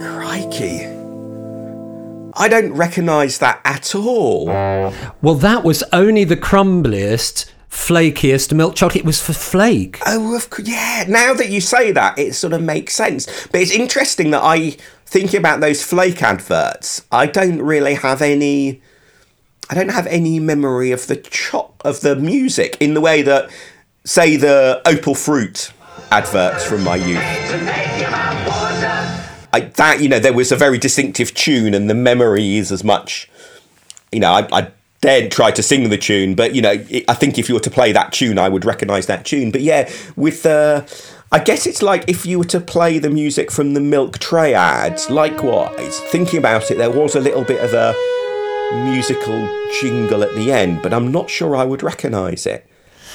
Crikey! 0.00 0.86
I 2.36 2.46
don't 2.48 2.72
recognise 2.74 3.38
that 3.38 3.60
at 3.64 3.96
all. 3.96 4.46
Well, 4.46 5.34
that 5.34 5.64
was 5.64 5.82
only 5.92 6.22
the 6.22 6.36
crumbliest, 6.36 7.50
flakiest 7.74 8.52
milk 8.54 8.76
chocolate. 8.76 9.04
Was 9.04 9.20
for 9.20 9.32
flake. 9.32 9.98
Oh, 10.06 10.36
of 10.36 10.48
course, 10.48 10.68
yeah. 10.68 11.04
Now 11.08 11.34
that 11.34 11.50
you 11.50 11.60
say 11.60 11.92
that, 11.92 12.18
it 12.18 12.34
sort 12.34 12.52
of 12.52 12.62
makes 12.62 12.94
sense. 12.94 13.26
But 13.48 13.60
it's 13.60 13.72
interesting 13.72 14.30
that 14.30 14.42
I, 14.42 14.76
thinking 15.06 15.38
about 15.38 15.60
those 15.60 15.82
flake 15.82 16.22
adverts, 16.22 17.04
I 17.10 17.26
don't 17.26 17.60
really 17.60 17.94
have 17.94 18.22
any. 18.22 18.80
I 19.68 19.74
don't 19.74 19.90
have 19.90 20.06
any 20.06 20.38
memory 20.40 20.92
of 20.92 21.06
the 21.06 21.16
chop 21.16 21.80
of 21.84 22.02
the 22.02 22.14
music 22.16 22.76
in 22.80 22.92
the 22.92 23.00
way 23.00 23.22
that, 23.22 23.50
say, 24.04 24.36
the 24.36 24.82
Opal 24.84 25.14
Fruit 25.14 25.72
adverts 26.10 26.66
from 26.66 26.84
my 26.84 26.96
youth. 26.96 27.22
I, 29.52 29.60
that 29.76 30.00
you 30.00 30.08
know, 30.08 30.18
there 30.18 30.34
was 30.34 30.52
a 30.52 30.56
very 30.56 30.78
distinctive 30.78 31.32
tune, 31.34 31.74
and 31.74 31.88
the 31.88 31.94
memory 31.94 32.56
is 32.56 32.70
as 32.70 32.84
much. 32.84 33.30
You 34.12 34.20
know, 34.20 34.32
I, 34.32 34.46
I 34.52 34.70
daren't 35.04 35.30
try 35.30 35.50
to 35.50 35.62
sing 35.62 35.90
the 35.90 35.98
tune, 35.98 36.34
but 36.34 36.54
you 36.54 36.62
know, 36.62 36.82
it, 36.88 37.04
I 37.08 37.14
think 37.14 37.38
if 37.38 37.50
you 37.50 37.54
were 37.54 37.60
to 37.60 37.70
play 37.70 37.92
that 37.92 38.10
tune, 38.10 38.38
I 38.38 38.48
would 38.48 38.64
recognise 38.64 39.04
that 39.06 39.26
tune. 39.26 39.50
But 39.50 39.60
yeah, 39.60 39.90
with 40.16 40.46
uh, 40.46 40.86
I 41.30 41.40
guess 41.40 41.66
it's 41.66 41.82
like 41.82 42.04
if 42.08 42.24
you 42.24 42.38
were 42.38 42.46
to 42.46 42.60
play 42.60 42.98
the 42.98 43.10
music 43.10 43.50
from 43.50 43.74
the 43.74 43.80
milk 43.80 44.18
tray 44.18 44.54
ads. 44.54 45.10
Likewise, 45.10 46.00
thinking 46.10 46.38
about 46.38 46.70
it, 46.70 46.78
there 46.78 46.90
was 46.90 47.14
a 47.14 47.20
little 47.20 47.44
bit 47.44 47.62
of 47.62 47.74
a 47.74 47.94
musical 48.82 49.46
jingle 49.78 50.22
at 50.22 50.34
the 50.34 50.50
end, 50.50 50.80
but 50.82 50.94
I'm 50.94 51.12
not 51.12 51.28
sure 51.28 51.54
I 51.54 51.64
would 51.64 51.82
recognise 51.82 52.46
it. 52.46 52.66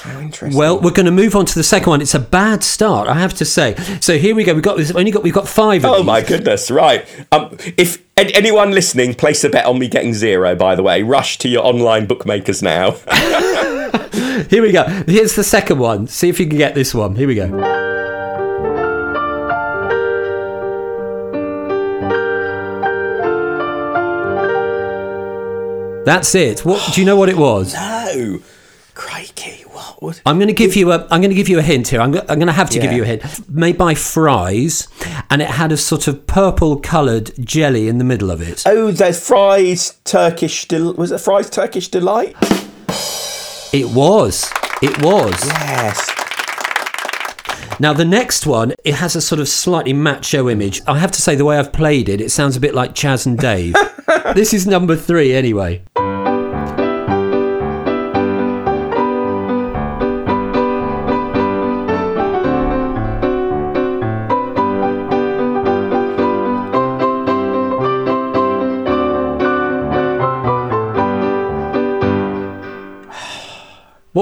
Interesting. 0.06 0.58
Well, 0.58 0.80
we're 0.80 0.90
going 0.92 1.06
to 1.06 1.12
move 1.12 1.36
on 1.36 1.46
to 1.46 1.54
the 1.54 1.62
second 1.62 1.90
one. 1.90 2.00
It's 2.00 2.14
a 2.14 2.20
bad 2.20 2.62
start, 2.64 3.08
I 3.08 3.14
have 3.14 3.34
to 3.34 3.44
say. 3.44 3.74
So 4.00 4.18
here 4.18 4.34
we 4.34 4.44
go. 4.44 4.54
We've 4.54 4.62
got 4.62 4.76
we've 4.76 4.96
only 4.96 5.10
got 5.10 5.22
we've 5.22 5.34
got 5.34 5.48
five. 5.48 5.84
Oh 5.84 6.02
my 6.02 6.22
goodness! 6.22 6.70
Right. 6.70 7.06
Um, 7.32 7.56
if 7.76 8.02
anyone 8.16 8.72
listening, 8.72 9.14
place 9.14 9.44
a 9.44 9.48
bet 9.48 9.66
on 9.66 9.78
me 9.78 9.88
getting 9.88 10.14
zero. 10.14 10.54
By 10.54 10.74
the 10.74 10.82
way, 10.82 11.02
rush 11.02 11.38
to 11.38 11.48
your 11.48 11.64
online 11.64 12.06
bookmakers 12.06 12.62
now. 12.62 12.92
here 14.48 14.62
we 14.62 14.72
go. 14.72 14.84
Here's 15.06 15.34
the 15.34 15.44
second 15.44 15.78
one. 15.78 16.06
See 16.06 16.28
if 16.28 16.40
you 16.40 16.46
can 16.46 16.58
get 16.58 16.74
this 16.74 16.94
one. 16.94 17.16
Here 17.16 17.28
we 17.28 17.34
go. 17.34 17.48
That's 26.04 26.34
it. 26.34 26.64
What 26.64 26.94
do 26.94 27.00
you 27.00 27.06
know 27.06 27.16
what 27.16 27.28
it 27.28 27.36
was? 27.36 27.74
No. 28.10 28.40
Crikey 28.94 29.64
what? 30.00 30.20
I'm 30.26 30.38
going 30.38 30.48
to 30.48 30.54
give 30.54 30.76
you 30.76 30.92
a. 30.92 31.06
I'm 31.10 31.20
going 31.20 31.30
to 31.30 31.34
give 31.34 31.48
you 31.48 31.58
a 31.58 31.62
hint 31.62 31.88
here. 31.88 32.00
I'm, 32.00 32.14
I'm 32.14 32.38
going 32.38 32.46
to 32.46 32.52
have 32.52 32.70
to 32.70 32.78
give 32.78 32.92
you 32.92 33.02
a 33.02 33.06
hint. 33.06 33.48
Made 33.48 33.78
by 33.78 33.94
Fry's, 33.94 34.88
and 35.30 35.40
it 35.40 35.48
had 35.48 35.72
a 35.72 35.76
sort 35.76 36.08
of 36.08 36.26
purple-coloured 36.26 37.32
jelly 37.40 37.88
in 37.88 37.98
the 37.98 38.04
middle 38.04 38.30
of 38.30 38.40
it. 38.40 38.62
Oh, 38.66 38.90
there's 38.90 39.24
Fry's 39.26 39.98
Turkish. 40.04 40.66
Del- 40.66 40.94
was 40.94 41.12
it 41.12 41.20
Fry's 41.20 41.48
Turkish 41.50 41.88
delight? 41.88 42.34
It 43.72 43.94
was. 43.94 44.50
It 44.82 45.00
was. 45.02 45.46
Yes. 45.46 46.10
Now 47.78 47.94
the 47.94 48.04
next 48.04 48.46
one, 48.46 48.74
it 48.84 48.94
has 48.94 49.16
a 49.16 49.22
sort 49.22 49.40
of 49.40 49.48
slightly 49.48 49.94
macho 49.94 50.50
image. 50.50 50.82
I 50.86 50.98
have 50.98 51.12
to 51.12 51.22
say, 51.22 51.34
the 51.34 51.46
way 51.46 51.56
I've 51.56 51.72
played 51.72 52.10
it, 52.10 52.20
it 52.20 52.30
sounds 52.30 52.56
a 52.56 52.60
bit 52.60 52.74
like 52.74 52.94
Chas 52.94 53.24
and 53.24 53.38
Dave. 53.38 53.74
this 54.34 54.52
is 54.52 54.66
number 54.66 54.96
three, 54.96 55.32
anyway. 55.32 55.82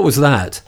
Was 0.09 0.17
that? 0.17 0.63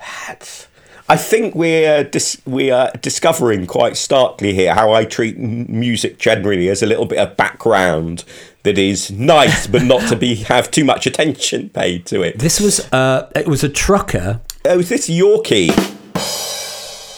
I 1.09 1.17
think 1.17 1.55
we're 1.55 2.05
dis- 2.05 2.43
we 2.45 2.71
are 2.71 2.91
discovering 3.01 3.67
quite 3.67 3.97
starkly 3.97 4.53
here 4.53 4.75
how 4.75 4.93
I 4.93 5.07
treat 5.07 5.39
music 5.39 6.19
generally 6.19 6.69
as 6.69 6.83
a 6.83 6.87
little 6.87 7.07
bit 7.07 7.17
of 7.17 7.39
background 7.39 8.25
that 8.65 8.77
is 8.77 9.11
nice, 9.11 9.67
but 9.67 9.83
not 9.83 10.07
to 10.11 10.17
be 10.17 10.35
have 10.53 10.71
too 10.71 10.85
much 10.85 11.07
attention 11.07 11.71
paid 11.71 12.05
to 12.05 12.21
it. 12.21 12.39
This 12.39 12.61
was 12.61 12.81
uh, 12.93 13.31
it 13.35 13.49
was 13.49 13.65
a 13.65 13.71
trucker. 13.71 14.43
Oh, 14.67 14.81
is 14.81 14.91
this 14.91 15.09
Yorkie? 15.09 15.71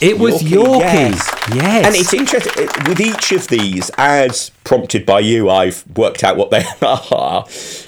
It 0.03 0.19
was 0.19 0.41
Yorkie. 0.43 0.79
yes. 0.79 1.29
Yes. 1.53 1.85
And 1.87 1.95
it's 1.95 2.13
interesting 2.13 2.67
with 2.87 2.99
each 3.01 3.31
of 3.31 3.47
these, 3.47 3.89
as 3.97 4.51
prompted 4.63 5.05
by 5.05 5.19
you, 5.21 5.49
I've 5.49 5.83
worked 5.95 6.23
out 6.23 6.37
what 6.37 6.51
they 6.51 6.63
are. 6.81 7.43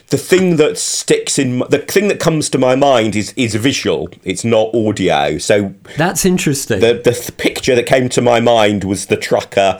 The 0.07 0.17
thing 0.17 0.55
that 0.57 0.77
sticks 0.77 1.37
in, 1.39 1.59
the 1.69 1.79
thing 1.79 2.07
that 2.07 2.19
comes 2.19 2.49
to 2.51 2.57
my 2.57 2.75
mind 2.75 3.15
is 3.15 3.33
is 3.35 3.55
visual. 3.55 4.09
It's 4.23 4.43
not 4.45 4.73
audio. 4.73 5.37
So 5.39 5.73
That's 5.97 6.25
interesting. 6.25 6.79
the 6.79 6.93
the 7.03 7.11
th- 7.11 7.37
picture 7.37 7.75
that 7.75 7.85
came 7.85 8.09
to 8.09 8.21
my 8.21 8.39
mind 8.39 8.83
was 8.83 9.07
the 9.07 9.17
trucker 9.17 9.79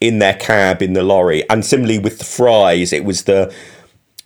in 0.00 0.18
their 0.18 0.34
cab 0.34 0.82
in 0.82 0.92
the 0.92 1.02
lorry, 1.02 1.48
and 1.48 1.64
similarly 1.64 1.98
with 1.98 2.18
the 2.18 2.24
Fry's, 2.24 2.92
it 2.92 3.04
was 3.04 3.24
the 3.24 3.52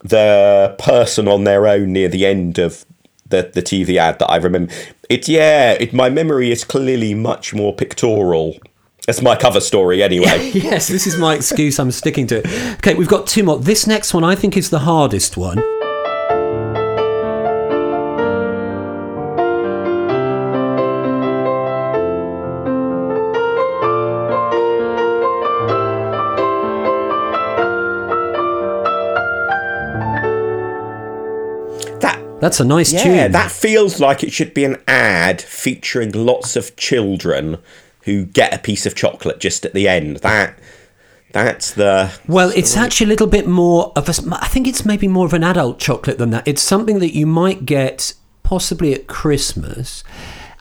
the 0.02 0.74
person 0.78 1.28
on 1.28 1.44
their 1.44 1.66
own 1.66 1.92
near 1.92 2.08
the 2.08 2.24
end 2.26 2.58
of 2.58 2.86
the 3.30 3.50
the 3.52 3.62
TV 3.62 3.96
ad 3.96 4.18
that 4.18 4.30
I 4.30 4.36
remember. 4.36 4.72
It's 5.08 5.28
yeah, 5.28 5.72
it, 5.72 5.92
my 5.92 6.10
memory 6.10 6.50
is 6.52 6.64
clearly 6.64 7.14
much 7.14 7.54
more 7.54 7.74
pictorial. 7.74 8.56
That's 9.06 9.22
my 9.22 9.34
cover 9.34 9.60
story 9.60 10.02
anyway. 10.02 10.50
yes, 10.54 10.88
this 10.88 11.06
is 11.06 11.16
my 11.16 11.34
excuse. 11.34 11.78
I'm 11.78 11.90
sticking 11.90 12.26
to 12.28 12.38
it. 12.38 12.74
Okay, 12.78 12.94
we've 12.94 13.08
got 13.08 13.26
two 13.26 13.42
more. 13.42 13.58
This 13.58 13.86
next 13.86 14.14
one 14.14 14.24
I 14.24 14.34
think 14.34 14.56
is 14.56 14.70
the 14.70 14.80
hardest 14.80 15.36
one. 15.36 15.79
That's 32.40 32.60
a 32.60 32.64
nice 32.64 32.92
yeah, 32.92 33.02
tune. 33.02 33.32
that 33.32 33.50
feels 33.50 34.00
like 34.00 34.24
it 34.24 34.32
should 34.32 34.54
be 34.54 34.64
an 34.64 34.82
ad 34.88 35.40
featuring 35.42 36.12
lots 36.12 36.56
of 36.56 36.74
children 36.76 37.58
who 38.04 38.24
get 38.24 38.54
a 38.54 38.58
piece 38.58 38.86
of 38.86 38.94
chocolate 38.94 39.40
just 39.40 39.64
at 39.64 39.74
the 39.74 39.88
end. 39.88 40.18
That 40.18 40.58
that's 41.32 41.72
the 41.72 42.12
Well, 42.26 42.50
it's 42.56 42.76
actually 42.76 43.06
a 43.06 43.10
little 43.10 43.26
bit 43.26 43.46
more 43.46 43.92
of 43.94 44.08
a. 44.08 44.36
I 44.40 44.48
think 44.48 44.66
it's 44.66 44.84
maybe 44.84 45.06
more 45.06 45.26
of 45.26 45.34
an 45.34 45.44
adult 45.44 45.78
chocolate 45.78 46.18
than 46.18 46.30
that. 46.30 46.46
It's 46.48 46.62
something 46.62 46.98
that 46.98 47.14
you 47.14 47.26
might 47.26 47.66
get 47.66 48.14
possibly 48.42 48.94
at 48.94 49.06
Christmas, 49.06 50.02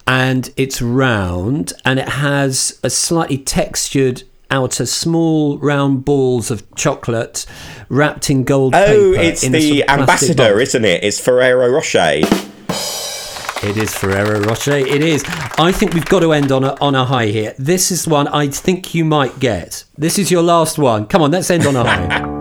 and 0.05 0.51
it's 0.57 0.81
round 0.81 1.73
and 1.85 1.99
it 1.99 2.09
has 2.09 2.79
a 2.83 2.89
slightly 2.89 3.37
textured 3.37 4.23
outer, 4.51 4.85
small 4.85 5.57
round 5.59 6.05
balls 6.05 6.49
of 6.51 6.63
chocolate 6.75 7.45
wrapped 7.89 8.29
in 8.29 8.43
gold 8.43 8.75
Oh, 8.75 8.85
paper. 9.13 9.21
it's 9.21 9.43
in 9.43 9.51
the 9.51 9.87
ambassador, 9.89 10.53
box. 10.55 10.69
isn't 10.69 10.85
it? 10.85 11.03
It's 11.03 11.19
Ferrero 11.19 11.69
Rocher. 11.69 12.21
It 13.61 13.75
is 13.75 13.93
Ferrero 13.93 14.39
Rocher. 14.41 14.77
It 14.77 15.01
is. 15.03 15.23
I 15.57 15.71
think 15.73 15.93
we've 15.93 16.05
got 16.05 16.21
to 16.21 16.31
end 16.31 16.51
on 16.51 16.63
a 16.63 16.77
on 16.79 16.95
a 16.95 17.03
high 17.03 17.25
here. 17.27 17.53
This 17.59 17.91
is 17.91 18.07
one 18.07 18.27
I 18.29 18.47
think 18.47 18.95
you 18.95 19.03
might 19.03 19.39
get. 19.39 19.83
This 19.97 20.17
is 20.17 20.31
your 20.31 20.43
last 20.43 20.77
one. 20.77 21.05
Come 21.07 21.21
on, 21.21 21.31
let's 21.31 21.51
end 21.51 21.65
on 21.65 21.75
a 21.75 21.83
high. 21.83 22.35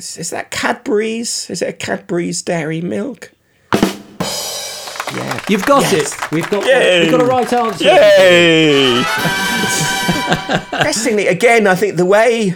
Was. 0.00 0.16
Is 0.16 0.30
that 0.30 0.50
Cadbury's? 0.50 1.50
Is 1.50 1.60
it 1.60 1.68
a 1.68 1.72
Cadbury's 1.74 2.40
Dairy 2.40 2.80
Milk? 2.80 3.32
Yeah. 3.74 5.40
You've 5.46 5.66
got 5.66 5.82
Yes. 5.92 6.14
it. 6.14 6.30
We've 6.32 6.48
got. 6.48 6.64
Yay. 6.64 7.02
We've 7.02 7.10
got 7.10 7.20
a 7.20 7.24
right 7.26 7.52
answer. 7.52 7.84
Yay! 7.84 9.04
Interestingly, 10.78 11.26
again, 11.26 11.66
I 11.66 11.74
think 11.74 11.96
the 11.98 12.06
way 12.06 12.54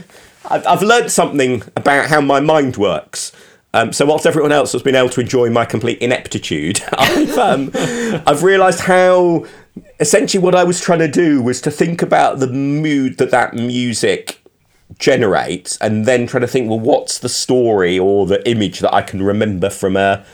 I've, 0.48 0.66
I've 0.66 0.82
learned 0.82 1.10
something 1.12 1.62
about 1.76 2.06
how 2.08 2.22
my 2.22 2.40
mind 2.40 2.78
works. 2.78 3.30
Um, 3.74 3.92
so 3.92 4.06
whilst 4.06 4.24
everyone 4.24 4.52
else 4.52 4.72
has 4.72 4.82
been 4.82 4.94
able 4.94 5.10
to 5.10 5.20
enjoy 5.20 5.50
my 5.50 5.66
complete 5.66 5.98
ineptitude, 5.98 6.82
I've 6.96 7.36
um, 7.36 7.70
I've 8.26 8.42
realised 8.42 8.80
how 8.80 9.44
essentially 10.00 10.42
what 10.42 10.54
I 10.54 10.64
was 10.64 10.80
trying 10.80 11.00
to 11.00 11.08
do 11.08 11.42
was 11.42 11.60
to 11.62 11.70
think 11.70 12.00
about 12.00 12.38
the 12.38 12.46
mood 12.46 13.18
that 13.18 13.30
that 13.32 13.52
music 13.52 14.40
generates, 14.98 15.76
and 15.78 16.06
then 16.06 16.26
try 16.26 16.40
to 16.40 16.46
think, 16.46 16.68
well, 16.68 16.80
what's 16.80 17.18
the 17.18 17.28
story 17.28 17.98
or 17.98 18.26
the 18.26 18.46
image 18.48 18.80
that 18.80 18.94
I 18.94 19.02
can 19.02 19.22
remember 19.22 19.70
from 19.70 19.96
a 19.96 20.24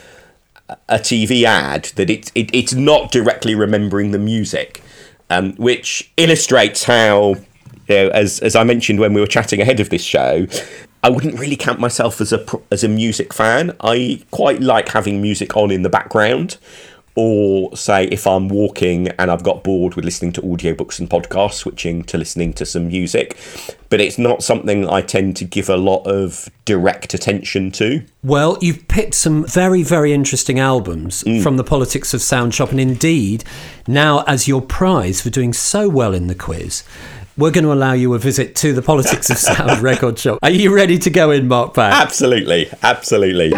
a 0.88 0.98
TV 0.98 1.42
ad 1.42 1.86
that 1.96 2.08
it, 2.08 2.30
it 2.34 2.54
it's 2.54 2.74
not 2.74 3.10
directly 3.10 3.54
remembering 3.54 4.12
the 4.12 4.18
music, 4.18 4.82
um, 5.28 5.54
which 5.56 6.12
illustrates 6.16 6.84
how, 6.84 7.36
you 7.88 7.94
know, 7.94 8.08
as 8.10 8.40
as 8.40 8.54
I 8.54 8.64
mentioned 8.64 9.00
when 9.00 9.12
we 9.12 9.20
were 9.20 9.26
chatting 9.26 9.60
ahead 9.60 9.80
of 9.80 9.90
this 9.90 10.02
show, 10.02 10.46
I 11.02 11.10
wouldn't 11.10 11.38
really 11.38 11.56
count 11.56 11.80
myself 11.80 12.20
as 12.20 12.32
a 12.32 12.44
as 12.70 12.84
a 12.84 12.88
music 12.88 13.32
fan. 13.32 13.74
I 13.80 14.22
quite 14.30 14.60
like 14.60 14.88
having 14.90 15.22
music 15.22 15.56
on 15.56 15.70
in 15.70 15.82
the 15.82 15.88
background. 15.88 16.58
Or 17.16 17.76
say 17.76 18.04
if 18.06 18.26
I'm 18.26 18.48
walking 18.48 19.08
and 19.18 19.30
I've 19.30 19.42
got 19.42 19.64
bored 19.64 19.94
with 19.94 20.04
listening 20.04 20.32
to 20.34 20.42
audiobooks 20.42 20.98
and 21.00 21.10
podcasts, 21.10 21.54
switching 21.54 22.04
to 22.04 22.16
listening 22.16 22.52
to 22.54 22.64
some 22.64 22.86
music. 22.88 23.36
But 23.88 24.00
it's 24.00 24.16
not 24.16 24.42
something 24.44 24.88
I 24.88 25.02
tend 25.02 25.36
to 25.38 25.44
give 25.44 25.68
a 25.68 25.76
lot 25.76 26.04
of 26.06 26.48
direct 26.64 27.12
attention 27.12 27.72
to. 27.72 28.02
Well, 28.22 28.56
you've 28.60 28.86
picked 28.86 29.14
some 29.14 29.44
very, 29.44 29.82
very 29.82 30.12
interesting 30.12 30.60
albums 30.60 31.24
Mm. 31.24 31.42
from 31.42 31.56
the 31.56 31.64
Politics 31.64 32.14
of 32.14 32.22
Sound 32.22 32.54
Shop, 32.54 32.70
and 32.70 32.80
indeed, 32.80 33.42
now 33.88 34.22
as 34.28 34.46
your 34.46 34.62
prize 34.62 35.20
for 35.20 35.30
doing 35.30 35.52
so 35.52 35.88
well 35.88 36.14
in 36.14 36.28
the 36.28 36.34
quiz, 36.36 36.84
we're 37.36 37.50
going 37.50 37.64
to 37.64 37.72
allow 37.72 37.92
you 37.94 38.12
a 38.14 38.18
visit 38.18 38.54
to 38.56 38.72
the 38.72 38.82
Politics 38.82 39.28
of 39.30 39.38
Sound 39.48 39.80
record 39.82 40.18
shop. 40.18 40.38
Are 40.42 40.50
you 40.50 40.72
ready 40.74 40.98
to 40.98 41.10
go 41.10 41.30
in, 41.32 41.48
Mark 41.48 41.74
Pack? 41.74 41.92
Absolutely, 41.94 42.70
absolutely. 42.82 43.50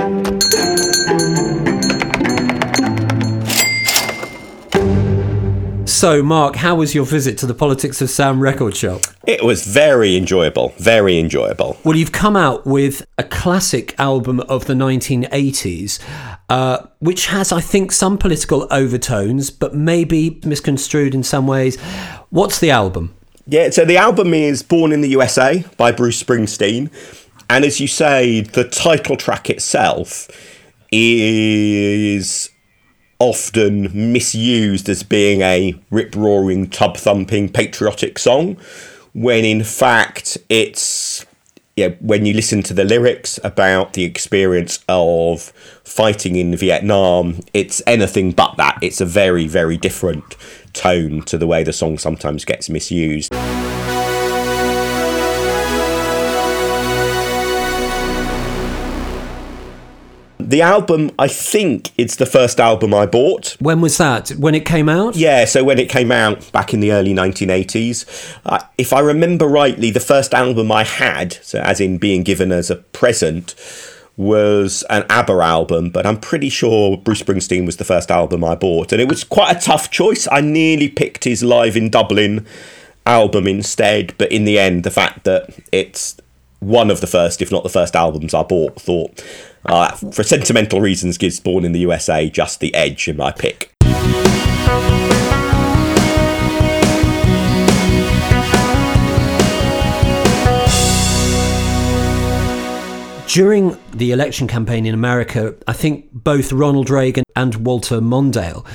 So, 6.02 6.20
Mark, 6.20 6.56
how 6.56 6.74
was 6.74 6.96
your 6.96 7.04
visit 7.04 7.38
to 7.38 7.46
the 7.46 7.54
Politics 7.54 8.02
of 8.02 8.10
Sound 8.10 8.40
record 8.40 8.74
shop? 8.74 9.02
It 9.24 9.44
was 9.44 9.64
very 9.64 10.16
enjoyable, 10.16 10.74
very 10.76 11.16
enjoyable. 11.16 11.78
Well, 11.84 11.96
you've 11.96 12.10
come 12.10 12.34
out 12.34 12.66
with 12.66 13.06
a 13.18 13.22
classic 13.22 13.94
album 14.00 14.40
of 14.40 14.64
the 14.64 14.74
1980s, 14.74 16.00
uh, 16.48 16.86
which 16.98 17.26
has, 17.26 17.52
I 17.52 17.60
think, 17.60 17.92
some 17.92 18.18
political 18.18 18.66
overtones, 18.72 19.50
but 19.50 19.76
maybe 19.76 20.40
misconstrued 20.44 21.14
in 21.14 21.22
some 21.22 21.46
ways. 21.46 21.80
What's 22.30 22.58
the 22.58 22.72
album? 22.72 23.14
Yeah, 23.46 23.70
so 23.70 23.84
the 23.84 23.96
album 23.96 24.34
is 24.34 24.64
Born 24.64 24.90
in 24.90 25.02
the 25.02 25.10
USA 25.10 25.64
by 25.76 25.92
Bruce 25.92 26.20
Springsteen. 26.20 26.90
And 27.48 27.64
as 27.64 27.78
you 27.78 27.86
say, 27.86 28.40
the 28.40 28.64
title 28.68 29.16
track 29.16 29.48
itself 29.48 30.28
is 30.90 32.50
often 33.22 33.88
misused 34.12 34.88
as 34.88 35.04
being 35.04 35.42
a 35.42 35.78
rip 35.92 36.16
roaring, 36.16 36.68
tub 36.68 36.96
thumping, 36.96 37.48
patriotic 37.48 38.18
song, 38.18 38.56
when 39.12 39.44
in 39.44 39.62
fact 39.62 40.36
it's 40.48 41.24
yeah, 41.76 41.90
when 42.00 42.26
you 42.26 42.34
listen 42.34 42.64
to 42.64 42.74
the 42.74 42.84
lyrics 42.84 43.38
about 43.44 43.92
the 43.92 44.02
experience 44.02 44.80
of 44.88 45.52
fighting 45.84 46.34
in 46.34 46.56
Vietnam, 46.56 47.38
it's 47.54 47.80
anything 47.86 48.32
but 48.32 48.56
that. 48.56 48.78
It's 48.82 49.00
a 49.00 49.06
very, 49.06 49.46
very 49.46 49.76
different 49.76 50.36
tone 50.74 51.22
to 51.22 51.38
the 51.38 51.46
way 51.46 51.62
the 51.62 51.72
song 51.72 51.98
sometimes 51.98 52.44
gets 52.44 52.68
misused. 52.68 53.32
The 60.52 60.60
album, 60.60 61.10
I 61.18 61.28
think 61.28 61.92
it's 61.96 62.16
the 62.16 62.26
first 62.26 62.60
album 62.60 62.92
I 62.92 63.06
bought. 63.06 63.56
When 63.58 63.80
was 63.80 63.96
that? 63.96 64.28
When 64.32 64.54
it 64.54 64.66
came 64.66 64.86
out? 64.86 65.16
Yeah, 65.16 65.46
so 65.46 65.64
when 65.64 65.78
it 65.78 65.88
came 65.88 66.12
out 66.12 66.52
back 66.52 66.74
in 66.74 66.80
the 66.80 66.92
early 66.92 67.14
1980s, 67.14 68.36
uh, 68.44 68.58
if 68.76 68.92
I 68.92 69.00
remember 69.00 69.46
rightly, 69.46 69.90
the 69.90 69.98
first 69.98 70.34
album 70.34 70.70
I 70.70 70.84
had, 70.84 71.32
so 71.42 71.58
as 71.60 71.80
in 71.80 71.96
being 71.96 72.22
given 72.22 72.52
as 72.52 72.68
a 72.68 72.76
present, 72.76 73.54
was 74.18 74.84
an 74.90 75.06
ABBA 75.08 75.32
album, 75.32 75.88
but 75.88 76.04
I'm 76.04 76.20
pretty 76.20 76.50
sure 76.50 76.98
Bruce 76.98 77.22
Springsteen 77.22 77.64
was 77.64 77.78
the 77.78 77.84
first 77.84 78.10
album 78.10 78.44
I 78.44 78.54
bought. 78.54 78.92
And 78.92 79.00
it 79.00 79.08
was 79.08 79.24
quite 79.24 79.56
a 79.56 79.58
tough 79.58 79.90
choice. 79.90 80.28
I 80.30 80.42
nearly 80.42 80.90
picked 80.90 81.24
his 81.24 81.42
Live 81.42 81.78
in 81.78 81.88
Dublin 81.88 82.44
album 83.06 83.46
instead, 83.46 84.14
but 84.18 84.30
in 84.30 84.44
the 84.44 84.58
end, 84.58 84.84
the 84.84 84.90
fact 84.90 85.24
that 85.24 85.58
it's 85.72 86.20
one 86.60 86.90
of 86.90 87.00
the 87.00 87.06
first, 87.06 87.40
if 87.40 87.50
not 87.50 87.62
the 87.62 87.70
first 87.70 87.96
albums 87.96 88.34
I 88.34 88.42
bought, 88.42 88.78
thought, 88.78 89.24
uh, 89.66 89.92
for 89.92 90.22
sentimental 90.22 90.80
reasons, 90.80 91.18
gives 91.18 91.40
Born 91.40 91.64
in 91.64 91.72
the 91.72 91.80
USA 91.80 92.28
just 92.28 92.60
the 92.60 92.74
edge 92.74 93.08
in 93.08 93.16
my 93.16 93.32
pick. 93.32 93.72
During 103.28 103.78
the 103.92 104.12
election 104.12 104.46
campaign 104.46 104.84
in 104.84 104.92
America, 104.92 105.54
I 105.66 105.72
think 105.72 106.10
both 106.12 106.52
Ronald 106.52 106.90
Reagan 106.90 107.24
and 107.34 107.54
Walter 107.64 107.98
Mondale 107.98 108.66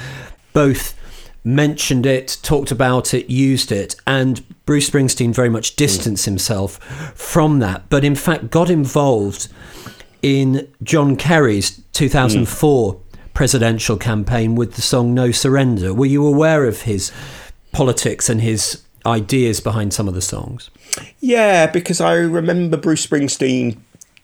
both 0.52 0.96
mentioned 1.44 2.08
it, 2.08 2.40
talked 2.42 2.72
about 2.72 3.14
it, 3.14 3.30
used 3.30 3.72
it, 3.72 3.96
and 4.08 4.44
Bruce 4.66 4.90
Springsteen 4.90 5.34
very 5.34 5.50
much 5.50 5.76
distanced 5.76 6.26
himself 6.26 6.84
from 7.16 7.60
that, 7.60 7.88
but 7.90 8.04
in 8.04 8.16
fact 8.16 8.50
got 8.50 8.72
involved 8.72 9.48
in 10.22 10.72
John 10.84 11.16
Kerry's 11.16 11.82
2004 11.94 13.00
presidential 13.34 13.98
campaign 13.98 14.56
with 14.56 14.74
the 14.74 14.82
song 14.82 15.14
No 15.14 15.32
Surrender. 15.32 15.94
Were 15.94 16.06
you 16.06 16.26
aware 16.26 16.66
of 16.66 16.82
his 16.82 17.12
politics 17.72 18.30
and 18.30 18.42
his 18.42 18.82
ideas 19.06 19.60
behind 19.60 19.94
some 19.94 20.08
of 20.08 20.14
the 20.14 20.22
songs? 20.22 20.70
Yeah, 21.20 21.68
because 21.68 22.02
I 22.02 22.14
remember 22.14 22.78
Bruce 22.78 23.06
Springsteen 23.06 23.78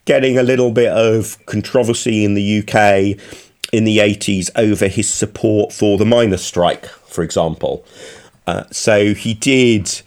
getting 0.06 0.38
a 0.38 0.44
little 0.44 0.72
bit 0.72 0.92
of 0.92 1.38
controversy 1.46 2.26
in 2.26 2.34
the 2.34 2.60
UK 2.60 3.18
in 3.72 3.86
the 3.86 4.00
80s 4.00 4.50
over 4.56 4.88
his 4.88 5.10
support 5.10 5.72
for 5.72 5.98
the 5.98 6.06
miners' 6.06 6.44
strike, 6.44 6.86
for 6.86 7.24
example. 7.24 7.86
Uh, 8.46 8.64
so 8.72 9.14
he 9.14 9.34
did, 9.34 10.02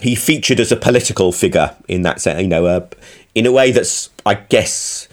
he 0.00 0.14
featured 0.14 0.60
as 0.60 0.70
a 0.70 0.76
political 0.76 1.32
figure 1.32 1.74
in 1.88 2.02
that 2.02 2.20
sense, 2.20 2.42
you 2.42 2.48
know, 2.48 2.66
uh, 2.66 2.86
in 3.34 3.46
a 3.46 3.52
way 3.52 3.70
that's, 3.70 4.10
I 4.24 4.34
guess, 4.34 5.08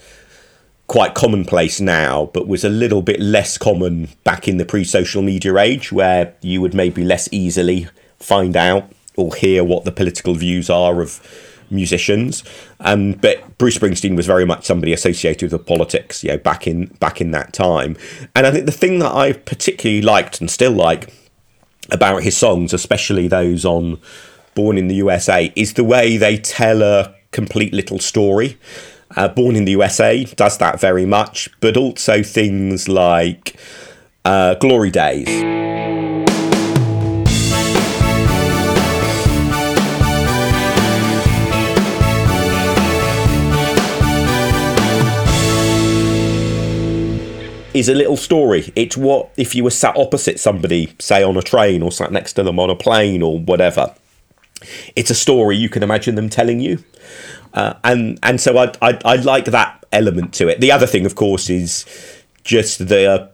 quite 0.86 1.14
commonplace 1.14 1.80
now, 1.80 2.30
but 2.34 2.46
was 2.46 2.64
a 2.64 2.68
little 2.68 3.02
bit 3.02 3.20
less 3.20 3.56
common 3.56 4.08
back 4.24 4.46
in 4.46 4.58
the 4.58 4.64
pre 4.64 4.84
social 4.84 5.22
media 5.22 5.56
age, 5.56 5.92
where 5.92 6.34
you 6.40 6.60
would 6.60 6.74
maybe 6.74 7.04
less 7.04 7.28
easily 7.32 7.88
find 8.18 8.56
out 8.56 8.90
or 9.16 9.34
hear 9.34 9.64
what 9.64 9.84
the 9.84 9.92
political 9.92 10.34
views 10.34 10.70
are 10.70 11.00
of 11.00 11.20
musicians. 11.70 12.44
Um, 12.80 13.12
but 13.12 13.58
Bruce 13.58 13.78
Springsteen 13.78 14.16
was 14.16 14.26
very 14.26 14.44
much 14.44 14.64
somebody 14.64 14.92
associated 14.92 15.52
with 15.52 15.66
politics, 15.66 16.22
you 16.22 16.30
know, 16.30 16.38
back 16.38 16.66
in 16.66 16.86
back 17.00 17.20
in 17.20 17.30
that 17.32 17.52
time. 17.52 17.96
And 18.36 18.46
I 18.46 18.50
think 18.50 18.66
the 18.66 18.72
thing 18.72 18.98
that 19.00 19.12
I 19.12 19.32
particularly 19.32 20.02
liked 20.02 20.40
and 20.40 20.50
still 20.50 20.72
like 20.72 21.12
about 21.90 22.22
his 22.22 22.36
songs, 22.36 22.72
especially 22.72 23.28
those 23.28 23.64
on 23.64 23.98
Born 24.54 24.76
in 24.76 24.88
the 24.88 24.96
USA, 24.96 25.50
is 25.56 25.74
the 25.74 25.84
way 25.84 26.18
they 26.18 26.36
tell 26.36 26.82
a 26.82 27.14
complete 27.32 27.72
little 27.72 27.98
story. 27.98 28.58
Uh, 29.16 29.28
Born 29.28 29.56
in 29.56 29.64
the 29.64 29.72
USA 29.72 30.24
does 30.24 30.58
that 30.58 30.80
very 30.80 31.04
much, 31.04 31.48
but 31.60 31.76
also 31.76 32.22
things 32.22 32.88
like 32.88 33.56
uh, 34.24 34.54
Glory 34.54 34.90
Days. 34.90 35.62
is 47.74 47.88
a 47.88 47.94
little 47.94 48.16
story. 48.16 48.70
It's 48.76 48.96
what 48.96 49.30
if 49.36 49.54
you 49.54 49.64
were 49.64 49.70
sat 49.70 49.96
opposite 49.96 50.38
somebody, 50.38 50.94
say 50.98 51.22
on 51.22 51.36
a 51.36 51.42
train 51.42 51.82
or 51.82 51.90
sat 51.90 52.12
next 52.12 52.34
to 52.34 52.42
them 52.42 52.58
on 52.58 52.70
a 52.70 52.76
plane 52.76 53.22
or 53.22 53.38
whatever. 53.38 53.94
It's 54.96 55.10
a 55.10 55.14
story 55.14 55.56
you 55.56 55.68
can 55.68 55.82
imagine 55.82 56.14
them 56.14 56.28
telling 56.28 56.60
you, 56.60 56.82
uh, 57.54 57.74
and 57.84 58.18
and 58.22 58.40
so 58.40 58.58
I, 58.58 58.72
I 58.80 58.98
I 59.04 59.16
like 59.16 59.46
that 59.46 59.84
element 59.92 60.32
to 60.34 60.48
it. 60.48 60.60
The 60.60 60.72
other 60.72 60.86
thing, 60.86 61.06
of 61.06 61.14
course, 61.14 61.50
is 61.50 61.84
just 62.44 62.88
the 62.88 63.30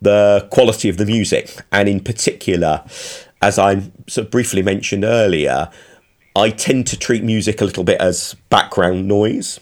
the 0.00 0.46
quality 0.50 0.88
of 0.88 0.96
the 0.96 1.06
music, 1.06 1.56
and 1.72 1.88
in 1.88 2.00
particular, 2.00 2.84
as 3.40 3.58
I 3.58 3.90
sort 4.06 4.26
of 4.26 4.30
briefly 4.30 4.62
mentioned 4.62 5.04
earlier, 5.04 5.70
I 6.36 6.50
tend 6.50 6.86
to 6.88 6.98
treat 6.98 7.22
music 7.22 7.60
a 7.60 7.64
little 7.64 7.84
bit 7.84 8.00
as 8.00 8.34
background 8.50 9.06
noise. 9.06 9.60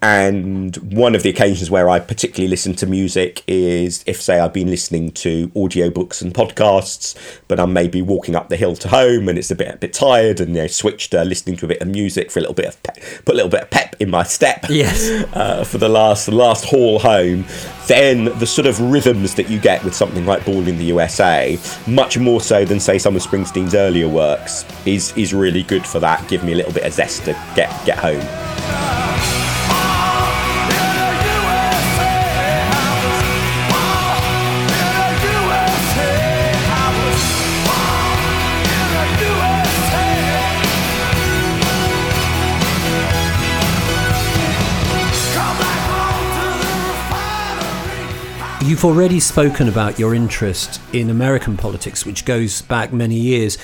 And 0.00 0.76
one 0.76 1.16
of 1.16 1.24
the 1.24 1.28
occasions 1.30 1.72
where 1.72 1.88
I 1.88 1.98
particularly 1.98 2.48
listen 2.48 2.74
to 2.76 2.86
music 2.86 3.42
is 3.48 4.04
if, 4.06 4.22
say, 4.22 4.38
I've 4.38 4.52
been 4.52 4.70
listening 4.70 5.10
to 5.12 5.48
audiobooks 5.48 6.22
and 6.22 6.32
podcasts, 6.32 7.16
but 7.48 7.58
I'm 7.58 7.72
maybe 7.72 8.00
walking 8.00 8.36
up 8.36 8.48
the 8.48 8.56
hill 8.56 8.76
to 8.76 8.88
home 8.88 9.28
and 9.28 9.36
it's 9.36 9.50
a 9.50 9.56
bit 9.56 9.74
a 9.74 9.76
bit 9.76 9.92
tired, 9.92 10.38
and 10.38 10.54
you 10.54 10.62
know, 10.62 10.66
switched 10.68 11.10
to 11.10 11.24
listening 11.24 11.56
to 11.56 11.64
a 11.64 11.68
bit 11.68 11.80
of 11.80 11.88
music 11.88 12.30
for 12.30 12.38
a 12.38 12.42
little 12.42 12.54
bit 12.54 12.66
of 12.66 12.82
pep, 12.84 12.98
put 13.24 13.32
a 13.32 13.34
little 13.34 13.50
bit 13.50 13.62
of 13.62 13.70
pep 13.70 13.96
in 13.98 14.08
my 14.08 14.22
step. 14.22 14.66
Yes. 14.68 15.08
Uh, 15.38 15.62
for 15.62 15.78
the 15.78 15.88
last 15.88 16.26
the 16.26 16.34
last 16.34 16.64
haul 16.64 16.98
home, 16.98 17.44
then 17.86 18.24
the 18.38 18.46
sort 18.46 18.66
of 18.66 18.80
rhythms 18.80 19.34
that 19.34 19.48
you 19.48 19.58
get 19.58 19.84
with 19.84 19.94
something 19.94 20.26
like 20.26 20.44
Born 20.44 20.66
in 20.66 20.78
the 20.78 20.84
USA, 20.84 21.58
much 21.86 22.18
more 22.18 22.40
so 22.40 22.64
than 22.64 22.80
say 22.80 22.98
some 22.98 23.14
of 23.14 23.22
Springsteen's 23.22 23.74
earlier 23.74 24.08
works, 24.08 24.64
is 24.86 25.16
is 25.16 25.34
really 25.34 25.62
good 25.62 25.86
for 25.86 26.00
that. 26.00 26.26
Give 26.28 26.42
me 26.44 26.52
a 26.52 26.56
little 26.56 26.72
bit 26.72 26.84
of 26.84 26.92
zest 26.92 27.24
to 27.26 27.32
get 27.54 27.70
get 27.84 27.98
home. 27.98 29.37
You've 48.68 48.84
already 48.84 49.18
spoken 49.18 49.66
about 49.66 49.98
your 49.98 50.14
interest 50.14 50.78
in 50.92 51.08
American 51.08 51.56
politics, 51.56 52.04
which 52.04 52.26
goes 52.26 52.60
back 52.60 52.92
many 52.92 53.14
years. 53.14 53.56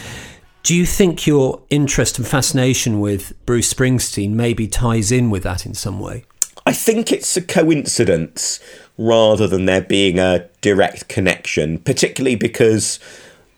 Do 0.63 0.75
you 0.75 0.87
think 0.87 1.27
your 1.27 1.61
interest 1.69 2.17
and 2.17 2.27
fascination 2.27 3.01
with 3.01 3.35
Bruce 3.45 3.71
Springsteen 3.71 4.31
maybe 4.31 4.67
ties 4.67 5.13
in 5.13 5.29
with 5.29 5.43
that 5.43 5.67
in 5.67 5.75
some 5.75 6.01
way? 6.01 6.25
I 6.65 6.73
think 6.73 7.13
it's 7.13 7.37
a 7.37 7.43
coincidence 7.43 8.61
rather 8.97 9.47
than 9.47 9.67
there 9.67 9.83
being 9.83 10.19
a 10.19 10.49
direct 10.63 11.07
connection, 11.09 11.81
particularly 11.81 12.37
because 12.37 12.99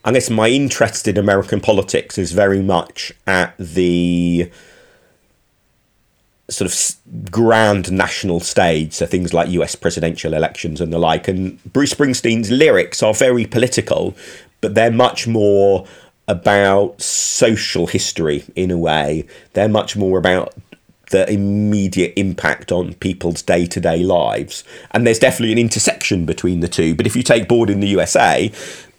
I 0.03 0.11
guess 0.11 0.29
my 0.29 0.49
interest 0.49 1.07
in 1.07 1.17
American 1.17 1.61
politics 1.61 2.17
is 2.17 2.33
very 2.33 2.61
much 2.61 3.13
at 3.25 3.55
the 3.57 4.51
sort 6.49 6.71
of 6.71 7.31
grand 7.31 7.91
national 7.91 8.39
stage, 8.39 8.93
so 8.93 9.05
things 9.05 9.33
like 9.33 9.49
US 9.49 9.75
presidential 9.75 10.33
elections 10.33 10.79
and 10.79 10.93
the 10.93 10.99
like. 10.99 11.27
And 11.27 11.61
Bruce 11.73 11.93
Springsteen's 11.93 12.49
lyrics 12.49 13.03
are 13.03 13.13
very 13.13 13.45
political, 13.45 14.15
but 14.61 14.73
they're 14.73 14.91
much 14.91 15.27
more 15.27 15.85
about 16.27 17.01
social 17.01 17.87
history 17.87 18.43
in 18.55 18.71
a 18.71 18.77
way. 18.77 19.25
They're 19.53 19.69
much 19.69 19.95
more 19.95 20.17
about 20.17 20.53
the 21.09 21.29
immediate 21.31 22.13
impact 22.17 22.71
on 22.71 22.93
people's 22.95 23.41
day 23.41 23.65
to 23.65 23.79
day 23.79 24.03
lives. 24.03 24.63
And 24.91 25.07
there's 25.07 25.19
definitely 25.19 25.53
an 25.53 25.59
intersection 25.59 26.25
between 26.25 26.59
the 26.59 26.67
two. 26.67 26.95
But 26.95 27.07
if 27.07 27.15
you 27.15 27.23
take 27.23 27.47
Born 27.47 27.69
in 27.69 27.79
the 27.79 27.87
USA, 27.87 28.51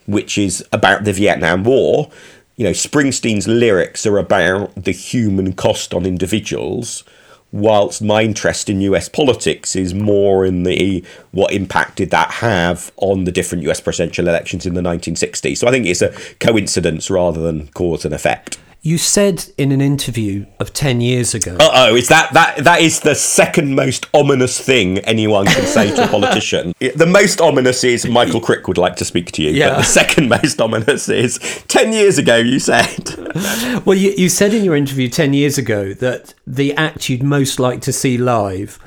which 0.06 0.38
is 0.38 0.64
about 0.72 1.04
the 1.04 1.12
Vietnam 1.12 1.64
War, 1.64 2.10
you 2.56 2.64
know, 2.64 2.70
Springsteen's 2.70 3.46
lyrics 3.46 4.06
are 4.06 4.18
about 4.18 4.74
the 4.74 4.92
human 4.92 5.52
cost 5.52 5.92
on 5.92 6.06
individuals, 6.06 7.04
whilst 7.52 8.02
my 8.02 8.22
interest 8.22 8.68
in 8.68 8.80
US 8.82 9.08
politics 9.08 9.74
is 9.74 9.94
more 9.94 10.44
in 10.44 10.64
the 10.64 11.04
what 11.30 11.52
impact 11.52 11.96
did 11.96 12.10
that 12.10 12.30
have 12.32 12.92
on 12.96 13.24
the 13.24 13.32
different 13.32 13.64
US 13.64 13.80
presidential 13.80 14.28
elections 14.28 14.66
in 14.66 14.74
the 14.74 14.80
1960s. 14.80 15.58
So 15.58 15.68
I 15.68 15.70
think 15.70 15.86
it's 15.86 16.02
a 16.02 16.12
coincidence 16.40 17.10
rather 17.10 17.40
than 17.40 17.68
cause 17.68 18.04
and 18.04 18.14
effect. 18.14 18.58
You 18.88 18.96
said 18.96 19.44
in 19.58 19.70
an 19.70 19.82
interview 19.82 20.46
of 20.58 20.72
10 20.72 21.02
years 21.02 21.34
ago. 21.34 21.58
Uh 21.60 21.88
oh, 21.90 21.94
is 21.94 22.08
that 22.08 22.32
that 22.32 22.64
that 22.64 22.80
is 22.80 23.00
the 23.00 23.14
second 23.14 23.74
most 23.74 24.06
ominous 24.14 24.58
thing 24.58 24.96
anyone 25.00 25.44
can 25.44 25.66
say 25.66 25.94
to 25.94 26.04
a 26.04 26.08
politician? 26.16 26.72
the 26.78 27.04
most 27.04 27.38
ominous 27.38 27.84
is 27.84 28.06
Michael 28.06 28.40
Crick 28.40 28.66
would 28.66 28.78
like 28.78 28.96
to 28.96 29.04
speak 29.04 29.30
to 29.32 29.42
you. 29.42 29.50
Yeah. 29.50 29.68
But 29.68 29.76
the 29.80 29.82
second 29.82 30.28
most 30.40 30.58
ominous 30.58 31.10
is 31.10 31.38
ten 31.68 31.92
years 31.92 32.16
ago 32.16 32.36
you 32.36 32.58
said. 32.58 33.14
Well, 33.84 33.96
you, 33.96 34.12
you 34.16 34.28
said 34.28 34.54
in 34.54 34.64
your 34.64 34.74
interview 34.74 35.08
10 35.08 35.32
years 35.32 35.58
ago 35.58 35.92
that 35.94 36.34
the 36.46 36.74
act 36.74 37.08
you'd 37.08 37.22
most 37.22 37.60
like 37.60 37.80
to 37.82 37.92
see 37.92 38.18
live 38.18 38.78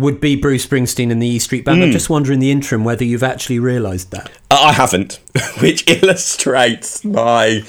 would 0.00 0.20
be 0.20 0.36
Bruce 0.36 0.66
Springsteen 0.66 1.10
and 1.10 1.22
the 1.22 1.26
E 1.26 1.38
Street 1.38 1.64
Band. 1.64 1.82
I'm 1.82 1.92
just 1.92 2.10
wondering 2.10 2.36
in 2.36 2.40
the 2.40 2.50
interim 2.50 2.84
whether 2.84 3.04
you've 3.04 3.22
actually 3.22 3.58
realised 3.58 4.10
that. 4.10 4.30
Uh, 4.50 4.58
I 4.60 4.72
haven't, 4.72 5.20
which 5.60 5.88
illustrates 5.88 7.04
my 7.04 7.62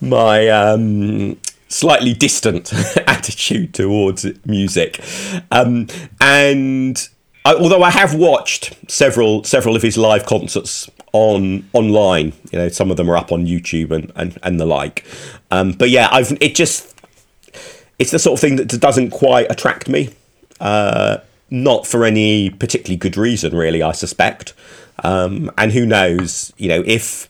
my 0.00 0.48
um, 0.48 1.36
slightly 1.68 2.14
distant 2.14 2.72
attitude 3.06 3.74
towards 3.74 4.26
music. 4.46 5.02
Um, 5.50 5.88
and 6.20 7.08
I, 7.44 7.54
although 7.54 7.82
I 7.82 7.90
have 7.90 8.14
watched 8.14 8.74
several 8.90 9.44
several 9.44 9.74
of 9.74 9.82
his 9.82 9.96
live 9.98 10.26
concerts 10.26 10.90
on 11.12 11.68
online, 11.72 12.32
you 12.50 12.58
know, 12.58 12.68
some 12.68 12.90
of 12.90 12.96
them 12.96 13.10
are 13.10 13.16
up 13.16 13.32
on 13.32 13.46
YouTube 13.46 13.90
and 13.90 14.12
and, 14.14 14.38
and 14.42 14.60
the 14.60 14.66
like. 14.66 15.04
Um, 15.50 15.72
but 15.72 15.90
yeah, 15.90 16.08
I've 16.12 16.36
it 16.40 16.54
just 16.54 16.94
it's 17.98 18.10
the 18.10 18.18
sort 18.18 18.38
of 18.38 18.40
thing 18.40 18.56
that 18.56 18.68
doesn't 18.68 19.10
quite 19.10 19.50
attract 19.50 19.88
me. 19.88 20.10
Uh, 20.60 21.18
not 21.52 21.86
for 21.86 22.04
any 22.04 22.48
particularly 22.48 22.96
good 22.96 23.16
reason, 23.16 23.54
really. 23.54 23.82
I 23.82 23.92
suspect. 23.92 24.54
Um, 25.04 25.50
and 25.58 25.70
who 25.70 25.84
knows? 25.84 26.52
You 26.56 26.68
know, 26.68 26.82
if 26.86 27.28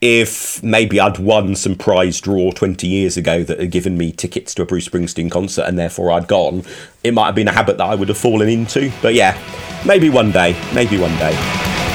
if 0.00 0.62
maybe 0.62 0.98
I'd 0.98 1.18
won 1.18 1.54
some 1.54 1.76
prize 1.76 2.20
draw 2.20 2.52
20 2.52 2.86
years 2.86 3.18
ago 3.18 3.44
that 3.44 3.60
had 3.60 3.70
given 3.70 3.98
me 3.98 4.12
tickets 4.12 4.54
to 4.54 4.62
a 4.62 4.66
Bruce 4.66 4.88
Springsteen 4.88 5.30
concert 5.30 5.64
and 5.66 5.78
therefore 5.78 6.10
I'd 6.10 6.26
gone, 6.26 6.64
it 7.04 7.12
might 7.12 7.26
have 7.26 7.34
been 7.34 7.48
a 7.48 7.52
habit 7.52 7.76
that 7.78 7.84
I 7.84 7.94
would 7.94 8.08
have 8.08 8.18
fallen 8.18 8.48
into. 8.48 8.90
But 9.02 9.14
yeah, 9.14 9.38
maybe 9.86 10.08
one 10.08 10.32
day, 10.32 10.58
maybe 10.74 10.98
one 10.98 11.16
day. 11.18 11.89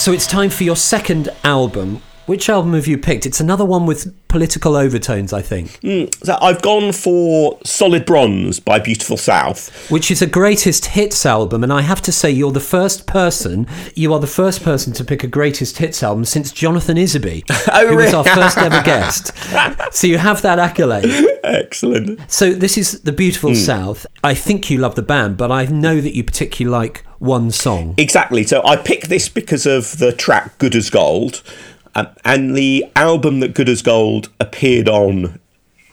So 0.00 0.12
it's 0.12 0.26
time 0.26 0.48
for 0.48 0.64
your 0.64 0.76
second 0.76 1.28
album. 1.44 2.00
Which 2.24 2.48
album 2.48 2.72
have 2.72 2.86
you 2.86 2.96
picked? 2.96 3.26
It's 3.26 3.38
another 3.38 3.66
one 3.66 3.84
with 3.84 4.16
political 4.28 4.74
overtones, 4.74 5.34
I 5.34 5.42
think, 5.42 5.78
hmm, 5.80 6.04
So 6.24 6.38
I've 6.40 6.62
gone 6.62 6.92
for 6.92 7.58
Solid 7.66 8.06
Bronze 8.06 8.60
by 8.60 8.78
Beautiful 8.78 9.18
South. 9.18 9.90
which 9.90 10.10
is 10.10 10.22
a 10.22 10.26
greatest 10.26 10.86
hits 10.86 11.26
album. 11.26 11.62
And 11.62 11.70
I 11.70 11.82
have 11.82 12.00
to 12.00 12.12
say, 12.12 12.30
you're 12.30 12.50
the 12.50 12.60
first 12.60 13.06
person, 13.06 13.66
you 13.94 14.14
are 14.14 14.20
the 14.20 14.26
first 14.26 14.62
person 14.62 14.94
to 14.94 15.04
pick 15.04 15.22
a 15.22 15.26
greatest 15.26 15.76
hits 15.76 16.02
album 16.02 16.24
since 16.24 16.50
Jonathan 16.50 16.96
Isaby, 16.96 17.42
Oh, 17.70 17.88
who 17.88 17.96
was 17.96 18.14
our 18.14 18.24
first 18.24 18.56
ever 18.56 18.80
guest. 18.82 19.32
So 19.92 20.06
you 20.06 20.16
have 20.16 20.40
that 20.42 20.58
accolade. 20.58 21.38
Excellent. 21.44 22.30
So 22.30 22.54
this 22.54 22.78
is 22.78 23.02
the 23.02 23.12
beautiful 23.12 23.50
hmm. 23.50 23.56
South. 23.56 24.06
I 24.24 24.32
think 24.32 24.70
you 24.70 24.78
love 24.78 24.94
the 24.94 25.02
band, 25.02 25.36
but 25.36 25.52
I 25.52 25.66
know 25.66 26.00
that 26.00 26.14
you 26.14 26.24
particularly 26.24 26.72
like 26.72 27.04
one 27.20 27.50
song. 27.52 27.94
Exactly. 27.96 28.42
So 28.42 28.64
I 28.64 28.76
picked 28.76 29.08
this 29.08 29.28
because 29.28 29.66
of 29.66 29.98
the 29.98 30.12
track 30.12 30.58
Good 30.58 30.74
as 30.74 30.90
Gold. 30.90 31.42
Um, 31.94 32.08
and 32.24 32.56
the 32.56 32.84
album 32.96 33.40
that 33.40 33.54
Good 33.54 33.68
as 33.68 33.82
Gold 33.82 34.30
appeared 34.40 34.88
on 34.88 35.38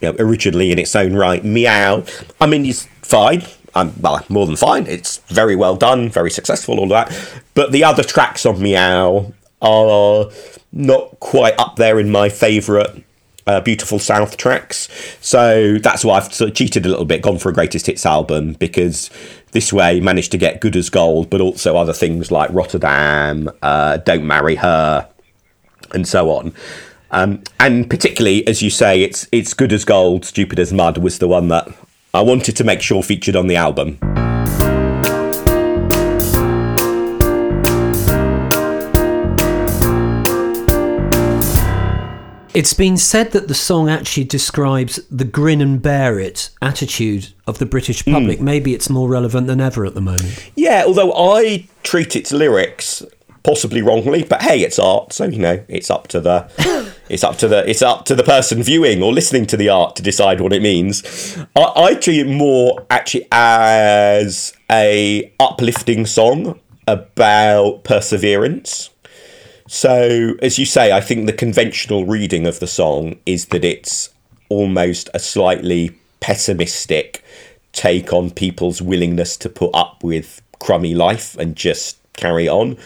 you 0.01 0.11
know, 0.11 0.15
originally 0.19 0.71
in 0.71 0.79
its 0.79 0.95
own 0.95 1.13
right, 1.13 1.43
Miaow. 1.43 2.07
I 2.39 2.47
mean, 2.47 2.65
it's 2.65 2.85
fine. 3.01 3.43
I'm, 3.75 3.93
well, 4.01 4.23
more 4.29 4.45
than 4.45 4.55
fine. 4.55 4.87
It's 4.87 5.17
very 5.27 5.55
well 5.55 5.75
done, 5.75 6.09
very 6.09 6.31
successful, 6.31 6.79
all 6.79 6.87
that. 6.89 7.11
But 7.53 7.71
the 7.71 7.83
other 7.83 8.03
tracks 8.03 8.45
on 8.45 8.57
Miaow 8.57 9.33
are 9.61 10.31
not 10.71 11.19
quite 11.19 11.59
up 11.59 11.75
there 11.75 11.99
in 11.99 12.09
my 12.09 12.29
favourite 12.29 13.03
uh, 13.47 13.61
Beautiful 13.61 13.97
South 13.97 14.37
tracks. 14.37 14.87
So 15.21 15.77
that's 15.77 16.03
why 16.03 16.17
I've 16.17 16.33
sort 16.33 16.51
of 16.51 16.55
cheated 16.55 16.85
a 16.85 16.89
little 16.89 17.05
bit, 17.05 17.21
gone 17.21 17.37
for 17.37 17.49
a 17.49 17.53
greatest 17.53 17.85
hits 17.85 18.05
album 18.05 18.53
because 18.53 19.09
this 19.57 19.73
way 19.73 19.99
managed 19.99 20.31
to 20.31 20.37
get 20.37 20.61
Good 20.61 20.75
as 20.75 20.91
Gold, 20.91 21.31
but 21.31 21.41
also 21.41 21.77
other 21.77 21.91
things 21.91 22.31
like 22.31 22.47
Rotterdam, 22.51 23.49
uh, 23.63 23.97
Don't 23.97 24.27
Marry 24.27 24.53
Her, 24.53 25.09
and 25.95 26.07
so 26.07 26.29
on. 26.29 26.53
Um, 27.09 27.41
and 27.59 27.89
particularly, 27.89 28.45
as 28.45 28.61
you 28.61 28.69
say, 28.69 29.01
it's 29.01 29.27
it's 29.31 29.55
good 29.55 29.73
as 29.73 29.83
gold, 29.83 30.25
stupid 30.25 30.59
as 30.59 30.71
mud 30.71 30.99
was 30.99 31.17
the 31.17 31.27
one 31.27 31.47
that 31.47 31.67
I 32.13 32.21
wanted 32.21 32.55
to 32.57 32.63
make 32.63 32.83
sure 32.83 33.01
featured 33.01 33.35
on 33.35 33.47
the 33.47 33.55
album. 33.55 33.97
It's 42.57 42.73
been 42.73 42.97
said 42.97 43.33
that 43.33 43.47
the 43.47 43.53
song 43.53 43.87
actually 43.87 44.23
describes 44.23 44.95
the 45.11 45.25
grin 45.25 45.61
and 45.61 45.79
bear 45.79 46.19
it 46.19 46.49
attitude 46.59 47.31
of 47.45 47.59
the 47.59 47.67
British 47.67 48.03
hmm. 48.03 48.13
public. 48.13 48.41
Maybe 48.41 48.73
it's 48.73 48.89
more 48.89 49.07
relevant 49.07 49.45
than 49.45 49.61
ever 49.61 49.85
at 49.85 49.93
the 49.93 50.01
moment. 50.01 50.51
Yeah, 50.55 50.83
although 50.87 51.13
I 51.13 51.67
treat 51.83 52.15
its 52.15 52.31
lyrics 52.31 53.05
possibly 53.43 53.83
wrongly, 53.83 54.23
but 54.23 54.41
hey, 54.41 54.61
it's 54.61 54.79
art, 54.79 55.13
so 55.13 55.25
you 55.25 55.37
know 55.37 55.63
it's 55.67 55.91
up 55.91 56.07
to 56.07 56.19
the 56.19 56.91
it's 57.09 57.23
up 57.23 57.37
to 57.37 57.47
the 57.47 57.69
it's 57.69 57.83
up 57.83 58.05
to 58.05 58.15
the 58.15 58.23
person 58.23 58.63
viewing 58.63 59.03
or 59.03 59.13
listening 59.13 59.45
to 59.45 59.55
the 59.55 59.69
art 59.69 59.95
to 59.97 60.01
decide 60.01 60.41
what 60.41 60.51
it 60.51 60.63
means. 60.63 61.37
I, 61.55 61.73
I 61.75 61.93
treat 61.93 62.21
it 62.21 62.27
more 62.27 62.87
actually 62.89 63.27
as 63.31 64.55
a 64.71 65.31
uplifting 65.39 66.07
song 66.07 66.59
about 66.87 67.83
perseverance. 67.83 68.89
So, 69.67 70.35
as 70.41 70.57
you 70.57 70.65
say, 70.65 70.93
I 70.93 71.01
think 71.01 71.25
the 71.25 71.33
conventional 71.33 72.05
reading 72.05 72.47
of 72.47 72.61
the 72.61 72.67
song 72.67 73.17
is 73.25 73.47
that 73.47 73.65
it's 73.65 74.09
almost 74.47 75.09
a 75.13 75.19
slightly 75.19 75.97
pessimistic 76.21 77.21
take 77.73 78.13
on 78.13 78.31
people's 78.31 78.81
willingness 78.81 79.35
to 79.37 79.49
put 79.49 79.71
up 79.73 80.03
with 80.03 80.41
crummy 80.59 80.95
life 80.95 81.37
and 81.37 81.55
just 81.55 81.97
carry 82.13 82.47
on. 82.47 82.77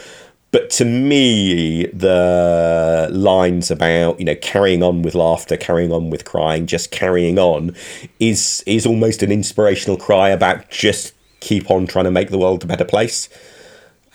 But 0.50 0.72
to 0.72 0.86
me, 0.86 1.86
the 1.86 3.10
lines 3.12 3.70
about 3.70 4.20
you 4.20 4.26
know 4.26 4.36
carrying 4.36 4.82
on 4.82 5.04
with 5.04 5.14
laughter, 5.14 5.58
carrying 5.58 5.94
on 5.94 6.10
with 6.10 6.26
crying, 6.26 6.66
just 6.66 6.90
carrying 6.90 7.38
on, 7.38 7.76
is 8.20 8.64
is 8.66 8.88
almost 8.88 9.22
an 9.22 9.32
inspirational 9.32 9.98
cry 9.98 10.30
about 10.30 10.72
just 10.72 11.14
keep 11.42 11.70
on 11.70 11.86
trying 11.86 12.06
to 12.06 12.12
make 12.12 12.30
the 12.32 12.38
world 12.40 12.64
a 12.64 12.68
better 12.68 12.86
place 12.86 13.30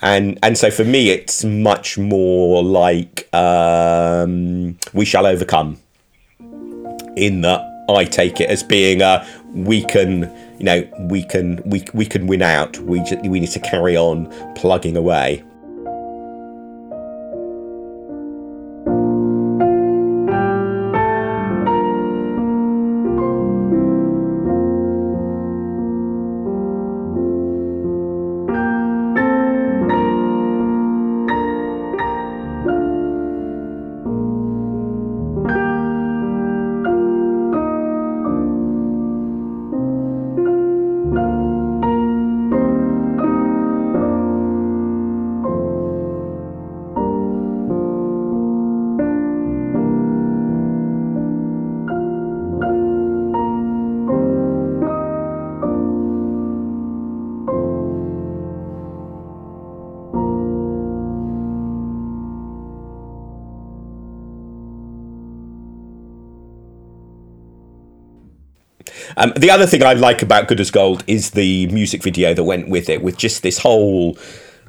and 0.01 0.37
and 0.43 0.57
so 0.57 0.69
for 0.69 0.83
me 0.83 1.09
it's 1.09 1.43
much 1.43 1.97
more 1.97 2.63
like 2.63 3.27
um, 3.33 4.77
we 4.93 5.05
shall 5.05 5.25
overcome 5.25 5.77
in 7.15 7.41
that 7.41 7.61
I 7.89 8.05
take 8.05 8.39
it 8.39 8.49
as 8.49 8.63
being 8.63 9.01
a 9.01 9.25
we 9.53 9.83
can 9.83 10.31
you 10.59 10.65
know 10.65 10.87
we 11.09 11.23
can 11.23 11.61
we, 11.65 11.83
we 11.93 12.05
can 12.05 12.27
win 12.27 12.41
out. 12.41 12.77
We 12.79 12.99
just, 12.99 13.21
we 13.23 13.39
need 13.39 13.51
to 13.51 13.59
carry 13.59 13.95
on 13.95 14.27
plugging 14.55 14.97
away 14.97 15.43
Um, 69.15 69.33
the 69.37 69.49
other 69.49 69.65
thing 69.65 69.83
I 69.83 69.93
like 69.93 70.21
about 70.21 70.47
Good 70.47 70.59
as 70.59 70.71
Gold 70.71 71.03
is 71.07 71.31
the 71.31 71.67
music 71.67 72.03
video 72.03 72.33
that 72.33 72.43
went 72.43 72.67
with 72.69 72.89
it, 72.89 73.01
with 73.01 73.17
just 73.17 73.43
this 73.43 73.59
whole 73.59 74.15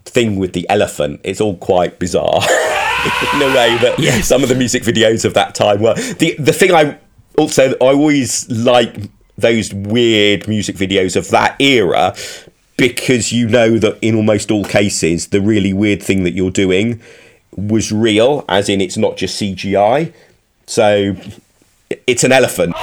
thing 0.05 0.37
with 0.37 0.53
the 0.53 0.69
elephant. 0.71 1.21
It's 1.25 1.41
all 1.41 1.57
quite 1.57 1.99
bizarre. 1.99 2.41
in 3.35 3.43
a 3.43 3.47
way 3.55 3.77
that 3.79 3.95
Yes. 3.99 4.27
some 4.27 4.43
of 4.43 4.49
the 4.49 4.55
music 4.55 4.83
videos 4.83 5.25
of 5.25 5.35
that 5.35 5.55
time 5.55 5.81
were. 5.81 5.95
The 5.95 6.35
the 6.39 6.53
thing 6.53 6.73
I 6.73 6.99
also 7.37 7.71
I 7.73 7.93
always 7.93 8.49
like 8.51 8.97
those 9.37 9.73
weird 9.73 10.49
music 10.49 10.77
videos 10.77 11.15
of 11.15 11.29
that 11.31 11.61
era 11.61 12.15
because 12.77 13.33
you 13.33 13.49
know 13.49 13.79
that 13.79 13.99
in 14.03 14.15
almost 14.17 14.51
all 14.51 14.65
cases 14.65 15.29
the 15.29 15.41
really 15.41 15.73
weird 15.73 16.03
thing 16.03 16.25
that 16.25 16.33
you're 16.33 16.51
doing 16.51 17.01
was 17.57 17.91
real, 17.93 18.45
as 18.49 18.69
in 18.69 18.81
it's 18.81 18.97
not 18.97 19.17
just 19.17 19.41
CGI. 19.41 20.13
So 20.67 21.17
it's 22.07 22.25
an 22.25 22.33
elephant. 22.33 22.75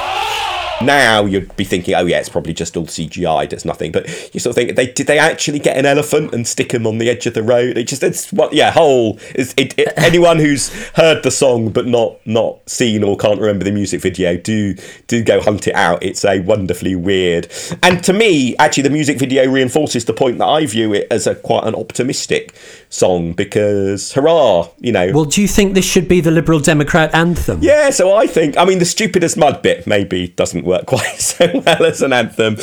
Now 0.82 1.26
you'd 1.26 1.56
be 1.56 1.64
thinking, 1.64 1.96
oh 1.96 2.06
yeah, 2.06 2.20
it's 2.20 2.30
probably 2.30 2.54
just 2.54 2.76
all 2.76 2.86
CGI. 2.86 3.50
There's 3.50 3.66
nothing, 3.66 3.92
but 3.92 4.08
you 4.34 4.40
sort 4.40 4.52
of 4.52 4.56
think, 4.56 4.76
they 4.76 4.88
did 4.88 5.08
they 5.08 5.20
actually 5.20 5.60
get 5.60 5.78
an 5.78 5.86
elephant 5.86 6.34
and 6.34 6.48
stick 6.48 6.74
him 6.74 6.86
on 6.86 6.98
the 6.98 7.10
edge 7.10 7.26
of 7.26 7.34
the 7.34 7.44
road? 7.44 7.78
It 7.78 7.88
just 7.88 8.04
it's 8.04 8.32
what 8.34 8.54
yeah, 8.54 8.72
whole. 8.72 9.20
It's, 9.34 9.54
it, 9.58 9.78
it, 9.80 9.94
anyone 9.98 10.40
who's 10.40 10.74
heard 10.92 11.24
the 11.24 11.32
song 11.32 11.70
but 11.70 11.88
not 11.88 12.18
not 12.26 12.68
seen 12.70 13.04
or 13.04 13.18
can't 13.18 13.40
remember 13.40 13.64
the 13.64 13.72
music 13.72 14.02
video, 14.02 14.38
do 14.38 14.76
do 15.08 15.24
go 15.24 15.42
hunt 15.42 15.68
it 15.68 15.76
out. 15.76 16.04
It's 16.04 16.26
a 16.26 16.40
wonderfully 16.42 16.96
weird, 16.96 17.52
and 17.82 18.04
to 18.04 18.14
me, 18.14 18.56
actually, 18.58 18.84
the 18.84 18.90
music 18.90 19.18
video 19.18 19.50
reinforces 19.50 20.06
the 20.06 20.14
point 20.14 20.40
that 20.40 20.48
I 20.48 20.66
view 20.66 20.94
it 20.94 21.08
as 21.10 21.28
a 21.28 21.36
quite 21.36 21.64
an 21.66 21.76
optimistic 21.76 22.54
song 22.90 23.34
because 23.34 24.14
hurrah, 24.14 24.70
you 24.80 24.92
know. 24.92 25.12
Well, 25.14 25.26
do 25.26 25.42
you 25.42 25.48
think 25.48 25.74
this 25.74 25.86
should 25.86 26.08
be 26.08 26.22
the 26.22 26.32
Liberal 26.32 26.60
Democrat 26.60 27.14
anthem? 27.14 27.60
Yeah, 27.62 27.90
so 27.92 28.16
I 28.16 28.28
think 28.28 28.58
I 28.58 28.66
mean 28.66 28.80
the 28.80 28.86
stupidest 28.86 29.38
mud 29.38 29.62
bit 29.62 29.88
maybe 29.88 30.30
doesn't 30.30 30.65
work 30.66 30.86
quite 30.88 31.20
so 31.20 31.62
well 31.66 31.86
as 31.86 32.02
an 32.02 32.14
anthem, 32.14 32.56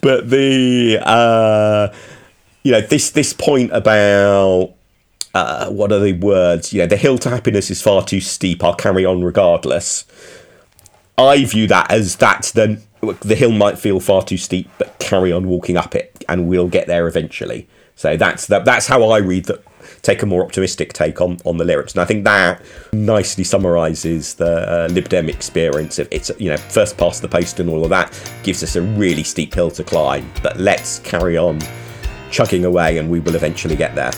but 0.00 0.30
the 0.30 0.98
uh, 1.02 1.94
you 2.62 2.72
know 2.72 2.80
this 2.80 3.10
this 3.10 3.32
point 3.32 3.70
about 3.72 4.74
uh, 5.34 5.70
what 5.70 5.92
are 5.92 6.00
the 6.00 6.12
words? 6.14 6.72
You 6.72 6.80
know, 6.82 6.86
the 6.86 6.96
hill 6.96 7.18
to 7.18 7.30
happiness 7.30 7.70
is 7.70 7.80
far 7.80 8.04
too 8.04 8.20
steep. 8.20 8.64
I'll 8.64 8.74
carry 8.74 9.04
on 9.04 9.22
regardless. 9.22 10.04
I 11.16 11.44
view 11.44 11.66
that 11.68 11.90
as 11.90 12.16
that's 12.16 12.52
the 12.52 12.82
the 13.20 13.34
hill 13.34 13.52
might 13.52 13.78
feel 13.78 14.00
far 14.00 14.22
too 14.22 14.36
steep, 14.36 14.68
but 14.78 14.98
carry 14.98 15.32
on 15.32 15.48
walking 15.48 15.76
up 15.76 15.94
it, 15.94 16.24
and 16.28 16.48
we'll 16.48 16.68
get 16.68 16.86
there 16.86 17.06
eventually. 17.06 17.68
So 17.94 18.16
that's 18.16 18.46
that. 18.46 18.64
That's 18.64 18.86
how 18.86 19.04
I 19.10 19.18
read 19.18 19.46
that. 19.46 19.62
Take 20.02 20.22
a 20.22 20.26
more 20.26 20.44
optimistic 20.44 20.92
take 20.92 21.20
on, 21.20 21.38
on 21.44 21.56
the 21.58 21.64
lyrics, 21.64 21.92
and 21.92 22.00
I 22.00 22.04
think 22.04 22.24
that 22.24 22.62
nicely 22.92 23.44
summarises 23.44 24.34
the 24.34 24.86
uh, 24.86 24.88
Lib 24.88 25.08
Dem 25.08 25.28
experience. 25.28 25.98
Of 25.98 26.08
it's 26.10 26.30
you 26.38 26.50
know 26.50 26.56
first 26.56 26.96
past 26.96 27.22
the 27.22 27.28
post 27.28 27.60
and 27.60 27.68
all 27.68 27.84
of 27.84 27.90
that 27.90 28.12
gives 28.42 28.62
us 28.62 28.76
a 28.76 28.82
really 28.82 29.22
steep 29.22 29.54
hill 29.54 29.70
to 29.72 29.84
climb, 29.84 30.30
but 30.42 30.58
let's 30.58 31.00
carry 31.00 31.36
on 31.36 31.60
chugging 32.30 32.64
away, 32.64 32.98
and 32.98 33.10
we 33.10 33.20
will 33.20 33.34
eventually 33.34 33.76
get 33.76 33.94
there. 33.94 34.12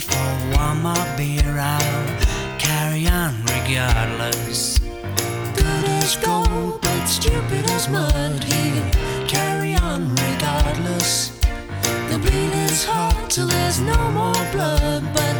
For 0.00 0.58
one 0.58 0.82
more 0.82 1.16
beer. 1.16 1.56
I'll 1.56 2.58
carry 2.58 3.06
on 3.06 3.32
regardless. 3.44 4.83
But 6.26 7.04
stupid 7.06 7.66
as 7.70 7.90
mud. 7.90 8.42
He'll 8.44 8.90
carry 9.28 9.74
on 9.74 10.08
regardless. 10.14 11.28
The 12.08 12.18
bleed 12.18 12.54
is 12.64 12.82
hot 12.82 13.26
till 13.28 13.46
there's 13.46 13.80
no 13.80 14.10
more 14.10 14.32
blood, 14.50 15.04
but 15.12 15.36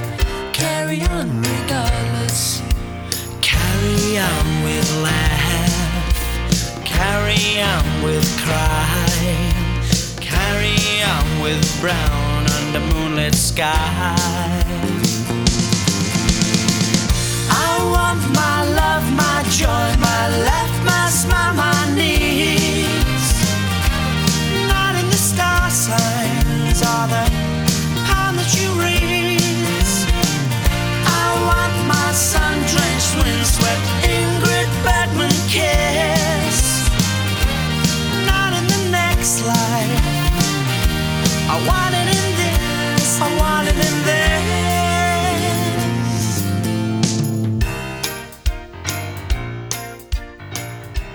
carry 0.53 1.01
on 1.05 1.41
regardless. 1.41 2.61
Carry 3.41 4.19
on 4.19 4.63
with 4.63 5.03
laugh. 5.03 6.85
Carry 6.85 7.63
on 7.63 8.03
with 8.03 8.29
cry. 8.45 9.53
Carry 10.21 11.03
on 11.03 11.41
with 11.41 11.65
brown 11.81 12.47
under 12.59 12.81
moonlit 12.95 13.35
sky. 13.35 15.24
Want 17.93 18.23
my 18.33 18.59
love, 18.81 19.07
my 19.13 19.39
joy, 19.51 19.89
my 20.09 20.23
laugh, 20.49 20.75
my 20.85 21.09
smile, 21.11 21.55
my 21.55 21.95
needs. 21.95 23.29
Not 24.69 24.95
in 25.01 25.07
the 25.11 25.21
star 25.31 25.71
signs 25.71 26.81
the 26.81 27.25
palm 28.07 28.37
that 28.37 28.51
you 28.59 28.69
read. 28.81 29.43
I 31.23 31.27
want 31.49 31.75
my 31.87 32.13
sun-drenched, 32.13 33.13
windswept 33.21 33.94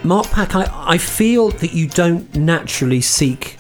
Mark 0.10 0.26
Pack, 0.32 0.56
I, 0.56 0.68
I 0.74 0.98
feel 0.98 1.50
that 1.50 1.72
you 1.72 1.88
don't 1.88 2.34
naturally 2.36 3.00
seek 3.00 3.58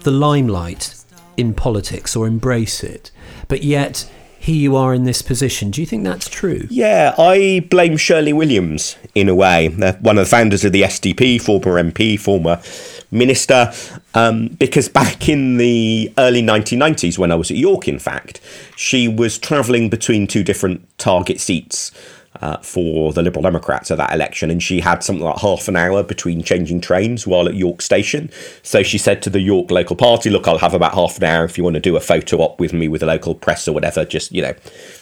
the 0.00 0.10
limelight 0.10 0.94
in 1.36 1.52
politics 1.52 2.16
or 2.16 2.26
embrace 2.26 2.82
it, 2.82 3.10
but 3.48 3.62
yet 3.62 4.10
here 4.38 4.56
you 4.56 4.76
are 4.76 4.94
in 4.94 5.04
this 5.04 5.20
position. 5.20 5.70
Do 5.70 5.82
you 5.82 5.86
think 5.86 6.04
that's 6.04 6.26
true? 6.26 6.66
Yeah, 6.70 7.14
I 7.18 7.66
blame 7.68 7.98
Shirley 7.98 8.32
Williams 8.32 8.96
in 9.14 9.28
a 9.28 9.34
way, 9.34 9.68
one 9.68 10.16
of 10.16 10.24
the 10.24 10.30
founders 10.30 10.64
of 10.64 10.72
the 10.72 10.80
SDP, 10.84 11.38
former 11.38 11.82
MP, 11.82 12.18
former 12.18 12.62
minister, 13.10 13.70
um, 14.14 14.48
because 14.58 14.88
back 14.88 15.28
in 15.28 15.58
the 15.58 16.10
early 16.16 16.40
1990s, 16.40 17.18
when 17.18 17.30
I 17.30 17.34
was 17.34 17.50
at 17.50 17.58
York, 17.58 17.86
in 17.86 17.98
fact, 17.98 18.40
she 18.74 19.06
was 19.06 19.36
travelling 19.36 19.90
between 19.90 20.26
two 20.26 20.44
different 20.44 20.80
target 20.96 21.40
seats. 21.40 21.92
Uh, 22.40 22.56
for 22.62 23.12
the 23.12 23.20
Liberal 23.20 23.42
Democrats 23.42 23.90
at 23.90 23.98
that 23.98 24.14
election, 24.14 24.50
and 24.50 24.62
she 24.62 24.80
had 24.80 25.04
something 25.04 25.22
like 25.22 25.38
half 25.40 25.68
an 25.68 25.76
hour 25.76 26.02
between 26.02 26.42
changing 26.42 26.80
trains 26.80 27.26
while 27.26 27.46
at 27.46 27.54
York 27.54 27.82
Station. 27.82 28.30
So 28.62 28.82
she 28.82 28.96
said 28.96 29.20
to 29.24 29.28
the 29.28 29.40
York 29.40 29.70
local 29.70 29.94
party, 29.94 30.30
"Look, 30.30 30.48
I'll 30.48 30.56
have 30.56 30.72
about 30.72 30.94
half 30.94 31.18
an 31.18 31.24
hour 31.24 31.44
if 31.44 31.58
you 31.58 31.64
want 31.64 31.74
to 31.74 31.80
do 31.80 31.96
a 31.96 32.00
photo 32.00 32.38
op 32.38 32.58
with 32.58 32.72
me 32.72 32.88
with 32.88 33.02
the 33.02 33.06
local 33.06 33.34
press 33.34 33.68
or 33.68 33.72
whatever. 33.72 34.06
Just 34.06 34.32
you 34.32 34.40
know, 34.40 34.54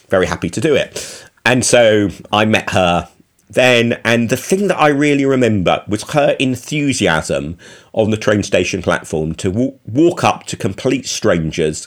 very 0.09 0.27
happy 0.27 0.51
to 0.51 0.61
do 0.61 0.75
it." 0.75 1.25
And 1.45 1.65
so 1.65 2.09
I 2.33 2.45
met 2.45 2.71
her 2.71 3.09
then, 3.49 4.01
and 4.05 4.31
the 4.31 4.37
thing 4.37 4.67
that 4.67 4.81
I 4.81 4.89
really 4.89 5.25
remember 5.25 5.85
was 5.87 6.11
her 6.11 6.33
enthusiasm 6.41 7.57
on 7.93 8.11
the 8.11 8.17
train 8.17 8.43
station 8.43 8.83
platform 8.83 9.35
to 9.37 9.51
w- 9.51 9.79
walk 9.87 10.25
up 10.25 10.45
to 10.47 10.57
complete 10.57 11.07
strangers 11.07 11.87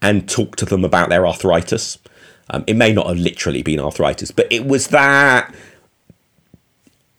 and 0.00 0.28
talk 0.28 0.54
to 0.56 0.64
them 0.64 0.84
about 0.84 1.08
their 1.08 1.26
arthritis. 1.26 1.98
Um, 2.52 2.64
it 2.66 2.76
may 2.76 2.92
not 2.92 3.08
have 3.08 3.18
literally 3.18 3.62
been 3.62 3.80
arthritis, 3.80 4.30
but 4.30 4.46
it 4.50 4.66
was 4.66 4.88
that 4.88 5.52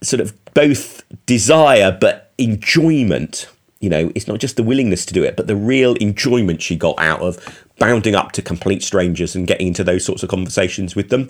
sort 0.02 0.22
of 0.22 0.34
both 0.54 1.04
desire 1.26 1.98
but 2.00 2.32
enjoyment. 2.38 3.50
You 3.80 3.90
know, 3.90 4.12
it's 4.16 4.28
not 4.28 4.40
just 4.40 4.56
the 4.56 4.64
willingness 4.64 5.06
to 5.08 5.14
do 5.14 5.24
it, 5.24 5.36
but 5.36 5.48
the 5.48 5.56
real 5.56 5.96
enjoyment 5.96 6.62
she 6.62 6.78
got 6.78 6.98
out 7.00 7.20
of 7.20 7.66
bounding 7.80 8.16
up 8.16 8.32
to 8.34 8.42
complete 8.42 8.84
strangers 8.84 9.36
and 9.36 9.48
getting 9.48 9.68
into 9.68 9.84
those 9.84 10.06
sorts 10.06 10.24
of 10.24 10.30
conversations 10.30 10.96
with 10.96 11.10
them. 11.10 11.30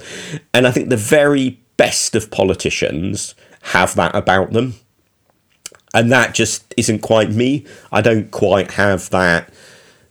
And 0.53 0.67
I 0.67 0.71
think 0.71 0.89
the 0.89 0.97
very 0.97 1.59
best 1.77 2.13
of 2.13 2.29
politicians 2.29 3.33
have 3.61 3.95
that 3.95 4.13
about 4.13 4.51
them. 4.51 4.75
And 5.95 6.11
that 6.11 6.33
just 6.33 6.73
isn't 6.75 6.99
quite 6.99 7.31
me. 7.31 7.65
I 7.91 8.01
don't 8.01 8.29
quite 8.31 8.71
have 8.71 9.09
that 9.11 9.51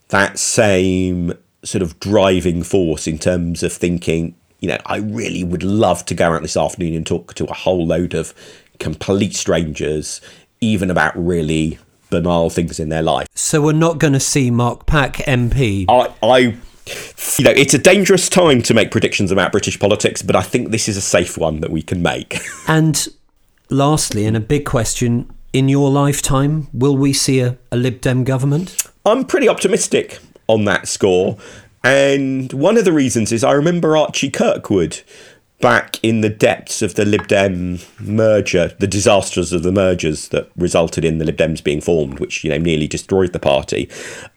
that 0.08 0.38
same 0.38 1.32
sort 1.64 1.82
of 1.82 1.98
driving 2.00 2.62
force 2.62 3.06
in 3.06 3.18
terms 3.18 3.62
of 3.62 3.72
thinking, 3.72 4.34
you 4.60 4.68
know, 4.68 4.78
I 4.86 4.98
really 4.98 5.44
would 5.44 5.62
love 5.62 6.04
to 6.06 6.14
go 6.14 6.32
out 6.32 6.42
this 6.42 6.56
afternoon 6.56 6.94
and 6.94 7.06
talk 7.06 7.34
to 7.34 7.44
a 7.46 7.52
whole 7.52 7.86
load 7.86 8.14
of 8.14 8.34
complete 8.78 9.34
strangers, 9.34 10.20
even 10.60 10.90
about 10.90 11.12
really 11.16 11.78
banal 12.10 12.50
things 12.50 12.78
in 12.78 12.88
their 12.88 13.02
life. 13.02 13.26
So 13.34 13.62
we're 13.62 13.72
not 13.72 13.98
going 13.98 14.12
to 14.12 14.20
see 14.20 14.50
Mark 14.50 14.86
Pack 14.86 15.16
MP. 15.18 15.86
I, 15.88 16.12
I, 16.22 16.38
you 16.38 17.44
know, 17.44 17.50
it's 17.50 17.74
a 17.74 17.78
dangerous 17.78 18.28
time 18.28 18.62
to 18.62 18.74
make 18.74 18.90
predictions 18.90 19.30
about 19.30 19.52
British 19.52 19.78
politics, 19.78 20.22
but 20.22 20.36
I 20.36 20.42
think 20.42 20.70
this 20.70 20.88
is 20.88 20.96
a 20.96 21.00
safe 21.00 21.38
one 21.38 21.60
that 21.60 21.70
we 21.70 21.82
can 21.82 22.02
make. 22.02 22.38
And 22.68 23.08
lastly, 23.70 24.24
and 24.24 24.36
a 24.36 24.40
big 24.40 24.64
question, 24.64 25.28
in 25.52 25.68
your 25.68 25.90
lifetime, 25.90 26.68
will 26.72 26.96
we 26.96 27.12
see 27.12 27.40
a, 27.40 27.58
a 27.72 27.76
Lib 27.76 28.00
Dem 28.00 28.24
government? 28.24 28.86
I'm 29.04 29.24
pretty 29.24 29.48
optimistic 29.48 30.20
on 30.46 30.64
that 30.64 30.88
score. 30.88 31.38
And 31.84 32.52
one 32.52 32.76
of 32.76 32.84
the 32.84 32.92
reasons 32.92 33.32
is 33.32 33.42
I 33.42 33.52
remember 33.52 33.96
Archie 33.96 34.30
Kirkwood 34.30 35.02
back 35.60 35.98
in 36.02 36.20
the 36.20 36.28
depths 36.28 36.82
of 36.82 36.94
the 36.94 37.04
Lib 37.04 37.28
Dem 37.28 37.78
merger, 38.00 38.74
the 38.80 38.86
disasters 38.86 39.52
of 39.52 39.62
the 39.62 39.72
mergers 39.72 40.28
that 40.28 40.50
resulted 40.56 41.04
in 41.04 41.18
the 41.18 41.24
Lib 41.24 41.36
Dems 41.36 41.62
being 41.62 41.80
formed, 41.80 42.18
which, 42.18 42.44
you 42.44 42.50
know, 42.50 42.58
nearly 42.58 42.86
destroyed 42.88 43.32
the 43.32 43.38
party. 43.38 43.88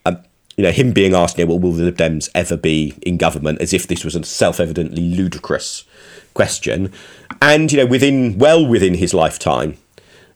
Um, 0.06 0.20
you 0.56 0.64
know, 0.64 0.72
him 0.72 0.93
being 0.93 1.14
asked, 1.14 1.38
you 1.38 1.45
know, 1.45 1.49
well, 1.49 1.60
will 1.60 1.72
the 1.74 1.84
Lib 1.84 1.97
Dems 1.97 2.30
ever 2.34 2.56
be 2.56 2.93
in 3.01 3.18
government, 3.18 3.60
as 3.60 3.74
if 3.74 3.88
this 3.88 4.06
was 4.06 4.16
a 4.16 4.24
self-evidently 4.24 5.01
ludicrous 5.01 5.84
question. 6.34 6.93
And, 7.41 7.72
you 7.72 7.80
know, 7.80 7.86
within, 7.88 8.38
well 8.38 8.66
within 8.66 8.93
his 8.93 9.14
lifetime, 9.14 9.78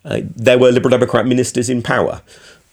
uh, 0.04 0.22
there 0.24 0.58
were 0.58 0.72
Liberal 0.72 0.92
Democrat 0.92 1.28
ministers 1.28 1.70
in 1.70 1.84
power. 1.84 2.22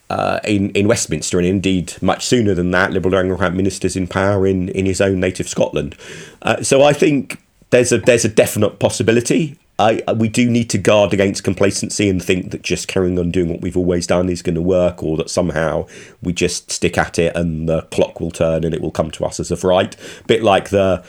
Uh, 0.09 0.39
in 0.45 0.71
in 0.71 0.87
Westminster, 0.87 1.37
and 1.37 1.47
indeed 1.47 1.95
much 2.01 2.25
sooner 2.25 2.55
than 2.55 2.71
that, 2.71 2.93
Liberal 2.93 3.11
Democrat 3.11 3.53
ministers 3.55 3.97
in 3.97 4.07
power 4.07 4.47
in, 4.47 4.69
in 4.69 4.87
his 4.87 5.01
own 5.01 5.19
native 5.19 5.49
Scotland. 5.49 5.97
Uh, 6.43 6.63
so 6.63 6.85
I 6.85 6.93
think 6.93 7.43
there's 7.71 7.91
a 7.91 7.99
there's 7.99 8.25
a 8.25 8.29
definite 8.29 8.79
possibility. 8.79 9.59
I, 9.79 10.03
we 10.17 10.29
do 10.29 10.49
need 10.49 10.71
to 10.71 10.79
guard 10.79 11.13
against 11.13 11.45
complacency 11.45 12.09
and 12.09 12.23
think 12.23 12.51
that 12.53 12.63
just 12.63 12.89
carrying 12.89 13.19
on 13.19 13.31
doing 13.31 13.51
what 13.51 13.61
we've 13.61 13.77
always 13.77 14.07
done 14.07 14.29
is 14.29 14.43
going 14.43 14.55
to 14.55 14.63
work, 14.63 15.03
or 15.03 15.17
that 15.17 15.29
somehow 15.29 15.87
we 16.23 16.33
just 16.33 16.71
stick 16.71 16.97
at 16.97 17.19
it 17.19 17.37
and 17.37 17.69
the 17.69 17.83
clock 17.83 18.21
will 18.21 18.31
turn 18.31 18.65
and 18.65 18.75
it 18.75 18.81
will 18.81 18.93
come 18.93 19.11
to 19.11 19.25
us 19.25 19.41
as 19.41 19.51
of 19.51 19.65
right. 19.65 19.97
Bit 20.27 20.43
like 20.43 20.71
the 20.71 21.05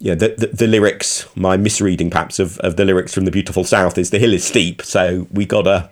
know, 0.00 0.14
the, 0.14 0.34
the, 0.36 0.46
the 0.48 0.66
lyrics, 0.66 1.26
my 1.36 1.56
misreading 1.56 2.10
perhaps 2.10 2.38
of, 2.38 2.58
of 2.58 2.76
the 2.76 2.84
lyrics 2.84 3.14
from 3.14 3.26
the 3.26 3.30
beautiful 3.30 3.64
south 3.64 3.96
is 3.96 4.10
the 4.10 4.18
hill 4.18 4.34
is 4.34 4.44
steep, 4.44 4.82
so 4.82 5.26
we 5.30 5.46
gotta 5.46 5.88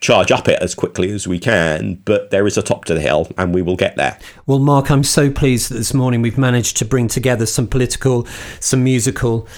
charge 0.00 0.30
up 0.30 0.48
it 0.48 0.60
as 0.62 0.74
quickly 0.74 1.10
as 1.10 1.26
we 1.26 1.38
can, 1.38 1.94
but 2.04 2.30
there 2.30 2.46
is 2.46 2.56
a 2.56 2.62
top 2.62 2.84
to 2.86 2.94
the 2.94 3.00
hill 3.00 3.28
and 3.38 3.54
we 3.54 3.62
will 3.62 3.76
get 3.76 3.96
there. 3.96 4.18
Well, 4.46 4.58
Mark, 4.58 4.90
I'm 4.90 5.04
so 5.04 5.30
pleased 5.30 5.70
that 5.70 5.74
this 5.74 5.94
morning 5.94 6.22
we've 6.22 6.38
managed 6.38 6.76
to 6.78 6.84
bring 6.84 7.08
together 7.08 7.46
some 7.46 7.66
political, 7.66 8.26
some 8.60 8.84
musical, 8.84 9.48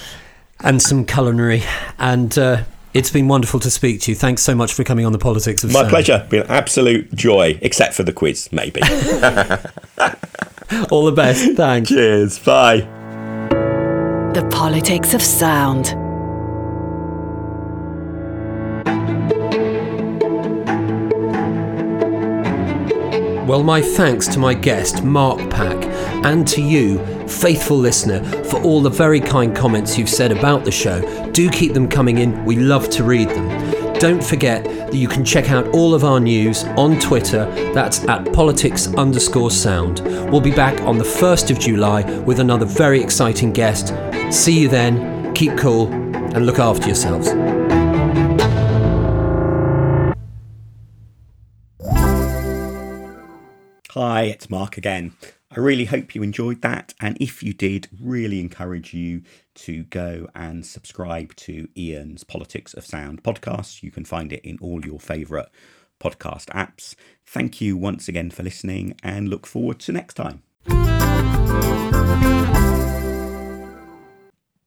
and 0.61 0.81
some 0.81 1.05
culinary. 1.05 1.63
And 1.97 2.37
uh, 2.37 2.63
it's 2.93 3.11
been 3.11 3.27
wonderful 3.27 3.59
to 3.61 3.69
speak 3.71 4.01
to 4.01 4.11
you. 4.11 4.15
Thanks 4.15 4.41
so 4.41 4.55
much 4.55 4.73
for 4.73 4.83
coming 4.83 5.05
on 5.05 5.11
the 5.11 5.19
Politics 5.19 5.63
of 5.63 5.71
Sound. 5.71 5.73
My 5.73 5.81
Sound. 5.81 5.91
pleasure. 5.91 6.27
Been 6.29 6.41
an 6.41 6.49
absolute 6.49 7.13
joy, 7.13 7.59
except 7.61 7.93
for 7.93 8.03
the 8.03 8.13
quiz, 8.13 8.51
maybe. 8.51 8.81
All 10.91 11.05
the 11.05 11.13
best. 11.15 11.55
Thanks. 11.55 11.89
Cheers. 11.89 12.39
Bye. 12.39 12.79
The 14.33 14.47
Politics 14.51 15.13
of 15.13 15.21
Sound. 15.21 16.08
Well, 23.49 23.63
my 23.63 23.81
thanks 23.81 24.27
to 24.27 24.37
my 24.37 24.53
guest, 24.53 25.03
Mark 25.03 25.39
Pack, 25.49 25.83
and 26.23 26.47
to 26.49 26.61
you, 26.61 26.99
faithful 27.27 27.77
listener, 27.77 28.23
for 28.43 28.61
all 28.61 28.79
the 28.79 28.91
very 28.91 29.19
kind 29.19 29.55
comments 29.55 29.97
you've 29.97 30.07
said 30.07 30.31
about 30.31 30.65
the 30.65 30.71
show. 30.71 31.01
Do 31.31 31.49
keep 31.49 31.73
them 31.73 31.89
coming 31.89 32.19
in, 32.19 32.45
we 32.45 32.57
love 32.57 32.91
to 32.91 33.03
read 33.03 33.27
them. 33.27 33.93
Don't 33.93 34.23
forget 34.23 34.63
that 34.65 34.93
you 34.93 35.07
can 35.07 35.25
check 35.25 35.49
out 35.49 35.67
all 35.69 35.95
of 35.95 36.03
our 36.03 36.19
news 36.19 36.63
on 36.77 36.99
Twitter, 36.99 37.51
that's 37.73 38.07
at 38.07 38.31
politics 38.33 38.93
underscore 38.93 39.49
sound. 39.49 40.01
We'll 40.29 40.41
be 40.41 40.51
back 40.51 40.79
on 40.81 40.99
the 40.99 41.03
1st 41.03 41.49
of 41.49 41.59
July 41.59 42.03
with 42.19 42.39
another 42.39 42.67
very 42.67 43.01
exciting 43.01 43.51
guest. 43.51 43.95
See 44.31 44.59
you 44.59 44.69
then, 44.69 45.33
keep 45.33 45.57
cool, 45.57 45.91
and 45.91 46.45
look 46.45 46.59
after 46.59 46.85
yourselves. 46.85 47.29
Hi, 54.01 54.21
it's 54.21 54.49
Mark 54.49 54.77
again. 54.77 55.11
I 55.51 55.59
really 55.59 55.83
hope 55.83 56.15
you 56.15 56.23
enjoyed 56.23 56.61
that. 56.61 56.93
And 57.01 57.17
if 57.19 57.43
you 57.43 57.51
did, 57.51 57.89
really 57.99 58.39
encourage 58.39 58.93
you 58.93 59.23
to 59.55 59.83
go 59.83 60.29
and 60.33 60.65
subscribe 60.65 61.35
to 61.35 61.67
Ian's 61.77 62.23
Politics 62.23 62.73
of 62.73 62.85
Sound 62.85 63.23
podcast. 63.23 63.83
You 63.83 63.91
can 63.91 64.05
find 64.05 64.31
it 64.31 64.39
in 64.45 64.57
all 64.61 64.85
your 64.85 65.01
favourite 65.01 65.49
podcast 65.99 66.45
apps. 66.45 66.95
Thank 67.25 67.59
you 67.59 67.75
once 67.75 68.07
again 68.07 68.31
for 68.31 68.41
listening 68.41 68.95
and 69.03 69.27
look 69.27 69.45
forward 69.45 69.79
to 69.79 69.91
next 69.91 70.13
time. 70.13 70.43